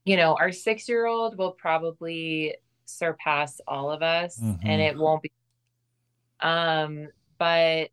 You 0.06 0.18
know, 0.18 0.36
our 0.39 0.50
6-year-old 0.50 1.38
will 1.38 1.52
probably 1.52 2.56
surpass 2.86 3.62
all 3.68 3.92
of 3.92 4.02
us 4.02 4.39
mm-hmm. 4.39 4.68
and 4.68 4.82
it 4.82 4.98
won't 4.98 5.22
be 5.22 5.32
um 6.42 7.08
but 7.38 7.89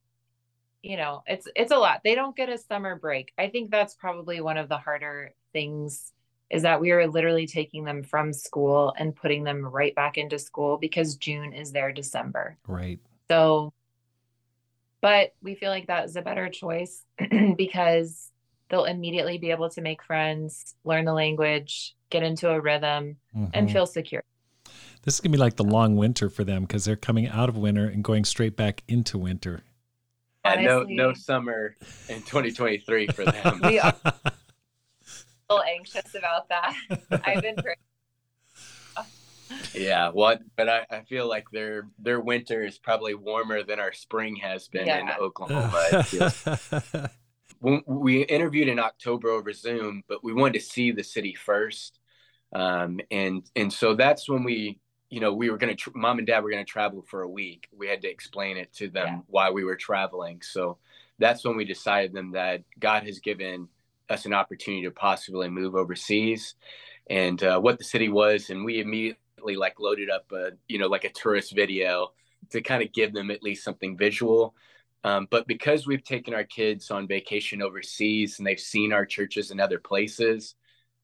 you 0.83 0.97
know 0.97 1.23
it's 1.27 1.47
it's 1.55 1.73
a 1.73 1.77
lot 1.77 2.01
they 2.03 2.15
don't 2.15 2.37
get 2.37 2.49
a 2.49 2.57
summer 2.57 2.97
break 2.97 3.33
i 3.37 3.49
think 3.49 3.71
that's 3.71 3.95
probably 3.95 4.41
one 4.41 4.57
of 4.57 4.69
the 4.69 4.79
harder 4.79 5.35
things 5.53 6.13
is 6.51 6.63
that 6.63 6.81
we 6.81 6.93
are 6.93 7.07
literally 7.09 7.47
taking 7.47 7.85
them 7.85 8.03
from 8.03 8.33
school 8.33 8.95
and 8.99 9.17
putting 9.17 9.45
them 9.45 9.65
right 9.65 9.95
back 9.95 10.17
into 10.19 10.39
school 10.39 10.77
because 10.79 11.17
june 11.17 11.53
is 11.53 11.73
their 11.73 11.93
december 11.93 12.57
right 12.67 13.01
so 13.29 13.73
but 15.01 15.35
we 15.43 15.55
feel 15.55 15.71
like 15.71 15.87
that 15.87 16.05
is 16.07 16.17
a 16.17 16.23
better 16.23 16.49
choice 16.49 17.05
because 17.57 18.31
they'll 18.69 18.85
immediately 18.85 19.39
be 19.39 19.51
able 19.53 19.71
to 19.71 19.81
make 19.81 20.03
friends, 20.03 20.75
learn 20.85 21.05
the 21.05 21.13
language, 21.13 21.95
get 22.11 22.23
into 22.25 22.51
a 22.51 22.61
rhythm, 22.61 23.17
Mhm. 23.37 23.51
and 23.55 23.71
feel 23.71 23.87
secure. 23.87 24.25
This 25.03 25.15
is 25.15 25.21
gonna 25.21 25.33
be 25.33 25.39
like 25.39 25.55
the 25.57 25.65
long 25.65 25.95
winter 25.97 26.29
for 26.29 26.43
them 26.43 26.63
because 26.63 26.85
they're 26.85 26.97
coming 26.97 27.29
out 27.29 27.49
of 27.49 27.57
winter 27.57 27.87
and 27.87 28.03
going 28.03 28.25
straight 28.25 28.57
back 28.57 28.83
into 28.89 29.19
winter. 29.19 29.63
Yeah, 30.45 30.57
no 30.63 30.83
no 30.83 31.13
summer 31.13 31.77
in 32.09 32.23
2023 32.23 33.07
for 33.09 33.25
them. 33.25 33.61
We 33.65 33.79
are 33.79 33.95
a 34.05 34.33
little 35.49 35.65
anxious 35.65 36.15
about 36.15 36.49
that. 36.49 36.75
I've 37.25 37.43
been 37.43 37.57
pretty 37.57 37.81
yeah, 39.75 40.09
what? 40.11 40.41
But 40.57 40.69
I, 40.69 40.87
I 40.91 41.01
feel 41.03 41.29
like 41.29 41.47
their 41.53 41.89
their 41.99 42.21
winter 42.21 42.65
is 42.65 42.79
probably 42.79 43.15
warmer 43.15 43.63
than 43.63 43.79
our 43.79 43.93
spring 43.93 44.37
has 44.37 44.69
been 44.69 44.83
in 44.83 45.07
Yeah. 45.07 45.17
Oklahoma. 45.21 46.05
When 47.61 47.83
we 47.87 48.23
interviewed 48.23 48.69
in 48.69 48.79
October 48.79 49.31
over 49.31 49.51
Zoom, 49.51 50.03
but 50.09 50.23
we 50.23 50.35
wanted 50.35 50.55
to 50.55 50.61
see 50.61 50.91
the 50.91 51.03
city 51.03 51.35
first, 51.35 51.99
um, 52.55 53.01
and 53.11 53.49
and 53.57 53.73
so 53.73 53.95
that's 53.95 54.29
when 54.29 54.45
we, 54.45 54.79
you 55.09 55.21
know, 55.21 55.33
we 55.33 55.49
were 55.49 55.57
gonna, 55.57 55.75
tr- 55.75 55.89
mom 55.95 56.19
and 56.19 56.27
dad 56.27 56.45
were 56.45 56.51
gonna 56.51 56.67
travel 56.67 57.03
for 57.09 57.23
a 57.23 57.29
week. 57.29 57.67
We 57.75 57.89
had 57.89 58.03
to 58.03 58.11
explain 58.11 58.59
it 58.59 58.75
to 58.75 58.89
them 58.91 59.07
Yeah. 59.07 59.19
why 59.29 59.51
we 59.51 59.65
were 59.65 59.75
traveling. 59.75 60.43
So 60.43 60.77
that's 61.19 61.47
when 61.47 61.57
we 61.57 61.65
decided 61.65 62.13
them 62.13 62.33
that 62.33 62.63
God 62.79 63.05
has 63.05 63.21
given 63.21 63.69
us 64.09 64.27
an 64.27 64.33
opportunity 64.33 64.85
to 64.85 64.91
possibly 64.91 65.49
move 65.49 65.75
overseas, 65.75 66.55
and 67.09 67.43
uh, 67.43 67.59
what 67.59 67.79
the 67.79 67.85
city 67.85 68.09
was, 68.09 68.51
and 68.51 68.65
we 68.65 68.81
immediately 68.81 69.57
like 69.57 69.79
loaded 69.79 70.11
up 70.11 70.31
a, 70.33 70.51
you 70.69 70.79
know, 70.79 70.89
like 70.89 71.05
a 71.05 71.13
tourist 71.13 71.55
video 71.55 72.13
to 72.51 72.61
kind 72.61 72.83
of 72.83 72.93
give 72.93 73.13
them 73.13 73.31
at 73.31 73.43
least 73.43 73.65
something 73.65 73.97
visual. 73.97 74.55
Um, 75.05 75.29
but 75.31 75.47
because 75.47 75.87
we've 75.87 76.03
taken 76.03 76.35
our 76.35 76.45
kids 76.45 76.91
on 76.91 77.07
vacation 77.07 77.63
overseas 77.63 78.39
and 78.39 78.47
they've 78.47 78.59
seen 78.59 78.93
our 78.93 79.07
churches 79.07 79.51
in 79.53 79.61
other 79.61 79.79
places, 79.79 80.57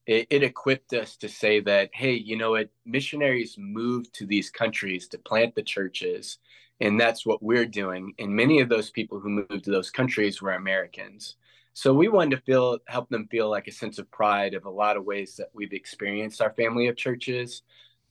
it, 0.07 0.27
it 0.31 0.43
equipped 0.43 0.93
us 0.93 1.17
to 1.19 1.29
say 1.29 1.61
that, 1.61 1.91
hey, 1.93 2.15
you 2.15 2.37
know 2.37 2.53
what? 2.53 2.71
Missionaries 2.85 3.55
move 3.59 4.11
to 4.13 4.27
these 4.27 4.51
countries 4.51 5.07
to 5.09 5.19
plant 5.19 5.55
the 5.55 5.63
churches. 5.63 6.39
And 6.81 7.01
that's 7.01 7.25
what 7.25 7.43
we're 7.45 7.67
doing. 7.67 8.13
And 8.19 8.35
many 8.35 8.61
of 8.61 8.69
those 8.69 8.91
people 8.91 9.21
who 9.21 9.29
moved 9.29 9.65
to 9.65 9.71
those 9.71 9.91
countries 9.91 10.43
were 10.43 10.55
Americans. 10.55 11.37
So 11.75 11.95
we 11.95 12.09
wanted 12.09 12.37
to 12.37 12.43
feel, 12.43 12.79
help 12.87 13.09
them 13.09 13.29
feel 13.31 13.49
like 13.51 13.67
a 13.69 13.73
sense 13.73 13.99
of 13.99 14.11
pride 14.11 14.55
of 14.55 14.65
a 14.67 14.71
lot 14.71 14.97
of 14.97 15.05
ways 15.05 15.37
that 15.37 15.49
we've 15.55 15.73
experienced 15.73 16.43
our 16.43 16.53
family 16.55 16.89
of 16.89 16.97
churches 16.97 17.63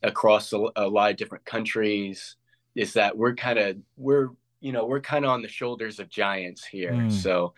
across 0.03 0.51
a, 0.53 0.65
a 0.75 0.87
lot 0.87 1.11
of 1.11 1.17
different 1.17 1.45
countries. 1.45 2.35
Is 2.75 2.93
that 2.93 3.17
we're 3.17 3.35
kind 3.35 3.59
of 3.59 3.77
we're 3.97 4.29
you 4.61 4.71
know 4.71 4.85
we're 4.85 5.01
kind 5.01 5.25
of 5.25 5.31
on 5.31 5.41
the 5.41 5.47
shoulders 5.49 5.99
of 5.99 6.07
giants 6.09 6.63
here 6.65 6.93
Mm. 6.93 7.11
so 7.11 7.53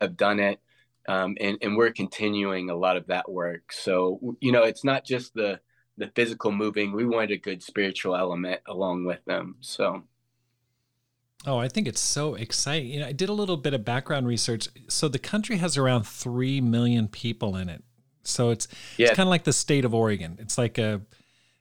have 0.00 0.16
done 0.16 0.40
it 0.40 0.60
um, 1.08 1.36
and 1.40 1.58
and 1.60 1.76
we're 1.76 1.90
continuing 1.92 2.70
a 2.70 2.74
lot 2.76 2.96
of 2.96 3.06
that 3.08 3.30
work 3.30 3.72
so 3.72 4.36
you 4.40 4.52
know 4.52 4.62
it's 4.62 4.84
not 4.84 5.04
just 5.04 5.34
the 5.34 5.60
the 5.98 6.10
physical 6.14 6.52
moving 6.52 6.92
we 6.92 7.04
wanted 7.04 7.32
a 7.32 7.36
good 7.38 7.62
spiritual 7.62 8.16
element 8.16 8.60
along 8.66 9.04
with 9.04 9.24
them 9.26 9.56
so 9.60 10.02
Oh, 11.46 11.58
I 11.58 11.68
think 11.68 11.86
it's 11.86 12.00
so 12.00 12.34
exciting. 12.34 12.88
You 12.88 13.00
know, 13.00 13.06
I 13.06 13.12
did 13.12 13.28
a 13.28 13.32
little 13.32 13.56
bit 13.56 13.74
of 13.74 13.84
background 13.84 14.26
research. 14.26 14.68
So 14.88 15.08
the 15.08 15.18
country 15.18 15.58
has 15.58 15.76
around 15.76 16.04
3 16.04 16.60
million 16.60 17.08
people 17.08 17.56
in 17.56 17.68
it. 17.68 17.84
So 18.22 18.50
it's 18.50 18.68
yeah 18.96 19.08
it's 19.08 19.16
kind 19.16 19.26
of 19.26 19.30
like 19.30 19.44
the 19.44 19.52
state 19.52 19.84
of 19.84 19.94
Oregon. 19.94 20.38
It's 20.40 20.58
like 20.58 20.78
a 20.78 21.02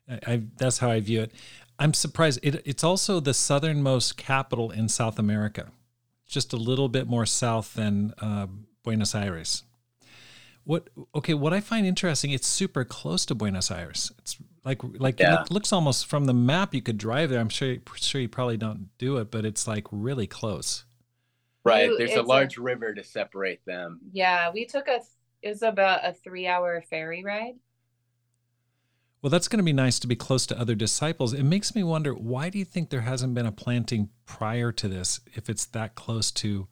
I, 0.10 0.43
that's 0.58 0.80
how 0.80 0.89
I 0.89 1.00
view 1.00 1.22
it. 1.22 1.32
I'm 1.80 1.93
surprised 1.93 2.39
it, 2.43 2.62
it's 2.65 2.84
also 2.84 3.19
the 3.19 3.34
southernmost 3.34 4.17
capital 4.17 4.72
in 4.72 4.89
South 4.89 5.19
America. 5.19 5.72
Just 6.26 6.54
a 6.54 6.58
little 6.58 6.89
bit 6.89 7.08
more 7.08 7.26
south 7.26 7.74
than 7.74 8.13
uh, 8.19 8.48
Buenos 8.84 9.13
Aires. 9.13 9.63
What 10.63 10.89
okay, 11.13 11.34
what 11.34 11.54
I 11.54 11.60
find 11.60 11.86
interesting, 11.86 12.32
it's 12.32 12.48
super 12.48 12.86
close 12.86 13.26
to 13.26 13.36
Buenos 13.36 13.69
Aires. 13.69 14.12
It's 14.19 14.38
like 14.65 14.82
like 14.99 15.19
Yeah. 15.19 15.41
it 15.41 15.52
looks 15.52 15.71
almost 15.73 16.06
from 16.08 16.26
the 16.26 16.34
map 16.34 16.73
you 16.73 16.82
could 16.82 16.97
drive 16.97 17.30
there. 17.30 17.39
I'm 17.39 17.49
sure 17.49 17.78
sure 17.95 18.21
you 18.21 18.30
probably 18.30 18.58
don't 18.58 18.89
do 18.97 19.17
it, 19.17 19.30
but 19.32 19.45
it's 19.45 19.67
like 19.67 19.88
really 19.91 20.28
close. 20.28 20.86
right 21.65 21.89
You- 21.89 21.97
there's 21.97 22.12
it's 22.12 22.17
a 22.19 22.21
a- 22.21 22.23
large 22.23 22.58
river 22.58 22.93
to 22.93 23.04
separate 23.04 23.63
them 23.65 23.99
Yeah, 24.12 24.52
we 24.52 24.65
took 24.65 24.88
a 24.88 24.99
it 25.41 25.49
was 25.49 25.62
about 25.63 26.06
a 26.06 26.13
three 26.13 26.45
hour 26.47 26.82
ferry 26.89 27.23
ride. 27.23 27.56
Well, 29.21 29.30
that's 29.30 29.47
going 29.47 29.60
to 29.60 29.63
be 29.63 29.71
nice 29.73 29.99
to 29.99 30.08
be 30.08 30.17
close 30.17 30.45
to 30.47 30.60
other 30.60 30.76
disciples. 30.76 31.32
It 31.34 31.43
makes 31.43 31.73
me 31.76 31.82
wonder 31.84 32.13
why 32.13 32.49
do 32.49 32.60
you 32.60 32.65
think 32.65 32.89
there 32.89 33.02
hasn't 33.02 33.34
been 33.34 33.45
a 33.45 33.54
planting 33.54 34.10
prior 34.26 34.73
to 34.73 34.88
this 34.89 35.21
if 35.34 35.49
it's 35.49 35.65
that 35.67 35.95
close 35.95 36.30
to 36.32 36.67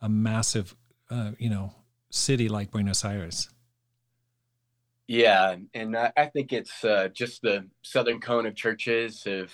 a 0.00 0.08
massive, 0.08 0.74
uh, 1.10 1.32
you 1.38 1.50
know, 1.50 1.74
city 2.10 2.48
like 2.48 2.70
Buenos 2.70 3.04
Aires? 3.04 3.50
Yeah, 5.06 5.56
and 5.74 5.96
I, 5.96 6.12
I 6.16 6.26
think 6.26 6.52
it's 6.52 6.82
uh, 6.82 7.08
just 7.12 7.42
the 7.42 7.68
southern 7.82 8.20
cone 8.20 8.46
of 8.46 8.56
churches 8.56 9.26
of, 9.26 9.52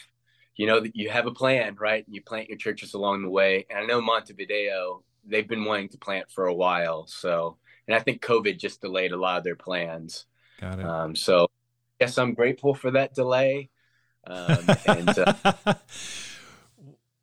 you 0.57 0.67
know, 0.67 0.81
that 0.81 0.95
you 0.95 1.11
have 1.11 1.27
a 1.27 1.33
plan, 1.33 1.77
right? 1.81 2.07
And 2.07 2.15
you 2.15 2.23
plant 2.23 2.49
your 2.49 2.59
churches 2.59 2.95
along 2.95 3.23
the 3.23 3.31
way. 3.31 3.67
And 3.69 3.79
I 3.79 3.87
know 3.87 4.01
Montevideo, 4.01 5.03
they've 5.27 5.49
been 5.49 5.65
wanting 5.65 5.89
to 5.91 5.99
plant 5.99 6.31
for 6.31 6.47
a 6.47 6.55
while. 6.55 7.07
So, 7.09 7.57
and 7.89 7.97
I 7.97 7.99
think 8.01 8.23
COVID 8.23 8.59
just 8.59 8.81
delayed 8.81 9.13
a 9.13 9.17
lot 9.17 9.39
of 9.39 9.45
their 9.45 9.57
plans. 9.57 10.27
Got 10.61 10.79
it. 10.79 10.87
Um, 10.87 11.17
so, 11.17 11.49
yes, 12.01 12.17
I'm 12.17 12.35
grateful 12.35 12.75
for 12.75 12.93
that 12.93 13.15
delay 13.15 13.71
um, 14.27 14.65
and 14.87 15.19
uh, 15.19 15.35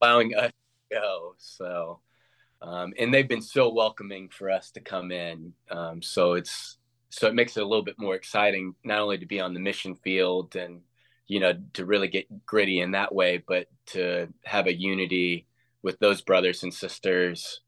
allowing 0.01 0.35
us 0.35 0.51
to 0.51 0.95
go. 0.95 1.35
So, 1.37 1.99
um, 2.61 2.93
and 2.99 3.13
they've 3.13 3.27
been 3.27 3.41
so 3.41 3.71
welcoming 3.71 4.29
for 4.29 4.49
us 4.49 4.71
to 4.71 4.81
come 4.81 5.11
in. 5.11 5.53
Um, 5.69 6.01
so 6.01 6.33
it's 6.33 6.76
so 7.09 7.27
it 7.27 7.35
makes 7.35 7.57
it 7.57 7.63
a 7.63 7.67
little 7.67 7.83
bit 7.83 7.99
more 7.99 8.15
exciting, 8.15 8.75
not 8.83 8.99
only 8.99 9.17
to 9.17 9.25
be 9.25 9.39
on 9.39 9.53
the 9.53 9.59
mission 9.59 9.95
field 9.95 10.55
and 10.55 10.81
you 11.27 11.39
know 11.39 11.53
to 11.73 11.85
really 11.85 12.07
get 12.07 12.45
gritty 12.45 12.79
in 12.81 12.91
that 12.91 13.13
way, 13.13 13.43
but 13.47 13.67
to 13.87 14.27
have 14.45 14.67
a 14.67 14.73
unity 14.77 15.47
with 15.83 15.99
those 15.99 16.21
brothers 16.21 16.63
and 16.63 16.73
sisters 16.73 17.61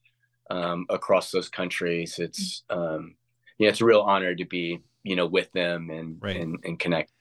um, 0.50 0.86
across 0.90 1.32
those 1.32 1.50
countries. 1.50 2.20
It's 2.20 2.64
um, 2.70 3.16
yeah, 3.58 3.70
it's 3.70 3.82
a 3.82 3.86
real 3.86 4.02
honor 4.02 4.36
to 4.36 4.46
be 4.46 4.80
you 5.04 5.16
know 5.16 5.28
with 5.28 5.52
them 5.54 5.90
and 5.90 6.22
Right. 6.22 6.36
and, 6.36 6.60
and 6.64 6.80
connect. 6.80 7.12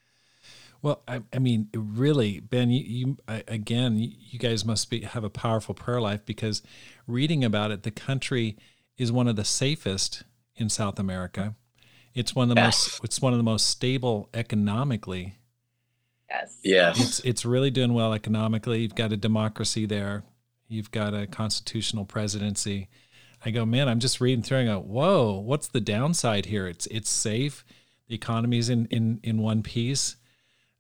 Well, 0.83 1.03
I, 1.09 1.23
I 1.33 1.39
mean, 1.39 1.69
really, 1.75 2.41
Ben, 2.41 2.71
you, 2.71 2.85
you 2.85 3.17
I, 3.27 3.43
again, 3.49 3.97
you, 3.99 4.11
you 4.17 4.39
guys 4.39 4.65
must 4.65 4.91
be 4.91 5.01
have 5.03 5.25
a 5.25 5.31
powerful 5.31 5.75
prayer 5.75 6.01
life 6.01 6.25
because 6.25 6.63
reading 7.07 7.45
about 7.45 7.71
it, 7.71 7.83
the 7.83 7.91
country 7.91 8.57
is 8.97 9.11
one 9.11 9.29
of 9.29 9.37
the 9.37 9.45
safest 9.45 10.25
in 10.57 10.69
South 10.69 10.99
America. 10.99 11.55
It's 12.19 12.35
one 12.35 12.51
of 12.51 12.57
the 12.57 12.61
Yes. 12.61 12.89
most. 12.89 13.05
It's 13.05 13.23
one 13.23 13.33
of 13.33 13.39
the 13.39 13.43
most 13.45 13.69
stable 13.69 14.29
economically. 14.35 15.37
Yes. 16.29 16.59
Yes. 16.63 17.01
It's 17.01 17.21
it's 17.21 17.45
really 17.45 17.71
doing 17.71 17.95
well 17.95 18.13
economically. 18.13 18.83
You've 18.83 18.95
got 18.95 19.13
a 19.13 19.17
democracy 19.17 19.87
there. 19.87 20.25
You've 20.69 20.91
got 20.91 21.15
a 21.15 21.27
constitutional 21.27 22.05
presidency. 22.05 22.89
I 23.45 23.51
go, 23.51 23.65
man, 23.65 23.89
I'm 23.89 24.01
just 24.01 24.21
reading 24.21 24.43
through 24.43 24.59
and 24.59 24.71
I 24.71 24.75
go, 24.75 24.81
whoa, 24.81 25.39
what's 25.39 25.69
the 25.69 25.81
downside 25.81 26.47
here? 26.47 26.67
It's 26.67 26.87
it's 26.89 27.09
safe. 27.09 27.65
The 28.09 28.15
economy's 28.15 28.69
in 28.69 28.87
in 28.87 29.21
in 29.23 29.39
one 29.39 29.63
piece. 29.63 30.17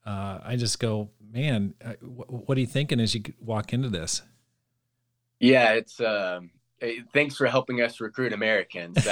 Uh, 0.04 0.40
I 0.42 0.56
just 0.56 0.78
go, 0.80 1.10
man, 1.32 1.74
uh, 1.84 1.92
wh- 1.94 2.48
what 2.48 2.56
are 2.58 2.60
you 2.60 2.66
thinking 2.66 2.98
as 3.00 3.14
you 3.14 3.22
walk 3.40 3.72
into 3.72 3.88
this? 3.90 4.22
Yeah, 5.38 5.72
it's 5.74 6.00
um, 6.00 6.50
eh, 6.82 7.00
thanks 7.12 7.36
for 7.36 7.46
helping 7.46 7.80
us 7.80 8.00
recruit 8.00 8.32
Americans. 8.32 8.96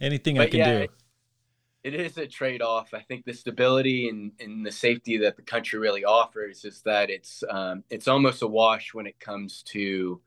That 0.00 0.08
probably 0.08 0.30
helped. 0.30 0.32
Anything 0.34 0.38
I 0.38 0.46
can 0.46 0.58
yeah, 0.58 0.86
do. 0.86 0.92
it 1.84 1.94
is 1.94 2.18
a 2.18 2.26
trade-off. 2.26 2.94
I 2.94 3.00
think 3.00 3.24
the 3.24 3.32
stability 3.32 4.08
and, 4.08 4.32
and 4.40 4.64
the 4.64 4.72
safety 4.72 5.18
that 5.18 5.36
the 5.36 5.42
country 5.42 5.78
really 5.78 6.04
offers 6.04 6.64
is 6.64 6.82
that 6.82 7.10
it's 7.10 7.44
um, 7.48 7.84
it's 7.90 8.08
almost 8.08 8.42
a 8.42 8.46
wash 8.46 8.94
when 8.94 9.06
it 9.06 9.18
comes 9.20 9.62
to 9.64 10.20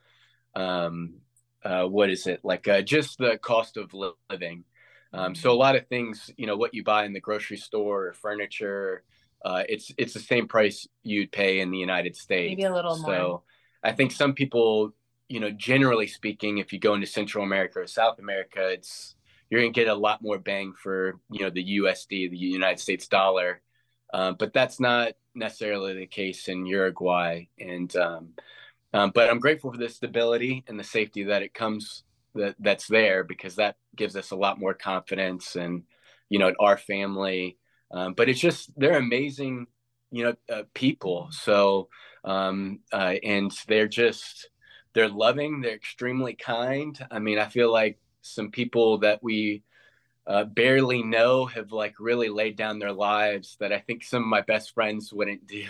um, 0.55 1.15
uh, 1.63 1.85
what 1.85 2.09
is 2.09 2.27
it 2.27 2.41
like 2.43 2.67
uh, 2.67 2.81
just 2.81 3.17
the 3.17 3.37
cost 3.37 3.77
of 3.77 3.93
li- 3.93 4.11
living. 4.29 4.63
Um, 5.15 5.35
so 5.35 5.51
a 5.51 5.53
lot 5.53 5.75
of 5.75 5.85
things, 5.87 6.31
you 6.37 6.47
know, 6.47 6.57
what 6.57 6.73
you 6.73 6.83
buy 6.83 7.05
in 7.05 7.13
the 7.13 7.19
grocery 7.19 7.57
store 7.57 8.07
or 8.07 8.13
furniture, 8.13 9.03
uh, 9.45 9.63
it's 9.69 9.91
it's 9.97 10.13
the 10.13 10.19
same 10.19 10.47
price 10.47 10.87
you'd 11.03 11.31
pay 11.31 11.59
in 11.59 11.69
the 11.69 11.77
United 11.77 12.15
States. 12.15 12.49
Maybe 12.49 12.63
a 12.63 12.73
little 12.73 12.95
so 12.95 13.01
more. 13.03 13.15
So 13.15 13.43
I 13.83 13.91
think 13.91 14.11
some 14.11 14.33
people, 14.33 14.93
you 15.27 15.39
know, 15.39 15.51
generally 15.51 16.07
speaking, 16.07 16.57
if 16.57 16.73
you 16.73 16.79
go 16.79 16.95
into 16.95 17.05
Central 17.05 17.43
America 17.43 17.81
or 17.81 17.87
South 17.87 18.17
America, 18.17 18.69
it's 18.69 19.15
you're 19.53 19.61
going 19.61 19.71
to 19.71 19.79
get 19.79 19.87
a 19.87 19.93
lot 19.93 20.23
more 20.23 20.39
bang 20.39 20.73
for 20.73 21.19
you 21.29 21.41
know 21.41 21.51
the 21.51 21.77
USD, 21.77 22.31
the 22.31 22.37
United 22.37 22.79
States 22.79 23.07
dollar, 23.07 23.61
uh, 24.11 24.31
but 24.31 24.51
that's 24.51 24.79
not 24.79 25.11
necessarily 25.35 25.93
the 25.93 26.07
case 26.07 26.47
in 26.47 26.65
Uruguay. 26.65 27.43
And 27.59 27.95
um, 27.95 28.29
um, 28.95 29.11
but 29.13 29.29
I'm 29.29 29.39
grateful 29.39 29.71
for 29.71 29.77
the 29.77 29.89
stability 29.89 30.63
and 30.67 30.79
the 30.79 30.83
safety 30.83 31.25
that 31.25 31.43
it 31.43 31.53
comes 31.53 32.01
that 32.33 32.55
that's 32.57 32.87
there 32.87 33.23
because 33.23 33.57
that 33.57 33.75
gives 33.95 34.15
us 34.15 34.31
a 34.31 34.35
lot 34.35 34.59
more 34.59 34.73
confidence 34.73 35.55
and 35.55 35.83
you 36.29 36.39
know 36.39 36.51
our 36.59 36.77
family. 36.77 37.59
Um, 37.91 38.15
but 38.15 38.29
it's 38.29 38.39
just 38.39 38.71
they're 38.75 38.97
amazing, 38.97 39.67
you 40.09 40.23
know, 40.23 40.33
uh, 40.51 40.63
people. 40.73 41.27
So 41.29 41.89
um, 42.23 42.79
uh, 42.91 43.17
and 43.23 43.51
they're 43.67 43.87
just 43.87 44.49
they're 44.95 45.09
loving. 45.09 45.61
They're 45.61 45.75
extremely 45.75 46.33
kind. 46.33 46.97
I 47.11 47.19
mean, 47.19 47.37
I 47.37 47.45
feel 47.45 47.71
like 47.71 47.99
some 48.23 48.51
people 48.51 48.99
that 48.99 49.21
we 49.21 49.63
uh, 50.25 50.45
barely 50.45 51.03
know 51.03 51.45
have 51.45 51.71
like 51.71 51.95
really 51.99 52.29
laid 52.29 52.55
down 52.55 52.79
their 52.79 52.93
lives 52.93 53.57
that 53.59 53.73
I 53.73 53.79
think 53.79 54.03
some 54.03 54.23
of 54.23 54.27
my 54.27 54.41
best 54.41 54.73
friends 54.73 55.13
wouldn't 55.13 55.45
do 55.47 55.65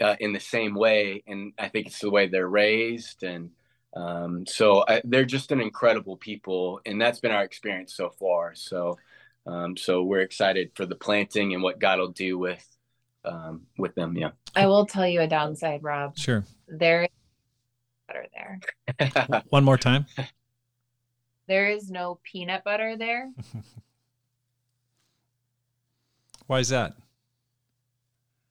uh, 0.00 0.16
in 0.20 0.32
the 0.32 0.40
same 0.40 0.74
way. 0.74 1.22
And 1.26 1.52
I 1.58 1.68
think 1.68 1.88
it's 1.88 1.98
the 1.98 2.10
way 2.10 2.28
they're 2.28 2.48
raised. 2.48 3.22
And 3.22 3.50
um, 3.94 4.46
so 4.46 4.84
I, 4.88 5.02
they're 5.04 5.24
just 5.24 5.52
an 5.52 5.60
incredible 5.60 6.16
people. 6.16 6.80
And 6.86 7.00
that's 7.00 7.20
been 7.20 7.32
our 7.32 7.44
experience 7.44 7.94
so 7.94 8.10
far. 8.10 8.54
So, 8.54 8.98
um, 9.46 9.76
so 9.76 10.04
we're 10.04 10.20
excited 10.20 10.70
for 10.74 10.86
the 10.86 10.94
planting 10.94 11.52
and 11.52 11.62
what 11.62 11.80
God 11.80 11.98
will 11.98 12.08
do 12.08 12.38
with, 12.38 12.64
um, 13.24 13.62
with 13.76 13.94
them. 13.96 14.16
Yeah. 14.16 14.30
I 14.54 14.66
will 14.66 14.86
tell 14.86 15.06
you 15.06 15.20
a 15.20 15.26
downside, 15.26 15.82
Rob. 15.82 16.16
Sure. 16.16 16.44
There 16.68 17.08
butter 18.06 18.26
there. 18.34 19.42
One 19.50 19.64
more 19.64 19.78
time. 19.78 20.06
There 21.52 21.68
is 21.68 21.90
no 21.90 22.18
peanut 22.22 22.64
butter 22.64 22.96
there. 22.96 23.30
Why 26.46 26.60
is 26.60 26.70
that? 26.70 26.94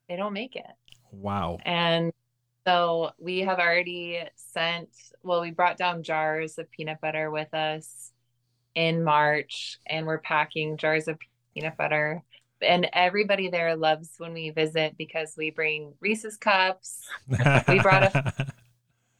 They 0.08 0.14
don't 0.14 0.32
make 0.32 0.54
it. 0.54 0.70
Wow. 1.10 1.58
And 1.64 2.12
so 2.64 3.10
we 3.18 3.40
have 3.40 3.58
already 3.58 4.22
sent, 4.36 4.90
well, 5.24 5.40
we 5.40 5.50
brought 5.50 5.78
down 5.78 6.04
jars 6.04 6.58
of 6.58 6.70
peanut 6.70 7.00
butter 7.00 7.28
with 7.28 7.52
us 7.52 8.12
in 8.76 9.02
March, 9.02 9.80
and 9.84 10.06
we're 10.06 10.18
packing 10.18 10.76
jars 10.76 11.08
of 11.08 11.18
peanut 11.54 11.76
butter. 11.76 12.22
And 12.60 12.88
everybody 12.92 13.48
there 13.48 13.74
loves 13.74 14.10
when 14.18 14.32
we 14.32 14.50
visit 14.50 14.96
because 14.96 15.34
we 15.36 15.50
bring 15.50 15.94
Reese's 15.98 16.36
cups. 16.36 17.08
we 17.66 17.80
brought 17.80 18.14
a 18.14 18.46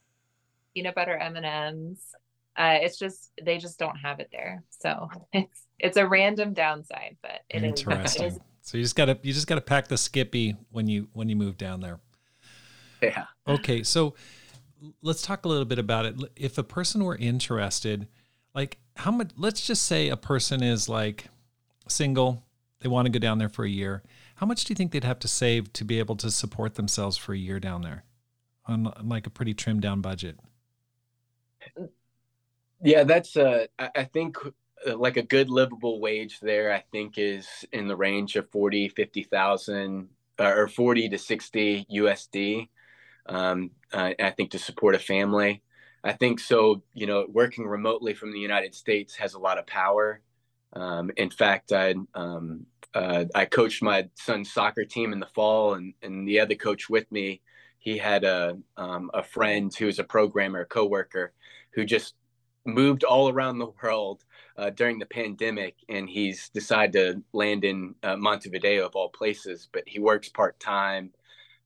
peanut 0.73 0.95
butter 0.95 1.17
M&Ms 1.17 2.15
uh, 2.55 2.77
it's 2.81 2.97
just 2.97 3.31
they 3.41 3.57
just 3.57 3.79
don't 3.79 3.95
have 3.97 4.19
it 4.19 4.29
there. 4.31 4.63
So 4.69 5.09
it's 5.33 5.65
it's 5.79 5.97
a 5.97 6.07
random 6.07 6.53
downside, 6.53 7.17
but 7.21 7.41
it 7.49 7.63
Interesting. 7.63 8.25
Is, 8.27 8.39
so 8.61 8.77
you 8.77 8.83
just 8.83 8.95
gotta 8.95 9.17
you 9.23 9.33
just 9.33 9.47
gotta 9.47 9.61
pack 9.61 9.87
the 9.87 9.97
Skippy 9.97 10.55
when 10.71 10.87
you 10.87 11.07
when 11.13 11.29
you 11.29 11.35
move 11.35 11.57
down 11.57 11.81
there. 11.81 11.99
Yeah. 13.01 13.25
Okay, 13.47 13.83
so 13.83 14.15
let's 15.01 15.21
talk 15.21 15.45
a 15.45 15.49
little 15.49 15.65
bit 15.65 15.79
about 15.79 16.05
it. 16.05 16.15
If 16.35 16.57
a 16.57 16.63
person 16.63 17.03
were 17.03 17.17
interested, 17.17 18.07
like 18.53 18.77
how 18.95 19.11
much? 19.11 19.31
Let's 19.35 19.65
just 19.65 19.83
say 19.83 20.09
a 20.09 20.17
person 20.17 20.63
is 20.63 20.87
like 20.87 21.27
single, 21.87 22.43
they 22.79 22.89
want 22.89 23.05
to 23.07 23.11
go 23.11 23.19
down 23.19 23.39
there 23.39 23.49
for 23.49 23.65
a 23.65 23.69
year. 23.69 24.03
How 24.35 24.45
much 24.45 24.63
do 24.63 24.71
you 24.71 24.75
think 24.75 24.91
they'd 24.91 25.03
have 25.03 25.19
to 25.19 25.27
save 25.27 25.73
to 25.73 25.85
be 25.85 25.99
able 25.99 26.15
to 26.17 26.31
support 26.31 26.75
themselves 26.75 27.17
for 27.17 27.33
a 27.33 27.37
year 27.37 27.59
down 27.59 27.81
there, 27.81 28.03
on, 28.65 28.87
on 28.87 29.09
like 29.09 29.27
a 29.27 29.29
pretty 29.29 29.53
trimmed 29.53 29.81
down 29.81 30.01
budget? 30.01 30.39
Yeah, 32.83 33.03
that's 33.03 33.37
uh 33.37 33.65
I 33.79 34.03
think 34.03 34.37
uh, 34.45 34.97
like 34.97 35.17
a 35.17 35.23
good 35.23 35.49
livable 35.49 35.99
wage 36.01 36.39
there 36.41 36.73
I 36.73 36.83
think 36.91 37.17
is 37.17 37.47
in 37.71 37.87
the 37.87 37.95
range 37.95 38.35
of 38.35 38.49
40 38.51 38.89
50,000 38.89 40.09
uh, 40.39 40.43
or 40.43 40.67
40 40.67 41.09
to 41.09 41.17
60 41.17 41.85
USD 41.89 42.69
um 43.27 43.71
uh, 43.93 44.11
I 44.19 44.31
think 44.31 44.51
to 44.51 44.59
support 44.59 44.95
a 44.95 44.99
family. 44.99 45.61
I 46.03 46.11
think 46.13 46.39
so, 46.39 46.83
you 46.93 47.07
know, 47.07 47.25
working 47.29 47.65
remotely 47.65 48.13
from 48.13 48.33
the 48.33 48.39
United 48.39 48.75
States 48.75 49.15
has 49.15 49.35
a 49.35 49.39
lot 49.39 49.57
of 49.57 49.65
power. 49.67 50.21
Um, 50.73 51.11
in 51.15 51.29
fact, 51.29 51.71
I 51.71 51.95
um, 52.15 52.65
uh, 52.93 53.25
I 53.33 53.45
coached 53.45 53.81
my 53.81 54.09
son's 54.15 54.51
soccer 54.51 54.83
team 54.85 55.13
in 55.13 55.19
the 55.21 55.27
fall, 55.27 55.75
and, 55.75 55.93
and 56.01 56.27
the 56.27 56.39
other 56.41 56.55
coach 56.55 56.89
with 56.89 57.09
me, 57.11 57.41
he 57.79 57.97
had 57.97 58.23
a 58.25 58.57
um, 58.77 59.11
a 59.13 59.23
friend 59.23 59.73
who 59.73 59.85
was 59.85 59.99
a 59.99 60.03
programmer, 60.03 60.61
a 60.61 60.65
coworker, 60.65 61.31
who 61.73 61.85
just 61.85 62.15
moved 62.65 63.03
all 63.03 63.29
around 63.29 63.57
the 63.57 63.71
world 63.81 64.23
uh, 64.57 64.69
during 64.69 64.99
the 64.99 65.05
pandemic, 65.05 65.75
and 65.89 66.09
he's 66.09 66.49
decided 66.49 66.93
to 66.93 67.23
land 67.33 67.63
in 67.63 67.95
uh, 68.03 68.15
Montevideo 68.15 68.85
of 68.85 68.95
all 68.95 69.09
places. 69.09 69.67
But 69.71 69.83
he 69.87 69.99
works 69.99 70.29
part 70.29 70.59
time, 70.59 71.11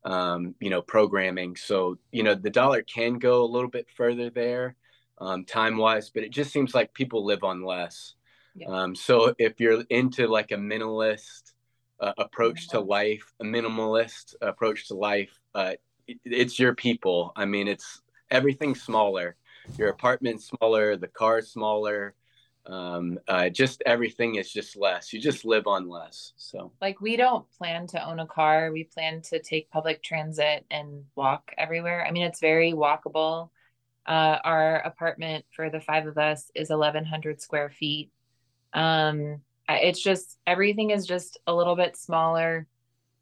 um, 0.05 0.55
you 0.59 0.69
know, 0.69 0.81
programming. 0.81 1.55
So 1.55 1.97
you 2.11 2.23
know, 2.23 2.35
the 2.35 2.49
dollar 2.49 2.81
can 2.81 3.19
go 3.19 3.43
a 3.43 3.45
little 3.45 3.69
bit 3.69 3.87
further 3.95 4.29
there, 4.29 4.75
um, 5.19 5.45
time 5.45 5.77
wise. 5.77 6.09
But 6.09 6.23
it 6.23 6.31
just 6.31 6.51
seems 6.51 6.73
like 6.73 6.93
people 6.93 7.25
live 7.25 7.43
on 7.43 7.63
less. 7.63 8.15
Yeah. 8.55 8.67
Um, 8.69 8.95
so 8.95 9.35
if 9.37 9.59
you're 9.59 9.83
into 9.89 10.27
like 10.27 10.51
a 10.51 10.55
minimalist 10.57 11.53
uh, 11.99 12.13
approach 12.17 12.69
to 12.69 12.79
life, 12.79 13.33
a 13.39 13.43
minimalist 13.43 14.35
approach 14.41 14.87
to 14.87 14.95
life, 14.95 15.37
uh, 15.53 15.73
it, 16.07 16.17
it's 16.23 16.57
your 16.57 16.73
people. 16.73 17.33
I 17.35 17.45
mean, 17.45 17.67
it's 17.67 18.01
everything 18.31 18.75
smaller 18.75 19.35
your 19.77 19.89
apartment's 19.89 20.47
smaller, 20.47 20.97
the 20.97 21.07
car's 21.07 21.51
smaller. 21.51 22.13
Um, 22.65 23.17
uh, 23.27 23.47
just 23.49 23.81
everything 23.85 24.35
is 24.35 24.51
just 24.51 24.75
less. 24.75 25.13
You 25.13 25.21
just 25.21 25.45
live 25.45 25.67
on 25.67 25.87
less. 25.87 26.33
So, 26.35 26.73
like, 26.81 26.99
we 26.99 27.15
don't 27.15 27.49
plan 27.51 27.87
to 27.87 28.05
own 28.05 28.19
a 28.19 28.27
car. 28.27 28.71
We 28.71 28.83
plan 28.83 29.21
to 29.23 29.39
take 29.39 29.71
public 29.71 30.03
transit 30.03 30.65
and 30.69 31.05
walk 31.15 31.53
everywhere. 31.57 32.05
I 32.05 32.11
mean, 32.11 32.23
it's 32.23 32.41
very 32.41 32.73
walkable. 32.73 33.49
Uh, 34.05 34.39
our 34.43 34.79
apartment 34.79 35.45
for 35.55 35.69
the 35.69 35.79
five 35.79 36.07
of 36.07 36.17
us 36.17 36.51
is 36.55 36.69
1,100 36.69 37.41
square 37.41 37.69
feet. 37.69 38.11
Um, 38.73 39.41
it's 39.69 40.01
just 40.01 40.37
everything 40.45 40.91
is 40.91 41.05
just 41.05 41.39
a 41.47 41.53
little 41.53 41.75
bit 41.75 41.97
smaller. 41.97 42.67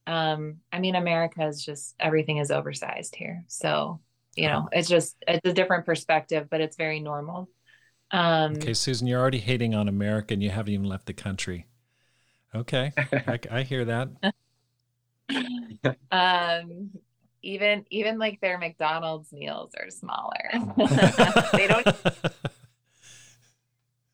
Um, 0.07 0.57
I 0.71 0.79
mean, 0.79 0.95
America 0.95 1.45
is 1.47 1.63
just 1.63 1.95
everything 1.99 2.37
is 2.37 2.51
oversized 2.51 3.15
here. 3.15 3.43
So 3.47 3.99
you 4.35 4.47
know 4.47 4.67
it's 4.71 4.87
just 4.87 5.15
it's 5.27 5.47
a 5.47 5.53
different 5.53 5.85
perspective 5.85 6.47
but 6.49 6.61
it's 6.61 6.77
very 6.77 6.99
normal. 6.99 7.49
Um 8.11 8.55
okay 8.55 8.73
susan 8.73 9.07
you're 9.07 9.19
already 9.19 9.39
hating 9.39 9.73
on 9.73 9.87
america 9.87 10.33
and 10.33 10.43
you 10.43 10.49
haven't 10.49 10.73
even 10.73 10.85
left 10.85 11.05
the 11.05 11.13
country. 11.13 11.67
Okay 12.53 12.91
I, 12.97 13.39
I 13.51 13.61
hear 13.63 13.85
that. 13.85 14.09
Um 16.11 16.91
even 17.41 17.85
even 17.91 18.17
like 18.17 18.41
their 18.41 18.57
mcdonald's 18.57 19.31
meals 19.31 19.71
are 19.79 19.89
smaller. 19.89 20.49
They 21.53 21.67
don't 21.67 21.87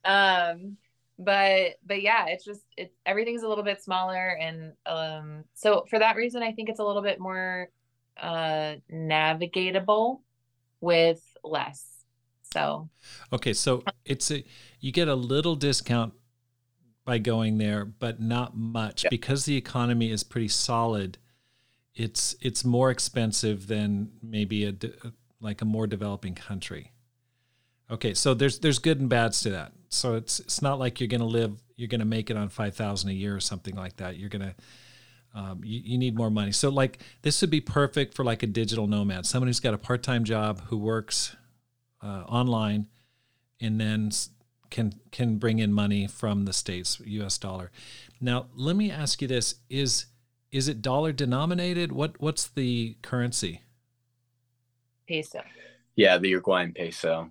um 0.05 0.77
but 1.19 1.75
but 1.85 2.01
yeah 2.01 2.25
it's 2.27 2.43
just 2.43 2.61
it's 2.77 2.95
everything's 3.05 3.43
a 3.43 3.47
little 3.47 3.63
bit 3.63 3.83
smaller 3.83 4.29
and 4.39 4.73
um 4.85 5.43
so 5.53 5.85
for 5.89 5.99
that 5.99 6.15
reason 6.15 6.41
i 6.41 6.51
think 6.51 6.69
it's 6.69 6.79
a 6.79 6.83
little 6.83 7.03
bit 7.03 7.19
more 7.19 7.69
uh 8.19 8.75
navigatable 8.91 10.21
with 10.79 11.21
less. 11.43 11.85
So 12.53 12.89
Okay, 13.31 13.53
so 13.53 13.83
it's 14.05 14.31
a 14.31 14.43
you 14.79 14.91
get 14.91 15.07
a 15.07 15.15
little 15.15 15.55
discount 15.55 16.13
by 17.05 17.17
going 17.17 17.57
there, 17.57 17.85
but 17.85 18.21
not 18.21 18.55
much 18.55 19.05
because 19.09 19.45
the 19.45 19.57
economy 19.57 20.11
is 20.11 20.23
pretty 20.23 20.47
solid. 20.47 21.17
It's 21.95 22.35
it's 22.41 22.63
more 22.63 22.91
expensive 22.91 23.67
than 23.67 24.11
maybe 24.21 24.65
a 24.65 24.73
like 25.39 25.61
a 25.61 25.65
more 25.65 25.87
developing 25.87 26.35
country. 26.35 26.93
Okay, 27.89 28.13
so 28.13 28.33
there's 28.33 28.59
there's 28.59 28.79
good 28.79 28.99
and 28.99 29.09
bads 29.09 29.41
to 29.41 29.49
that. 29.51 29.73
So 29.89 30.15
it's 30.15 30.39
it's 30.39 30.61
not 30.61 30.79
like 30.79 30.99
you're 30.99 31.07
going 31.07 31.21
to 31.21 31.27
live 31.27 31.61
you're 31.75 31.87
going 31.87 31.99
to 31.99 32.05
make 32.05 32.29
it 32.29 32.37
on 32.37 32.47
5000 32.47 33.09
a 33.09 33.13
year 33.13 33.35
or 33.35 33.39
something 33.39 33.75
like 33.75 33.97
that. 33.97 34.17
You're 34.17 34.29
going 34.29 34.43
to 34.43 34.55
um, 35.33 35.61
you, 35.63 35.81
you, 35.83 35.97
need 35.97 36.15
more 36.15 36.29
money. 36.29 36.51
So 36.51 36.69
like 36.69 36.99
this 37.21 37.39
would 37.41 37.49
be 37.49 37.61
perfect 37.61 38.13
for 38.13 38.25
like 38.25 38.43
a 38.43 38.47
digital 38.47 38.87
nomad, 38.87 39.25
someone 39.25 39.47
who's 39.47 39.59
got 39.59 39.73
a 39.73 39.77
part-time 39.77 40.23
job 40.23 40.61
who 40.65 40.77
works 40.77 41.35
uh, 42.01 42.23
online, 42.27 42.87
and 43.59 43.79
then 43.79 44.11
can 44.69 44.93
can 45.11 45.37
bring 45.37 45.59
in 45.59 45.71
money 45.71 46.07
from 46.07 46.45
the 46.45 46.53
states, 46.53 46.99
U.S. 47.05 47.37
dollar. 47.37 47.71
Now 48.19 48.47
let 48.55 48.75
me 48.75 48.91
ask 48.91 49.21
you 49.21 49.27
this: 49.27 49.55
is 49.69 50.07
is 50.51 50.67
it 50.67 50.81
dollar 50.81 51.13
denominated? 51.13 51.91
What 51.91 52.19
what's 52.19 52.47
the 52.47 52.97
currency? 53.01 53.61
Peso. 55.07 55.41
Yeah, 55.95 56.17
the 56.17 56.29
Uruguayan 56.29 56.73
peso. 56.73 57.29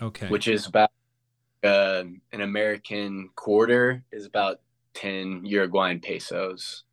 Okay. 0.00 0.28
Which 0.28 0.48
is 0.48 0.66
about 0.66 0.90
uh, 1.62 2.04
an 2.32 2.40
American 2.40 3.30
quarter 3.36 4.02
is 4.12 4.26
about 4.26 4.60
10 4.94 5.44
Uruguayan 5.44 6.00
pesos. 6.00 6.84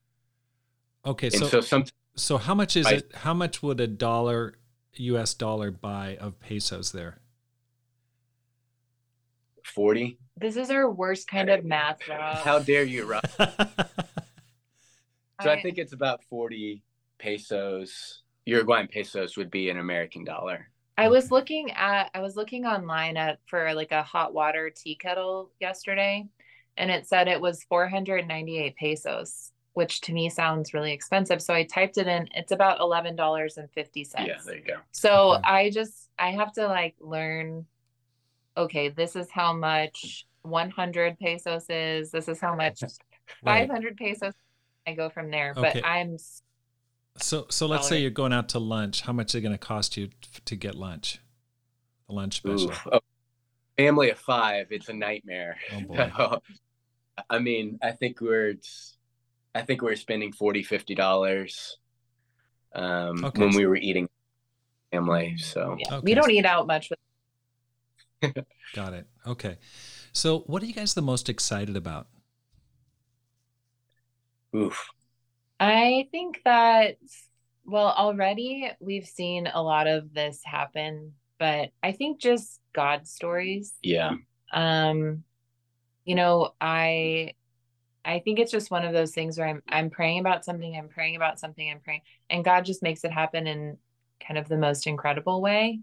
Okay, 1.06 1.30
so 1.30 1.48
so 1.48 1.62
some 1.62 1.86
so 2.16 2.38
how 2.38 2.54
much 2.54 2.76
is 2.76 2.86
I, 2.86 2.94
it? 2.94 3.12
How 3.16 3.34
much 3.34 3.64
would 3.64 3.80
a 3.80 3.88
dollar 3.88 4.56
US 4.94 5.34
dollar 5.34 5.72
buy 5.72 6.18
of 6.18 6.40
pesos 6.40 6.92
there? 6.92 7.20
40. 9.64 10.18
This 10.38 10.58
is 10.58 10.70
our 10.70 10.90
worst 10.90 11.28
kind 11.28 11.50
of 11.50 11.64
math, 11.64 12.08
Rob. 12.08 12.38
How 12.38 12.60
dare 12.60 12.84
you, 12.84 13.06
Rob? 13.06 13.24
so 13.40 13.48
I, 15.40 15.54
I 15.54 15.62
think 15.62 15.78
it's 15.78 15.94
about 15.94 16.24
40 16.26 16.84
pesos. 17.20 18.24
Uruguayan 18.46 18.88
pesos 18.88 19.38
would 19.38 19.50
be 19.50 19.70
an 19.70 19.80
American 19.80 20.24
dollar. 20.24 20.68
I 20.98 21.08
was 21.08 21.32
looking 21.32 21.72
at 21.72 22.10
I 22.14 22.20
was 22.22 22.36
looking 22.36 22.66
online 22.66 23.18
at 23.18 23.40
for 23.48 23.74
like 23.74 23.92
a 23.92 24.04
hot 24.04 24.34
water 24.34 24.70
tea 24.70 24.96
kettle 24.96 25.52
yesterday 25.60 26.28
and 26.82 26.90
it 26.90 27.08
said 27.08 27.28
it 27.28 27.40
was 27.40 27.64
498 27.70 28.76
pesos. 28.76 29.52
which 29.74 30.02
to 30.02 30.12
me 30.12 30.30
sounds 30.30 30.74
really 30.74 30.92
expensive. 30.92 31.42
So 31.42 31.54
I 31.54 31.64
typed 31.64 31.98
it 31.98 32.08
in. 32.08 32.28
It's 32.36 32.52
about 32.52 32.82
eleven 32.82 33.16
dollars 33.16 33.58
and 33.58 33.70
fifty 33.72 34.04
cents. 34.04 34.28
Yeah, 34.28 34.38
there 34.46 34.58
you 34.58 34.64
go. 34.64 34.78
So 34.92 35.36
okay. 35.36 35.44
I 35.46 35.70
just 35.70 36.10
I 36.20 36.32
have 36.32 36.52
to 36.54 36.68
like 36.68 36.96
learn. 37.00 37.66
Okay, 38.58 38.90
this 38.90 39.16
is 39.16 39.32
how 39.32 39.54
much 39.54 40.26
100 40.42 41.18
pesos 41.20 41.70
is. 41.70 42.12
This 42.12 42.28
is 42.28 42.42
how 42.42 42.54
much 42.54 42.84
500 43.46 43.96
pesos. 43.96 44.34
I 44.86 44.94
go 44.94 45.10
from 45.10 45.32
there. 45.32 45.54
Okay. 45.56 45.72
But 45.76 45.86
I'm. 45.86 46.18
So 47.18 47.46
so 47.50 47.68
let's 47.68 47.88
say 47.88 48.00
you're 48.02 48.10
going 48.10 48.34
out 48.34 48.50
to 48.50 48.60
lunch. 48.60 49.04
How 49.04 49.14
much 49.14 49.30
is 49.32 49.36
it 49.36 49.42
going 49.42 49.54
to 49.54 49.58
cost 49.58 49.96
you 49.96 50.10
to 50.44 50.56
get 50.58 50.76
lunch? 50.76 51.20
The 52.10 52.16
lunch 52.16 52.38
special. 52.38 52.74
Oh, 52.92 53.00
family 53.78 54.10
of 54.10 54.20
five. 54.20 54.68
It's 54.72 54.90
a 54.90 54.94
nightmare. 54.94 55.56
Oh 55.74 55.82
boy. 55.82 56.38
I 57.30 57.40
mean, 57.40 57.80
I 57.82 57.92
think 57.92 58.22
we're. 58.22 58.56
I 59.54 59.64
think 59.64 59.82
we 59.82 59.92
are 59.92 59.98
spending 59.98 60.32
40 60.32 60.64
50 60.64 60.96
dollars 60.96 61.78
um, 62.74 63.26
okay. 63.26 63.42
when 63.42 63.56
we 63.56 63.66
were 63.66 63.76
eating 63.76 64.08
family. 64.92 65.38
So 65.38 65.76
yeah. 65.78 65.96
okay. 65.96 66.04
we 66.04 66.14
don't 66.14 66.32
eat 66.32 66.46
out 66.46 66.68
much. 66.68 66.90
Got 68.74 68.94
it. 68.94 69.08
Okay. 69.28 69.58
So, 70.14 70.40
what 70.40 70.62
are 70.62 70.66
you 70.66 70.74
guys 70.74 70.94
the 70.94 71.02
most 71.02 71.30
excited 71.30 71.76
about? 71.76 72.08
Oof. 74.56 74.90
I 75.60 76.08
think 76.12 76.42
that, 76.44 76.98
well, 77.66 77.94
already 77.98 78.70
we've 78.80 79.06
seen 79.06 79.48
a 79.48 79.62
lot 79.62 79.88
of 79.88 80.14
this 80.14 80.42
happen, 80.44 81.14
but 81.40 81.70
I 81.82 81.94
think 81.94 82.20
just 82.20 82.60
God 82.74 83.08
stories. 83.08 83.74
Yeah. 83.82 84.16
Um, 84.52 85.24
you 86.06 86.16
know, 86.16 86.54
I 86.60 87.34
I 88.04 88.20
think 88.20 88.40
it's 88.40 88.52
just 88.52 88.72
one 88.72 88.84
of 88.86 88.94
those 88.94 89.12
things 89.14 89.38
where 89.38 89.48
I'm 89.48 89.62
I'm 89.70 89.90
praying 89.90 90.20
about 90.20 90.46
something, 90.46 90.76
I'm 90.76 90.90
praying 90.90 91.16
about 91.16 91.40
something, 91.40 91.70
I'm 91.70 91.80
praying, 91.80 92.02
and 92.30 92.44
God 92.44 92.66
just 92.66 92.84
makes 92.84 93.04
it 93.04 93.12
happen 93.12 93.48
in 93.48 93.78
kind 94.26 94.38
of 94.38 94.48
the 94.48 94.58
most 94.58 94.88
incredible 94.88 95.42
way. 95.42 95.80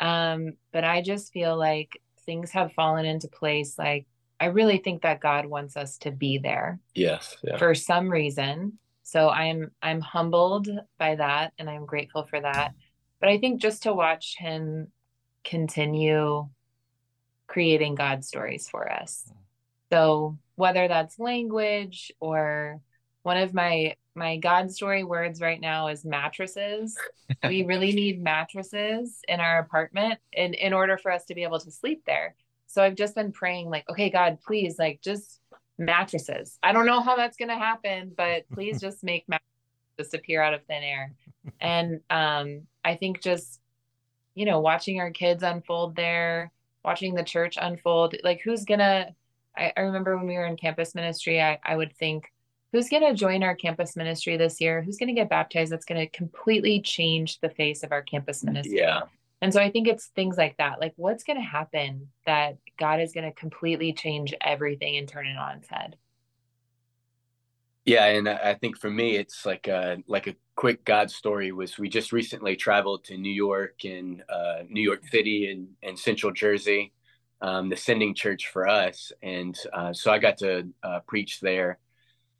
Um, 0.00 0.54
but 0.72 0.84
I 0.84 1.02
just 1.02 1.32
feel 1.32 1.56
like 1.56 2.00
things 2.26 2.50
have 2.52 2.72
fallen 2.72 3.04
into 3.06 3.28
place. 3.28 3.78
Like 3.78 4.06
I 4.40 4.46
really 4.46 4.78
think 4.78 5.02
that 5.02 5.20
God 5.20 5.46
wants 5.46 5.76
us 5.76 5.98
to 5.98 6.10
be 6.10 6.38
there. 6.38 6.80
Yes. 6.94 7.36
Yeah. 7.42 7.56
For 7.56 7.74
some 7.74 8.10
reason. 8.10 8.78
So 9.02 9.28
I'm 9.28 9.70
I'm 9.82 10.00
humbled 10.00 10.68
by 10.98 11.14
that 11.16 11.52
and 11.58 11.68
I'm 11.68 11.86
grateful 11.86 12.24
for 12.24 12.40
that. 12.40 12.72
But 13.20 13.28
I 13.28 13.38
think 13.38 13.60
just 13.60 13.84
to 13.84 13.92
watch 13.92 14.36
him 14.38 14.88
continue 15.44 16.48
creating 17.46 17.94
God 17.94 18.24
stories 18.24 18.68
for 18.68 18.90
us. 18.90 19.30
So 19.94 20.38
whether 20.56 20.88
that's 20.88 21.20
language 21.20 22.10
or 22.18 22.80
one 23.22 23.36
of 23.36 23.54
my 23.54 23.94
my 24.16 24.38
God 24.38 24.70
story 24.70 25.04
words 25.04 25.40
right 25.40 25.60
now 25.60 25.88
is 25.88 26.04
mattresses. 26.04 26.96
we 27.44 27.62
really 27.66 27.92
need 27.92 28.22
mattresses 28.22 29.20
in 29.28 29.38
our 29.40 29.58
apartment 29.58 30.18
in, 30.32 30.54
in 30.54 30.72
order 30.72 30.96
for 30.98 31.10
us 31.10 31.24
to 31.26 31.34
be 31.34 31.42
able 31.42 31.58
to 31.60 31.70
sleep 31.70 32.02
there. 32.06 32.34
So 32.66 32.82
I've 32.82 32.94
just 32.94 33.14
been 33.14 33.32
praying, 33.32 33.70
like, 33.70 33.88
okay, 33.88 34.10
God, 34.10 34.38
please, 34.44 34.78
like, 34.78 35.00
just 35.00 35.40
mattresses. 35.78 36.58
I 36.62 36.72
don't 36.72 36.86
know 36.86 37.00
how 37.00 37.16
that's 37.16 37.36
going 37.36 37.48
to 37.48 37.56
happen, 37.56 38.12
but 38.16 38.48
please 38.52 38.80
just 38.80 39.02
make 39.04 39.28
mattresses 39.28 39.48
disappear 39.98 40.42
out 40.42 40.54
of 40.54 40.64
thin 40.66 40.82
air. 40.82 41.12
And 41.60 42.00
um, 42.10 42.62
I 42.84 42.94
think 42.94 43.20
just, 43.20 43.60
you 44.34 44.44
know, 44.44 44.60
watching 44.60 45.00
our 45.00 45.10
kids 45.10 45.42
unfold 45.42 45.96
there, 45.96 46.52
watching 46.84 47.14
the 47.14 47.24
church 47.24 47.58
unfold, 47.60 48.14
like, 48.22 48.42
who's 48.44 48.64
going 48.64 48.80
to, 48.80 49.14
I, 49.56 49.72
I 49.76 49.80
remember 49.80 50.16
when 50.16 50.26
we 50.26 50.34
were 50.34 50.46
in 50.46 50.56
campus 50.56 50.94
ministry, 50.94 51.40
I, 51.40 51.58
I 51.64 51.76
would 51.76 51.96
think, 51.96 52.30
who's 52.72 52.88
going 52.88 53.04
to 53.04 53.14
join 53.14 53.42
our 53.42 53.54
campus 53.54 53.96
ministry 53.96 54.36
this 54.36 54.60
year? 54.60 54.82
Who's 54.82 54.96
going 54.96 55.08
to 55.08 55.20
get 55.20 55.30
baptized? 55.30 55.70
That's 55.70 55.84
going 55.84 56.00
to 56.00 56.16
completely 56.16 56.80
change 56.80 57.40
the 57.40 57.50
face 57.50 57.82
of 57.82 57.92
our 57.92 58.02
campus 58.02 58.42
ministry. 58.42 58.78
Yeah. 58.78 59.02
And 59.40 59.52
so 59.52 59.60
I 59.60 59.70
think 59.70 59.86
it's 59.86 60.06
things 60.06 60.36
like 60.36 60.56
that. 60.56 60.80
Like, 60.80 60.94
what's 60.96 61.22
going 61.22 61.36
to 61.36 61.44
happen 61.44 62.08
that 62.26 62.56
God 62.78 63.00
is 63.00 63.12
going 63.12 63.24
to 63.24 63.32
completely 63.32 63.92
change 63.92 64.34
everything 64.40 64.96
and 64.96 65.06
turn 65.06 65.26
it 65.26 65.36
on 65.36 65.58
its 65.58 65.68
head? 65.68 65.96
Yeah, 67.84 68.06
and 68.06 68.26
I 68.26 68.54
think 68.54 68.78
for 68.78 68.88
me, 68.88 69.16
it's 69.16 69.44
like 69.44 69.68
a 69.68 69.98
like 70.06 70.26
a 70.26 70.34
quick 70.56 70.86
God 70.86 71.10
story. 71.10 71.52
Was 71.52 71.78
we 71.78 71.90
just 71.90 72.12
recently 72.12 72.56
traveled 72.56 73.04
to 73.04 73.18
New 73.18 73.32
York 73.32 73.84
and 73.84 74.22
uh, 74.26 74.62
New 74.70 74.80
York 74.80 75.06
City 75.08 75.50
and, 75.50 75.68
and 75.82 75.98
Central 75.98 76.32
Jersey, 76.32 76.94
um, 77.44 77.68
the 77.68 77.76
sending 77.76 78.14
church 78.14 78.48
for 78.48 78.66
us, 78.66 79.12
and 79.22 79.54
uh, 79.74 79.92
so 79.92 80.10
I 80.10 80.18
got 80.18 80.38
to 80.38 80.66
uh, 80.82 81.00
preach 81.06 81.40
there. 81.40 81.78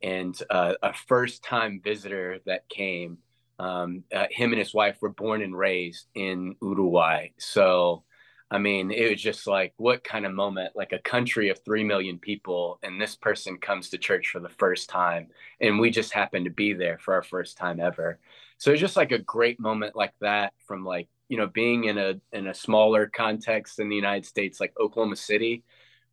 And 0.01 0.35
uh, 0.49 0.73
a 0.81 0.93
first 0.93 1.43
time 1.43 1.79
visitor 1.83 2.39
that 2.45 2.67
came 2.69 3.19
um, 3.59 4.03
uh, 4.13 4.25
him 4.31 4.51
and 4.51 4.59
his 4.59 4.73
wife 4.73 4.97
were 5.01 5.09
born 5.09 5.41
and 5.41 5.55
raised 5.55 6.07
in 6.15 6.55
uruguay. 6.61 7.29
So 7.37 8.03
i 8.51 8.59
mean 8.59 8.91
it 8.91 9.09
was 9.09 9.19
just 9.19 9.47
like 9.47 9.73
what 9.77 10.03
kind 10.03 10.23
of 10.23 10.31
moment 10.31 10.75
like 10.75 10.93
a 10.93 10.99
country 10.99 11.49
of 11.49 11.59
3 11.65 11.83
million 11.83 12.19
people 12.19 12.77
and 12.83 13.01
this 13.01 13.15
person 13.15 13.57
comes 13.57 13.89
to 13.89 13.97
church 13.97 14.29
for 14.29 14.39
the 14.39 14.49
first 14.49 14.89
time. 14.89 15.27
And 15.61 15.79
we 15.79 15.89
just 15.89 16.13
happened 16.13 16.45
to 16.45 16.51
be 16.51 16.73
there 16.73 16.97
for 16.99 17.13
our 17.15 17.23
first 17.23 17.57
time 17.57 17.79
ever. 17.79 18.19
So 18.57 18.71
it's 18.71 18.81
just 18.81 18.97
like 18.97 19.11
a 19.11 19.19
great 19.19 19.59
moment 19.59 19.95
like 19.95 20.13
that 20.21 20.53
from 20.67 20.83
like 20.85 21.07
you 21.29 21.37
know 21.37 21.47
being 21.47 21.85
in 21.85 21.97
a 21.97 22.13
in 22.31 22.47
a 22.47 22.53
smaller 22.53 23.07
context 23.07 23.79
in 23.79 23.89
the 23.89 23.95
united 23.95 24.25
states 24.25 24.59
like 24.59 24.73
oklahoma 24.79 25.15
city 25.15 25.63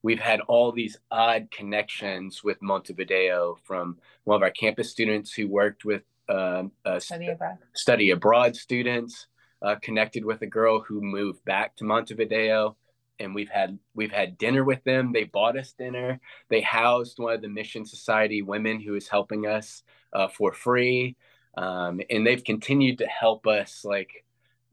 we've 0.03 0.21
had 0.21 0.41
all 0.43 0.73
these 0.73 0.99
odd 1.11 1.51
connections 1.51 2.43
with 2.43 2.61
Montevideo 2.61 3.57
from 3.65 3.99
one 4.25 4.37
of 4.37 4.43
our 4.43 4.51
campus 4.51 4.91
students 4.91 5.33
who 5.33 5.49
worked 5.49 5.85
with 5.85 6.03
uh, 6.29 6.65
study, 6.99 7.29
abroad. 7.29 7.59
study 7.75 8.11
abroad 8.11 8.57
students, 8.57 9.27
uh, 9.63 9.77
connected 9.83 10.25
with 10.25 10.43
a 10.43 10.47
girl 10.47 10.81
who 10.81 11.01
moved 11.01 11.45
back 11.45 11.77
to 11.77 11.85
Montevideo. 11.85 12.77
And 13.19 13.35
we've 13.35 13.51
had 13.51 13.79
we've 13.95 14.11
had 14.11 14.39
dinner 14.39 14.65
with 14.65 14.83
them. 14.85 15.13
They 15.13 15.25
bought 15.25 15.57
us 15.57 15.73
dinner. 15.73 16.19
They 16.49 16.61
housed 16.61 17.19
one 17.19 17.35
of 17.35 17.43
the 17.43 17.49
Mission 17.49 17.85
Society 17.85 18.43
women 18.43 18.81
who 18.81 18.97
is 18.97 19.09
helping 19.09 19.47
us 19.47 19.83
uh, 20.13 20.29
for 20.29 20.53
free, 20.53 21.17
um, 21.57 22.01
and 22.11 22.27
they've 22.27 22.43
continued 22.43 22.99
to 22.99 23.07
help 23.07 23.47
us 23.47 23.85
like 23.85 24.22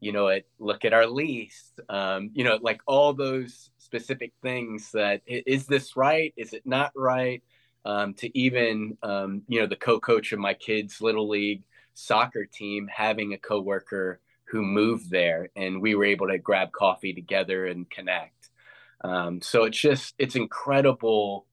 you 0.00 0.12
know, 0.12 0.28
it, 0.28 0.46
look 0.58 0.84
at 0.84 0.92
our 0.92 1.06
lease, 1.06 1.72
um, 1.88 2.30
you 2.32 2.44
know, 2.44 2.58
like 2.60 2.80
all 2.86 3.12
those 3.12 3.70
specific 3.78 4.32
things 4.42 4.90
that 4.92 5.22
is 5.26 5.66
this 5.66 5.96
right? 5.96 6.32
Is 6.36 6.52
it 6.52 6.62
not 6.64 6.92
right? 6.96 7.42
Um, 7.84 8.14
to 8.14 8.38
even, 8.38 8.98
um, 9.02 9.42
you 9.48 9.60
know, 9.60 9.66
the 9.66 9.76
co-coach 9.76 10.32
of 10.32 10.38
my 10.38 10.54
kids' 10.54 11.00
little 11.00 11.28
league 11.28 11.62
soccer 11.94 12.44
team 12.46 12.88
having 12.92 13.32
a 13.32 13.38
coworker 13.38 14.20
who 14.44 14.62
moved 14.62 15.10
there, 15.10 15.48
and 15.54 15.80
we 15.80 15.94
were 15.94 16.04
able 16.04 16.28
to 16.28 16.38
grab 16.38 16.72
coffee 16.72 17.12
together 17.12 17.66
and 17.66 17.88
connect. 17.88 18.50
Um, 19.02 19.40
so 19.40 19.64
it's 19.64 19.80
just 19.80 20.14
it's 20.18 20.36
incredible 20.36 21.46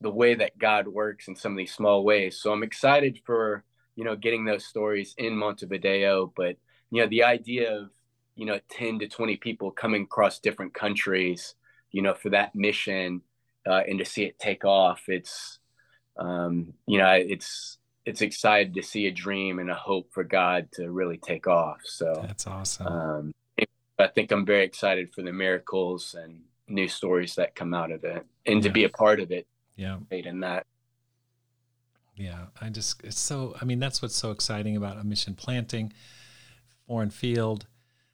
the 0.00 0.10
way 0.10 0.34
that 0.34 0.58
God 0.58 0.88
works 0.88 1.28
in 1.28 1.36
some 1.36 1.52
of 1.52 1.58
these 1.58 1.74
small 1.74 2.04
ways. 2.04 2.40
So 2.40 2.52
I'm 2.52 2.62
excited 2.62 3.20
for 3.24 3.64
you 3.96 4.04
know 4.04 4.16
getting 4.16 4.44
those 4.44 4.64
stories 4.64 5.14
in 5.18 5.36
Montevideo, 5.36 6.32
but 6.36 6.56
you 6.90 7.02
know 7.02 7.08
the 7.08 7.24
idea 7.24 7.76
of 7.76 7.90
you 8.34 8.46
know 8.46 8.58
10 8.70 9.00
to 9.00 9.08
20 9.08 9.36
people 9.36 9.70
coming 9.70 10.02
across 10.02 10.38
different 10.38 10.74
countries 10.74 11.54
you 11.90 12.02
know 12.02 12.14
for 12.14 12.30
that 12.30 12.54
mission 12.54 13.22
uh, 13.66 13.82
and 13.88 13.98
to 13.98 14.04
see 14.04 14.24
it 14.24 14.38
take 14.38 14.64
off 14.64 15.02
it's 15.08 15.58
um, 16.16 16.72
you 16.86 16.98
know 16.98 17.12
it's 17.12 17.78
it's 18.04 18.22
excited 18.22 18.74
to 18.74 18.82
see 18.82 19.06
a 19.06 19.10
dream 19.10 19.58
and 19.58 19.70
a 19.70 19.74
hope 19.74 20.08
for 20.12 20.24
god 20.24 20.68
to 20.72 20.90
really 20.90 21.18
take 21.18 21.46
off 21.46 21.78
so 21.84 22.24
that's 22.26 22.46
awesome. 22.46 22.86
um, 22.86 23.32
i 23.98 24.06
think 24.06 24.30
i'm 24.30 24.46
very 24.46 24.64
excited 24.64 25.12
for 25.12 25.22
the 25.22 25.32
miracles 25.32 26.14
and 26.18 26.40
new 26.68 26.88
stories 26.88 27.34
that 27.34 27.54
come 27.54 27.74
out 27.74 27.90
of 27.90 28.04
it 28.04 28.26
and 28.46 28.56
yeah. 28.56 28.62
to 28.62 28.70
be 28.70 28.84
a 28.84 28.88
part 28.88 29.20
of 29.20 29.30
it. 29.30 29.46
Yeah. 29.76 29.98
In 30.10 30.40
that. 30.40 30.66
Yeah 32.16 32.46
i 32.60 32.68
just 32.68 33.02
it's 33.04 33.20
so 33.20 33.54
i 33.60 33.64
mean 33.64 33.78
that's 33.78 34.02
what's 34.02 34.16
so 34.16 34.32
exciting 34.32 34.76
about 34.76 34.98
a 34.98 35.04
mission 35.04 35.34
planting 35.34 35.92
foreign 36.88 37.10
field 37.10 37.66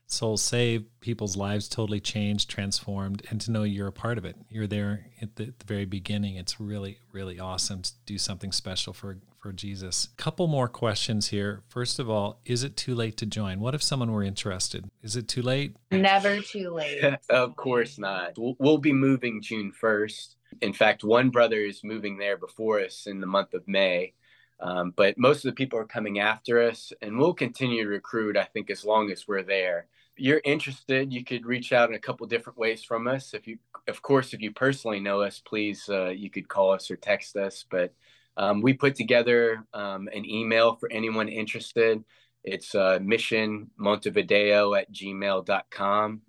souls 0.07 0.43
saved, 0.43 0.85
people's 1.01 1.37
lives 1.37 1.69
totally 1.69 2.01
changed, 2.01 2.51
transformed, 2.51 3.23
and 3.31 3.41
to 3.41 3.51
know 3.51 3.63
you're 3.63 3.89
a 3.89 3.93
part 3.93 4.19
of 4.19 4.25
it. 4.25 4.37
You're 4.51 4.67
there 4.67 5.07
at 5.23 5.37
the, 5.37 5.45
at 5.45 5.59
the, 5.61 5.65
very 5.65 5.87
beginning. 5.87 6.37
It's 6.37 6.61
really, 6.61 6.99
really 7.13 7.41
awesome 7.41 7.83
to 7.83 7.93
do 8.07 8.19
something 8.19 8.53
special 8.53 8.93
for 8.93 9.19
for 9.45 9.53
Jesus. 9.53 10.09
Couple 10.17 10.47
more 10.47 10.69
questions 10.69 11.29
here. 11.29 11.65
First 11.69 11.99
of 11.99 12.09
all, 12.09 12.41
is 12.47 12.65
it 12.65 12.79
too 12.79 12.95
late 12.95 13.19
to 13.19 13.27
join? 13.27 13.61
What 13.61 13.75
if 13.75 13.83
someone 13.83 14.11
were 14.11 14.23
interested? 14.23 14.91
Is 15.03 15.17
it 15.17 15.29
too 15.29 15.43
late? 15.43 15.77
Never 15.91 16.41
too 16.41 16.71
late. 16.71 17.05
of 17.29 17.55
course 17.55 17.99
not. 17.99 18.39
We'll 18.39 18.79
be 18.79 18.95
moving 18.95 19.43
June 19.43 19.71
1st. 19.79 20.37
In 20.63 20.73
fact, 20.73 21.05
one 21.05 21.29
brother 21.29 21.59
is 21.59 21.85
moving 21.85 22.17
there 22.17 22.39
before 22.39 22.81
us 22.81 23.07
in 23.07 23.21
the 23.21 23.27
month 23.27 23.53
of 23.53 23.69
May. 23.69 24.15
Um, 24.61 24.93
but 24.97 25.19
most 25.19 25.45
of 25.45 25.51
the 25.51 25.57
people 25.57 25.79
are 25.79 25.85
coming 25.85 26.21
after 26.21 26.63
us, 26.63 26.93
and 27.03 27.19
we'll 27.19 27.35
continue 27.35 27.85
to 27.85 27.89
recruit, 27.91 28.37
I 28.37 28.45
think, 28.45 28.71
as 28.71 28.85
long 28.85 29.11
as 29.11 29.27
we're 29.27 29.43
there 29.43 29.89
you're 30.17 30.41
interested, 30.45 31.13
you 31.13 31.25
could 31.25 31.45
reach 31.45 31.73
out 31.73 31.89
in 31.89 31.95
a 31.95 32.01
couple 32.01 32.27
different 32.27 32.59
ways 32.59 32.85
from 32.85 33.07
us. 33.07 33.35
If 33.35 33.47
you, 33.47 33.59
of 33.89 34.03
course, 34.03 34.33
if 34.33 34.41
you 34.41 34.53
personally 34.53 35.01
know 35.01 35.23
us, 35.23 35.41
please, 35.45 35.89
uh, 35.89 36.11
you 36.11 36.31
could 36.31 36.49
call 36.49 36.73
us 36.73 36.91
or 36.91 36.97
text 36.97 37.37
us. 37.37 37.65
But 37.69 37.93
um, 38.37 38.61
we 38.61 38.75
put 38.75 38.95
together 38.95 39.65
um, 39.75 40.09
an 40.15 40.29
email 40.29 40.77
for 40.77 40.91
anyone 40.91 41.29
interested. 41.29 42.05
It's 42.45 42.75
uh, 42.75 42.99
missionmontevideo 43.01 44.79
at 44.79 44.93
gmail.com. 44.93 46.21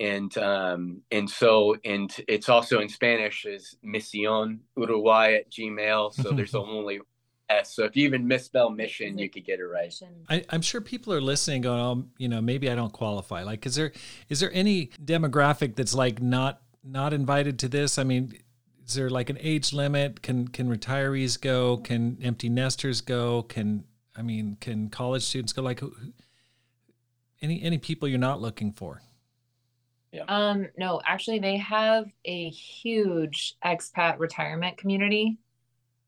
And 0.00 0.36
um, 0.38 1.02
and 1.12 1.30
so 1.30 1.76
and 1.84 2.12
it's 2.26 2.48
also 2.48 2.80
in 2.80 2.88
Spanish 2.88 3.44
is 3.44 3.76
Misión 3.84 4.58
Uruguay 4.76 5.34
at 5.34 5.52
Gmail. 5.52 6.12
So 6.12 6.30
there's 6.32 6.56
only 6.56 6.98
S. 7.48 7.74
So 7.74 7.84
if 7.84 7.96
you 7.96 8.04
even 8.04 8.26
misspell 8.26 8.70
mission, 8.70 9.18
you 9.18 9.28
could 9.28 9.44
get 9.44 9.58
it 9.58 9.64
right. 9.64 9.92
I, 10.28 10.44
am 10.50 10.62
sure 10.62 10.80
people 10.80 11.12
are 11.12 11.20
listening, 11.20 11.62
going, 11.62 11.80
"Oh, 11.80 12.06
you 12.18 12.28
know, 12.28 12.40
maybe 12.40 12.70
I 12.70 12.74
don't 12.74 12.92
qualify." 12.92 13.42
Like, 13.42 13.66
is 13.66 13.74
there 13.74 13.92
is 14.28 14.40
there 14.40 14.50
any 14.52 14.86
demographic 15.02 15.76
that's 15.76 15.94
like 15.94 16.22
not 16.22 16.62
not 16.82 17.12
invited 17.12 17.58
to 17.60 17.68
this? 17.68 17.98
I 17.98 18.04
mean, 18.04 18.38
is 18.86 18.94
there 18.94 19.10
like 19.10 19.30
an 19.30 19.38
age 19.40 19.72
limit? 19.72 20.22
Can 20.22 20.48
can 20.48 20.68
retirees 20.68 21.40
go? 21.40 21.78
Can 21.78 22.18
empty 22.22 22.48
nesters 22.48 23.00
go? 23.00 23.42
Can 23.42 23.84
I 24.16 24.22
mean, 24.22 24.56
can 24.60 24.88
college 24.88 25.22
students 25.22 25.52
go? 25.52 25.62
Like, 25.62 25.82
any 27.42 27.62
any 27.62 27.78
people 27.78 28.08
you're 28.08 28.18
not 28.18 28.40
looking 28.40 28.72
for? 28.72 29.02
Yeah. 30.12 30.24
Um, 30.28 30.68
no, 30.78 31.00
actually, 31.04 31.40
they 31.40 31.56
have 31.56 32.06
a 32.24 32.48
huge 32.50 33.56
expat 33.64 34.18
retirement 34.20 34.76
community. 34.76 35.38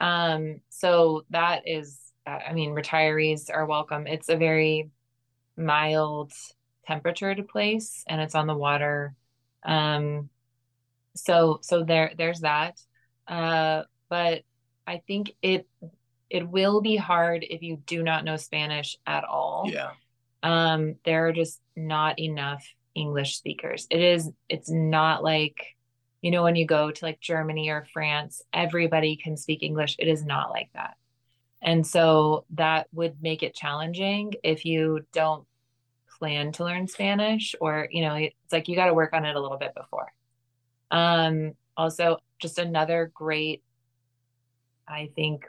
Um, 0.01 0.61
so 0.69 1.25
that 1.31 1.63
is, 1.67 1.99
I 2.27 2.53
mean, 2.53 2.71
retirees 2.75 3.51
are 3.53 3.67
welcome. 3.67 4.07
It's 4.07 4.29
a 4.29 4.37
very 4.37 4.91
mild 5.57 6.33
temperature 6.87 7.35
to 7.35 7.43
place, 7.43 8.05
and 8.07 8.21
it's 8.21 8.35
on 8.35 8.47
the 8.47 8.55
water. 8.55 9.15
Um, 9.65 10.29
so 11.17 11.59
so 11.63 11.83
there 11.83 12.13
there's 12.17 12.41
that 12.41 12.81
uh 13.29 13.83
but 14.09 14.43
i 14.87 15.03
think 15.07 15.33
it 15.43 15.67
it 16.31 16.49
will 16.49 16.81
be 16.81 16.97
hard 16.97 17.45
if 17.49 17.63
you 17.63 17.77
do 17.87 18.03
not 18.03 18.25
know 18.25 18.37
spanish 18.37 18.97
at 19.07 19.25
all 19.25 19.65
yeah 19.67 19.91
um 20.43 20.95
there 21.05 21.27
are 21.27 21.33
just 21.33 21.61
not 21.75 22.19
enough 22.19 22.65
english 22.95 23.37
speakers 23.37 23.87
it 23.91 24.01
is 24.01 24.31
it's 24.49 24.71
not 24.71 25.25
like 25.25 25.76
you 26.27 26.33
know 26.33 26.43
when 26.43 26.57
you 26.57 26.67
go 26.67 26.91
to 26.91 27.05
like 27.05 27.21
germany 27.21 27.69
or 27.69 27.87
france 27.93 28.43
everybody 28.53 29.15
can 29.15 29.37
speak 29.37 29.63
english. 29.63 29.95
It 30.01 30.09
is 30.09 30.25
not 30.25 30.51
like 30.51 30.71
that. 30.75 30.97
And 31.63 31.87
so 31.87 32.45
that 32.55 32.89
would 32.93 33.23
make 33.23 33.45
it 33.45 33.55
challenging 33.55 34.35
if 34.43 34.65
you 34.65 35.07
don't 35.13 35.47
plan 36.19 36.51
to 36.53 36.65
learn 36.65 36.89
spanish 36.89 37.55
or 37.61 37.87
you 37.93 38.03
know 38.03 38.15
it's 38.17 38.53
like 38.53 38.67
you 38.67 38.75
got 38.75 38.87
to 38.87 38.95
work 38.95 39.13
on 39.13 39.25
it 39.25 39.37
a 39.37 39.41
little 39.41 39.57
bit 39.57 39.73
before. 39.77 40.13
Um, 40.91 41.53
also, 41.77 42.19
just 42.41 42.59
another 42.59 43.13
great, 43.15 43.63
I 44.89 45.11
think 45.15 45.47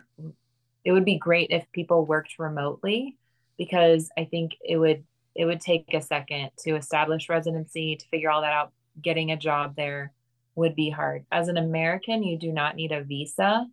it 0.86 0.91
would 0.91 1.05
be 1.05 1.17
great 1.17 1.49
if 1.49 1.71
people 1.71 2.05
worked 2.05 2.38
remotely 2.38 3.17
because 3.57 4.11
I 4.15 4.25
think 4.25 4.51
it 4.63 4.78
would 4.78 5.03
it 5.34 5.45
would 5.45 5.61
take 5.61 5.91
a 5.95 6.01
second 6.01 6.51
to 6.59 6.75
establish 6.75 7.30
residency 7.30 7.95
to 7.95 8.07
figure 8.09 8.30
all 8.30 8.41
that 8.41 8.53
out 8.53 8.73
getting 9.01 9.32
a 9.32 9.38
job 9.38 9.75
there 9.75 10.11
would 10.58 10.76
be 10.76 10.89
hard 10.89 11.26
as 11.32 11.47
an 11.47 11.58
american 11.58 12.24
you 12.24 12.38
do 12.38 12.51
not 12.51 12.76
need 12.76 12.91
a 12.91 13.03
visa 13.03 13.66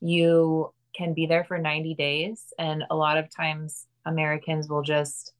you 0.00 0.72
can 0.96 1.12
be 1.12 1.26
there 1.26 1.44
for 1.44 1.58
90 1.58 1.94
days 1.94 2.52
and 2.58 2.84
a 2.90 2.96
lot 2.96 3.18
of 3.18 3.28
times 3.34 3.86
americans 4.06 4.68
will 4.68 4.82
just 4.82 5.32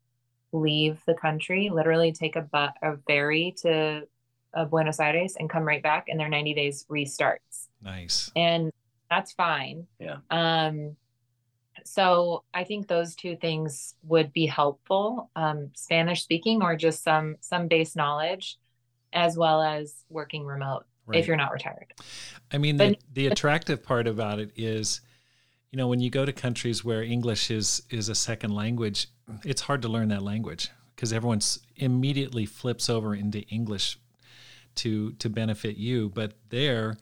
leave 0.52 1.00
the 1.06 1.14
country 1.14 1.70
literally 1.72 2.12
take 2.12 2.36
a, 2.36 2.42
bu- 2.42 2.78
a 2.82 2.96
ferry 3.06 3.54
to 3.62 4.06
of 4.54 4.70
Buenos 4.70 5.00
Aires 5.00 5.36
and 5.38 5.48
come 5.48 5.64
right 5.64 5.82
back 5.82 6.08
and 6.08 6.18
their 6.18 6.28
90 6.28 6.54
days 6.54 6.86
restarts. 6.90 7.68
Nice. 7.82 8.30
And 8.34 8.72
that's 9.10 9.32
fine. 9.32 9.86
Yeah. 9.98 10.18
Um 10.30 10.96
so 11.84 12.44
I 12.52 12.64
think 12.64 12.86
those 12.86 13.14
two 13.14 13.36
things 13.36 13.94
would 14.02 14.32
be 14.32 14.46
helpful. 14.46 15.30
Um, 15.36 15.70
Spanish 15.74 16.22
speaking 16.22 16.62
or 16.62 16.76
just 16.76 17.02
some 17.02 17.36
some 17.40 17.68
base 17.68 17.96
knowledge 17.96 18.58
as 19.12 19.36
well 19.36 19.62
as 19.62 20.04
working 20.08 20.44
remote 20.44 20.84
right. 21.06 21.18
if 21.18 21.26
you're 21.26 21.36
not 21.36 21.52
retired. 21.52 21.92
I 22.52 22.58
mean 22.58 22.76
but, 22.76 22.90
the, 22.90 22.98
the 23.14 23.26
attractive 23.28 23.82
part 23.82 24.06
about 24.06 24.38
it 24.38 24.52
is 24.56 25.00
you 25.70 25.76
know 25.76 25.88
when 25.88 26.00
you 26.00 26.10
go 26.10 26.24
to 26.24 26.32
countries 26.32 26.84
where 26.84 27.02
English 27.02 27.50
is 27.50 27.82
is 27.90 28.08
a 28.08 28.14
second 28.14 28.54
language, 28.54 29.08
it's 29.44 29.62
hard 29.62 29.82
to 29.82 29.88
learn 29.88 30.08
that 30.08 30.22
language 30.22 30.70
because 30.94 31.12
everyone's 31.12 31.60
immediately 31.76 32.46
flips 32.46 32.90
over 32.90 33.14
into 33.14 33.40
English 33.42 33.98
to 34.78 35.12
to 35.14 35.28
benefit 35.28 35.76
you 35.76 36.08
but 36.08 36.34
there 36.48 36.96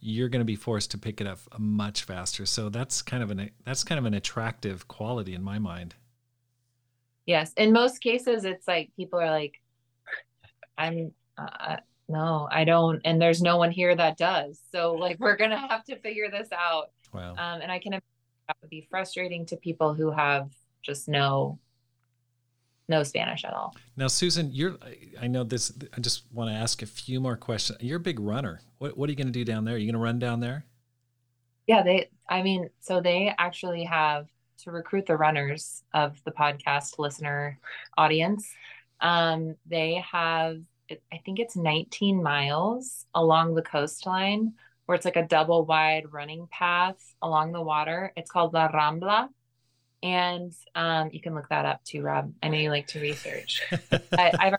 you're 0.00 0.28
going 0.28 0.40
to 0.40 0.46
be 0.46 0.56
forced 0.56 0.90
to 0.92 0.98
pick 0.98 1.20
it 1.20 1.26
up 1.26 1.38
much 1.58 2.04
faster 2.04 2.46
so 2.46 2.68
that's 2.68 3.02
kind 3.02 3.22
of 3.22 3.30
an 3.30 3.50
that's 3.64 3.84
kind 3.84 3.98
of 3.98 4.04
an 4.04 4.14
attractive 4.14 4.86
quality 4.88 5.34
in 5.34 5.42
my 5.42 5.58
mind 5.58 5.94
yes 7.26 7.52
in 7.56 7.72
most 7.72 8.00
cases 8.00 8.44
it's 8.44 8.68
like 8.68 8.90
people 8.96 9.20
are 9.20 9.30
like 9.30 9.60
i'm 10.78 11.12
uh, 11.38 11.76
no 12.08 12.48
i 12.50 12.64
don't 12.64 13.00
and 13.04 13.20
there's 13.20 13.42
no 13.42 13.56
one 13.56 13.70
here 13.70 13.94
that 13.94 14.16
does 14.16 14.60
so 14.72 14.92
like 14.92 15.18
we're 15.18 15.36
gonna 15.36 15.58
have 15.58 15.84
to 15.84 15.96
figure 15.98 16.30
this 16.30 16.48
out 16.52 16.90
wow 17.12 17.30
um, 17.32 17.60
and 17.60 17.70
i 17.70 17.78
can 17.78 17.92
imagine 17.92 18.04
that 18.48 18.56
would 18.60 18.70
be 18.70 18.86
frustrating 18.90 19.44
to 19.46 19.56
people 19.56 19.92
who 19.92 20.10
have 20.10 20.50
just 20.82 21.08
no 21.08 21.58
no 22.88 23.02
Spanish 23.02 23.44
at 23.44 23.52
all. 23.52 23.74
Now, 23.96 24.06
Susan, 24.06 24.50
you're, 24.52 24.76
I 25.20 25.26
know 25.26 25.44
this, 25.44 25.72
I 25.96 26.00
just 26.00 26.24
want 26.32 26.50
to 26.50 26.56
ask 26.56 26.82
a 26.82 26.86
few 26.86 27.20
more 27.20 27.36
questions. 27.36 27.78
You're 27.82 27.96
a 27.96 28.00
big 28.00 28.20
runner. 28.20 28.60
What, 28.78 28.96
what 28.96 29.08
are 29.08 29.12
you 29.12 29.16
going 29.16 29.26
to 29.26 29.32
do 29.32 29.44
down 29.44 29.64
there? 29.64 29.74
Are 29.74 29.78
you 29.78 29.86
going 29.86 30.00
to 30.00 30.04
run 30.04 30.18
down 30.18 30.40
there? 30.40 30.64
Yeah, 31.66 31.82
they, 31.82 32.10
I 32.28 32.42
mean, 32.42 32.70
so 32.80 33.00
they 33.00 33.32
actually 33.38 33.84
have 33.84 34.28
to 34.58 34.70
recruit 34.70 35.06
the 35.06 35.16
runners 35.16 35.82
of 35.94 36.22
the 36.24 36.30
podcast 36.30 36.98
listener 36.98 37.58
audience. 37.98 38.48
Um, 39.00 39.56
they 39.66 40.04
have, 40.10 40.60
I 40.90 41.18
think 41.24 41.38
it's 41.38 41.56
19 41.56 42.22
miles 42.22 43.06
along 43.14 43.54
the 43.54 43.62
coastline 43.62 44.54
where 44.86 44.94
it's 44.94 45.04
like 45.04 45.16
a 45.16 45.26
double 45.26 45.64
wide 45.64 46.12
running 46.12 46.46
path 46.50 47.14
along 47.20 47.52
the 47.52 47.62
water. 47.62 48.12
It's 48.16 48.30
called 48.30 48.54
La 48.54 48.68
Rambla 48.68 49.28
and 50.02 50.52
um, 50.74 51.10
you 51.12 51.20
can 51.20 51.34
look 51.34 51.48
that 51.48 51.64
up 51.64 51.82
too, 51.84 52.02
Rob. 52.02 52.32
I 52.42 52.48
know 52.48 52.58
you 52.58 52.70
like 52.70 52.86
to 52.88 53.00
research. 53.00 53.62
I, 54.12 54.52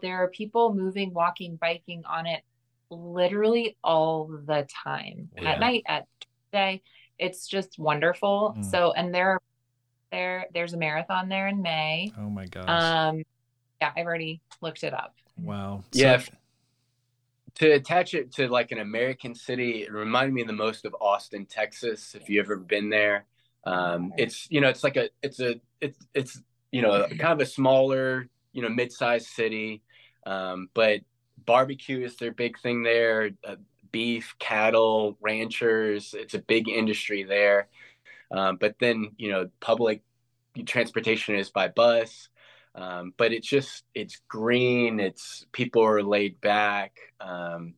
there 0.00 0.16
are 0.22 0.28
people 0.28 0.74
moving, 0.74 1.12
walking, 1.12 1.56
biking 1.56 2.02
on 2.04 2.26
it 2.26 2.42
literally 2.90 3.76
all 3.84 4.26
the 4.26 4.66
time 4.84 5.30
yeah. 5.36 5.52
at 5.52 5.60
night, 5.60 5.84
at 5.86 6.06
day. 6.52 6.82
It's 7.18 7.46
just 7.46 7.78
wonderful. 7.78 8.54
Mm. 8.58 8.64
So, 8.64 8.92
and 8.92 9.14
there, 9.14 9.38
there, 10.10 10.46
there's 10.52 10.72
a 10.72 10.76
marathon 10.76 11.28
there 11.28 11.48
in 11.48 11.62
May. 11.62 12.12
Oh 12.18 12.30
my 12.30 12.46
gosh. 12.46 12.68
Um, 12.68 13.22
yeah, 13.84 14.00
I've 14.00 14.06
already 14.06 14.40
looked 14.60 14.84
it 14.84 14.94
up. 14.94 15.14
Wow. 15.38 15.84
Yeah. 15.92 16.18
So, 16.18 16.32
to 17.56 17.70
attach 17.72 18.14
it 18.14 18.32
to 18.32 18.48
like 18.48 18.72
an 18.72 18.78
American 18.78 19.34
city, 19.34 19.82
it 19.82 19.92
reminded 19.92 20.34
me 20.34 20.42
the 20.42 20.52
most 20.52 20.84
of 20.84 20.94
Austin, 21.00 21.46
Texas. 21.46 22.14
If 22.14 22.28
you 22.28 22.40
ever 22.40 22.56
been 22.56 22.90
there, 22.90 23.26
um, 23.64 24.12
it's 24.16 24.50
you 24.50 24.60
know 24.60 24.68
it's 24.68 24.82
like 24.82 24.96
a 24.96 25.08
it's 25.22 25.40
a 25.40 25.60
it's 25.80 25.98
it's 26.14 26.40
you 26.72 26.82
know 26.82 27.06
kind 27.06 27.32
of 27.32 27.40
a 27.40 27.46
smaller 27.46 28.28
you 28.52 28.62
know 28.62 28.68
mid-sized 28.68 29.28
city, 29.28 29.82
um, 30.26 30.68
but 30.74 31.00
barbecue 31.46 32.04
is 32.04 32.16
their 32.16 32.32
big 32.32 32.58
thing 32.58 32.82
there. 32.82 33.30
Uh, 33.46 33.56
beef, 33.92 34.34
cattle, 34.40 35.16
ranchers. 35.20 36.14
It's 36.18 36.34
a 36.34 36.40
big 36.40 36.68
industry 36.68 37.22
there. 37.22 37.68
Um, 38.32 38.56
but 38.56 38.74
then 38.80 39.12
you 39.16 39.30
know 39.30 39.48
public 39.60 40.02
transportation 40.66 41.36
is 41.36 41.50
by 41.50 41.68
bus. 41.68 42.28
Um, 42.74 43.14
but 43.16 43.32
it's 43.32 43.48
just 43.48 43.84
it's 43.94 44.20
green. 44.28 44.98
It's 45.00 45.46
people 45.52 45.82
are 45.82 46.02
laid 46.02 46.40
back, 46.40 46.96
um, 47.20 47.74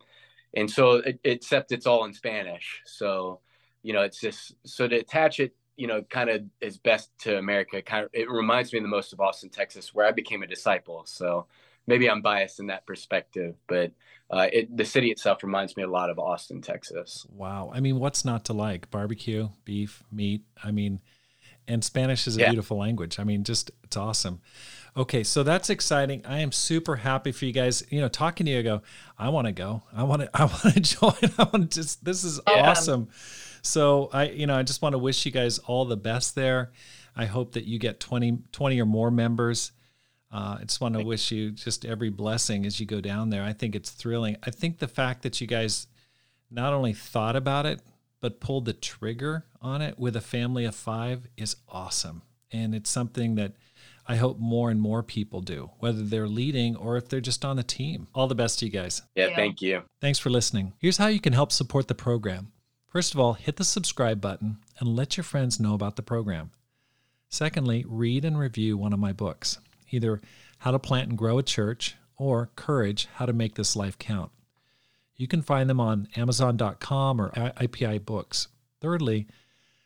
and 0.54 0.70
so 0.70 0.94
it, 0.96 1.20
except 1.24 1.72
it's 1.72 1.86
all 1.86 2.04
in 2.04 2.14
Spanish. 2.14 2.82
So 2.86 3.40
you 3.82 3.92
know 3.92 4.02
it's 4.02 4.20
just 4.20 4.54
so 4.64 4.88
to 4.88 4.96
attach 4.96 5.40
it 5.40 5.54
you 5.76 5.86
know, 5.86 6.02
kind 6.02 6.30
of 6.30 6.42
is 6.60 6.78
best 6.78 7.10
to 7.20 7.38
America. 7.38 7.82
Kind 7.82 8.04
of, 8.04 8.10
it 8.12 8.30
reminds 8.30 8.72
me 8.72 8.80
the 8.80 8.88
most 8.88 9.12
of 9.12 9.20
Austin, 9.20 9.50
Texas, 9.50 9.94
where 9.94 10.06
I 10.06 10.10
became 10.12 10.42
a 10.42 10.46
disciple. 10.46 11.04
So 11.06 11.46
maybe 11.86 12.08
I'm 12.08 12.22
biased 12.22 12.60
in 12.60 12.66
that 12.68 12.86
perspective, 12.86 13.54
but 13.66 13.92
uh, 14.30 14.48
it, 14.52 14.74
the 14.76 14.84
city 14.84 15.10
itself 15.10 15.42
reminds 15.42 15.76
me 15.76 15.82
a 15.82 15.88
lot 15.88 16.10
of 16.10 16.18
Austin, 16.18 16.62
Texas. 16.62 17.26
Wow. 17.30 17.70
I 17.72 17.80
mean, 17.80 17.98
what's 17.98 18.24
not 18.24 18.46
to 18.46 18.54
like? 18.54 18.90
Barbecue, 18.90 19.50
beef, 19.64 20.02
meat. 20.10 20.42
I 20.64 20.70
mean, 20.70 21.00
and 21.68 21.84
Spanish 21.84 22.26
is 22.26 22.36
a 22.36 22.40
yeah. 22.40 22.50
beautiful 22.50 22.78
language. 22.78 23.20
I 23.20 23.24
mean, 23.24 23.44
just 23.44 23.70
it's 23.84 23.96
awesome. 23.96 24.40
Okay, 24.96 25.24
so 25.24 25.42
that's 25.42 25.68
exciting. 25.68 26.24
I 26.26 26.38
am 26.38 26.52
super 26.52 26.96
happy 26.96 27.30
for 27.30 27.44
you 27.44 27.52
guys. 27.52 27.84
You 27.90 28.00
know, 28.00 28.08
talking 28.08 28.46
to 28.46 28.52
you, 28.52 28.60
I 28.60 28.62
go, 28.62 28.82
I 29.18 29.28
want 29.28 29.46
to 29.46 29.52
go. 29.52 29.82
I 29.94 30.04
want 30.04 30.22
to. 30.22 30.30
I 30.34 30.44
want 30.44 30.74
to 30.74 30.80
join. 30.80 31.32
I 31.38 31.48
want 31.52 31.70
to 31.70 31.80
just. 31.80 32.04
This 32.04 32.24
is 32.24 32.40
yeah. 32.48 32.70
awesome. 32.70 33.08
So 33.60 34.08
I, 34.12 34.28
you 34.28 34.46
know, 34.46 34.56
I 34.56 34.62
just 34.62 34.80
want 34.80 34.94
to 34.94 34.98
wish 34.98 35.26
you 35.26 35.32
guys 35.32 35.58
all 35.58 35.84
the 35.84 35.96
best 35.96 36.34
there. 36.34 36.70
I 37.14 37.26
hope 37.26 37.52
that 37.52 37.64
you 37.64 37.78
get 37.78 37.98
20, 37.98 38.38
20 38.52 38.80
or 38.80 38.84
more 38.84 39.10
members. 39.10 39.72
Uh, 40.32 40.58
I 40.60 40.64
just 40.64 40.80
want 40.80 40.96
to 40.98 41.04
wish 41.04 41.30
you 41.30 41.50
just 41.50 41.84
every 41.84 42.10
blessing 42.10 42.66
as 42.66 42.78
you 42.78 42.86
go 42.86 43.00
down 43.00 43.30
there. 43.30 43.42
I 43.42 43.52
think 43.52 43.74
it's 43.74 43.90
thrilling. 43.90 44.36
I 44.42 44.50
think 44.50 44.78
the 44.78 44.88
fact 44.88 45.22
that 45.22 45.40
you 45.40 45.46
guys 45.46 45.86
not 46.50 46.72
only 46.72 46.92
thought 46.92 47.36
about 47.36 47.66
it, 47.66 47.80
but 48.20 48.40
pulled 48.40 48.64
the 48.64 48.72
trigger 48.72 49.44
on 49.60 49.82
it 49.82 49.98
with 49.98 50.16
a 50.16 50.20
family 50.20 50.64
of 50.64 50.74
five 50.74 51.26
is 51.36 51.56
awesome. 51.68 52.22
And 52.50 52.74
it's 52.74 52.90
something 52.90 53.34
that 53.36 53.52
I 54.08 54.16
hope 54.16 54.38
more 54.38 54.70
and 54.70 54.80
more 54.80 55.02
people 55.02 55.40
do, 55.40 55.70
whether 55.80 56.02
they're 56.02 56.28
leading 56.28 56.76
or 56.76 56.96
if 56.96 57.08
they're 57.08 57.20
just 57.20 57.44
on 57.44 57.56
the 57.56 57.64
team. 57.64 58.06
All 58.14 58.28
the 58.28 58.36
best 58.36 58.60
to 58.60 58.66
you 58.66 58.70
guys. 58.70 59.02
Yeah, 59.14 59.34
thank 59.34 59.60
you. 59.60 59.82
Thanks 60.00 60.18
for 60.18 60.30
listening. 60.30 60.74
Here's 60.78 60.98
how 60.98 61.08
you 61.08 61.20
can 61.20 61.32
help 61.32 61.50
support 61.50 61.88
the 61.88 61.94
program. 61.94 62.52
First 62.86 63.14
of 63.14 63.20
all, 63.20 63.34
hit 63.34 63.56
the 63.56 63.64
subscribe 63.64 64.20
button 64.20 64.58
and 64.78 64.94
let 64.94 65.16
your 65.16 65.24
friends 65.24 65.58
know 65.58 65.74
about 65.74 65.96
the 65.96 66.02
program. 66.02 66.50
Secondly, 67.28 67.84
read 67.86 68.24
and 68.24 68.38
review 68.38 68.76
one 68.78 68.92
of 68.92 69.00
my 69.00 69.12
books, 69.12 69.58
either 69.90 70.20
How 70.58 70.70
to 70.70 70.78
Plant 70.78 71.08
and 71.08 71.18
Grow 71.18 71.38
a 71.38 71.42
Church 71.42 71.96
or 72.16 72.50
Courage 72.54 73.08
How 73.14 73.26
to 73.26 73.32
Make 73.32 73.56
This 73.56 73.74
Life 73.74 73.98
Count. 73.98 74.30
You 75.16 75.26
can 75.26 75.42
find 75.42 75.68
them 75.68 75.80
on 75.80 76.08
Amazon.com 76.14 77.20
or 77.20 77.30
IPI 77.30 78.04
Books. 78.04 78.48
Thirdly, 78.80 79.26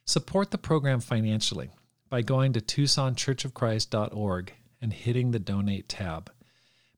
support 0.05 0.51
the 0.51 0.59
program 0.59 1.01
financially 1.01 1.71
by 2.11 2.21
going 2.23 2.53
to 2.53 2.61
TucsonChurchOfChrist.org 2.61 4.53
and 4.83 4.93
hitting 4.93 5.31
the 5.31 5.39
donate 5.39 5.89
tab. 5.89 6.31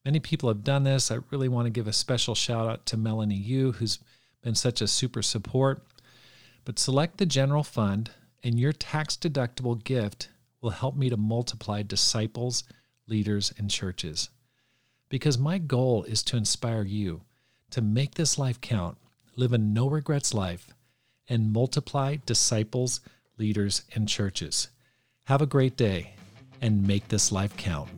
Many 0.05 0.19
people 0.19 0.49
have 0.49 0.65
done 0.65 0.85
this. 0.85 1.11
I 1.11 1.19
really 1.31 1.49
want 1.49 1.67
to 1.67 1.71
give 1.71 1.87
a 1.87 1.93
special 1.93 2.35
shout 2.35 2.67
out 2.67 2.87
to 2.87 2.97
Melanie 2.97 3.37
Yu, 3.37 3.73
who's 3.73 3.99
been 4.43 4.55
such 4.55 4.81
a 4.81 4.89
super 4.89 5.23
support. 5.23 5.83
But 6.65 6.79
select 6.79 7.19
the 7.19 7.27
general 7.27 7.63
fund, 7.63 8.11
and 8.43 8.59
your 8.59 8.73
tax 8.73 9.17
deductible 9.17 9.83
gift 9.83 10.29
will 10.61 10.71
help 10.71 10.97
me 10.97 11.11
to 11.11 11.17
multiply 11.17 11.83
disciples, 11.83 12.65
leaders, 13.07 13.53
and 13.59 13.71
churches. 13.71 14.31
Because 15.09 15.39
my 15.39 15.59
goal 15.59 16.05
is 16.05 16.23
to 16.25 16.37
inspire 16.37 16.85
you 16.85 17.21
to 17.71 17.83
make 17.83 18.15
this 18.15 18.39
life 18.39 18.61
count, 18.61 18.97
live 19.37 19.53
a 19.53 19.59
no 19.59 19.89
regrets 19.89 20.33
life, 20.33 20.75
and 21.29 21.53
multiply 21.53 22.17
disciples, 22.27 23.01
leaders, 23.39 23.83
and 23.95 24.09
churches. 24.09 24.69
Have 25.27 25.41
a 25.41 25.47
great 25.47 25.77
day 25.77 26.15
and 26.61 26.85
make 26.85 27.07
this 27.07 27.31
life 27.31 27.57
count. 27.57 27.89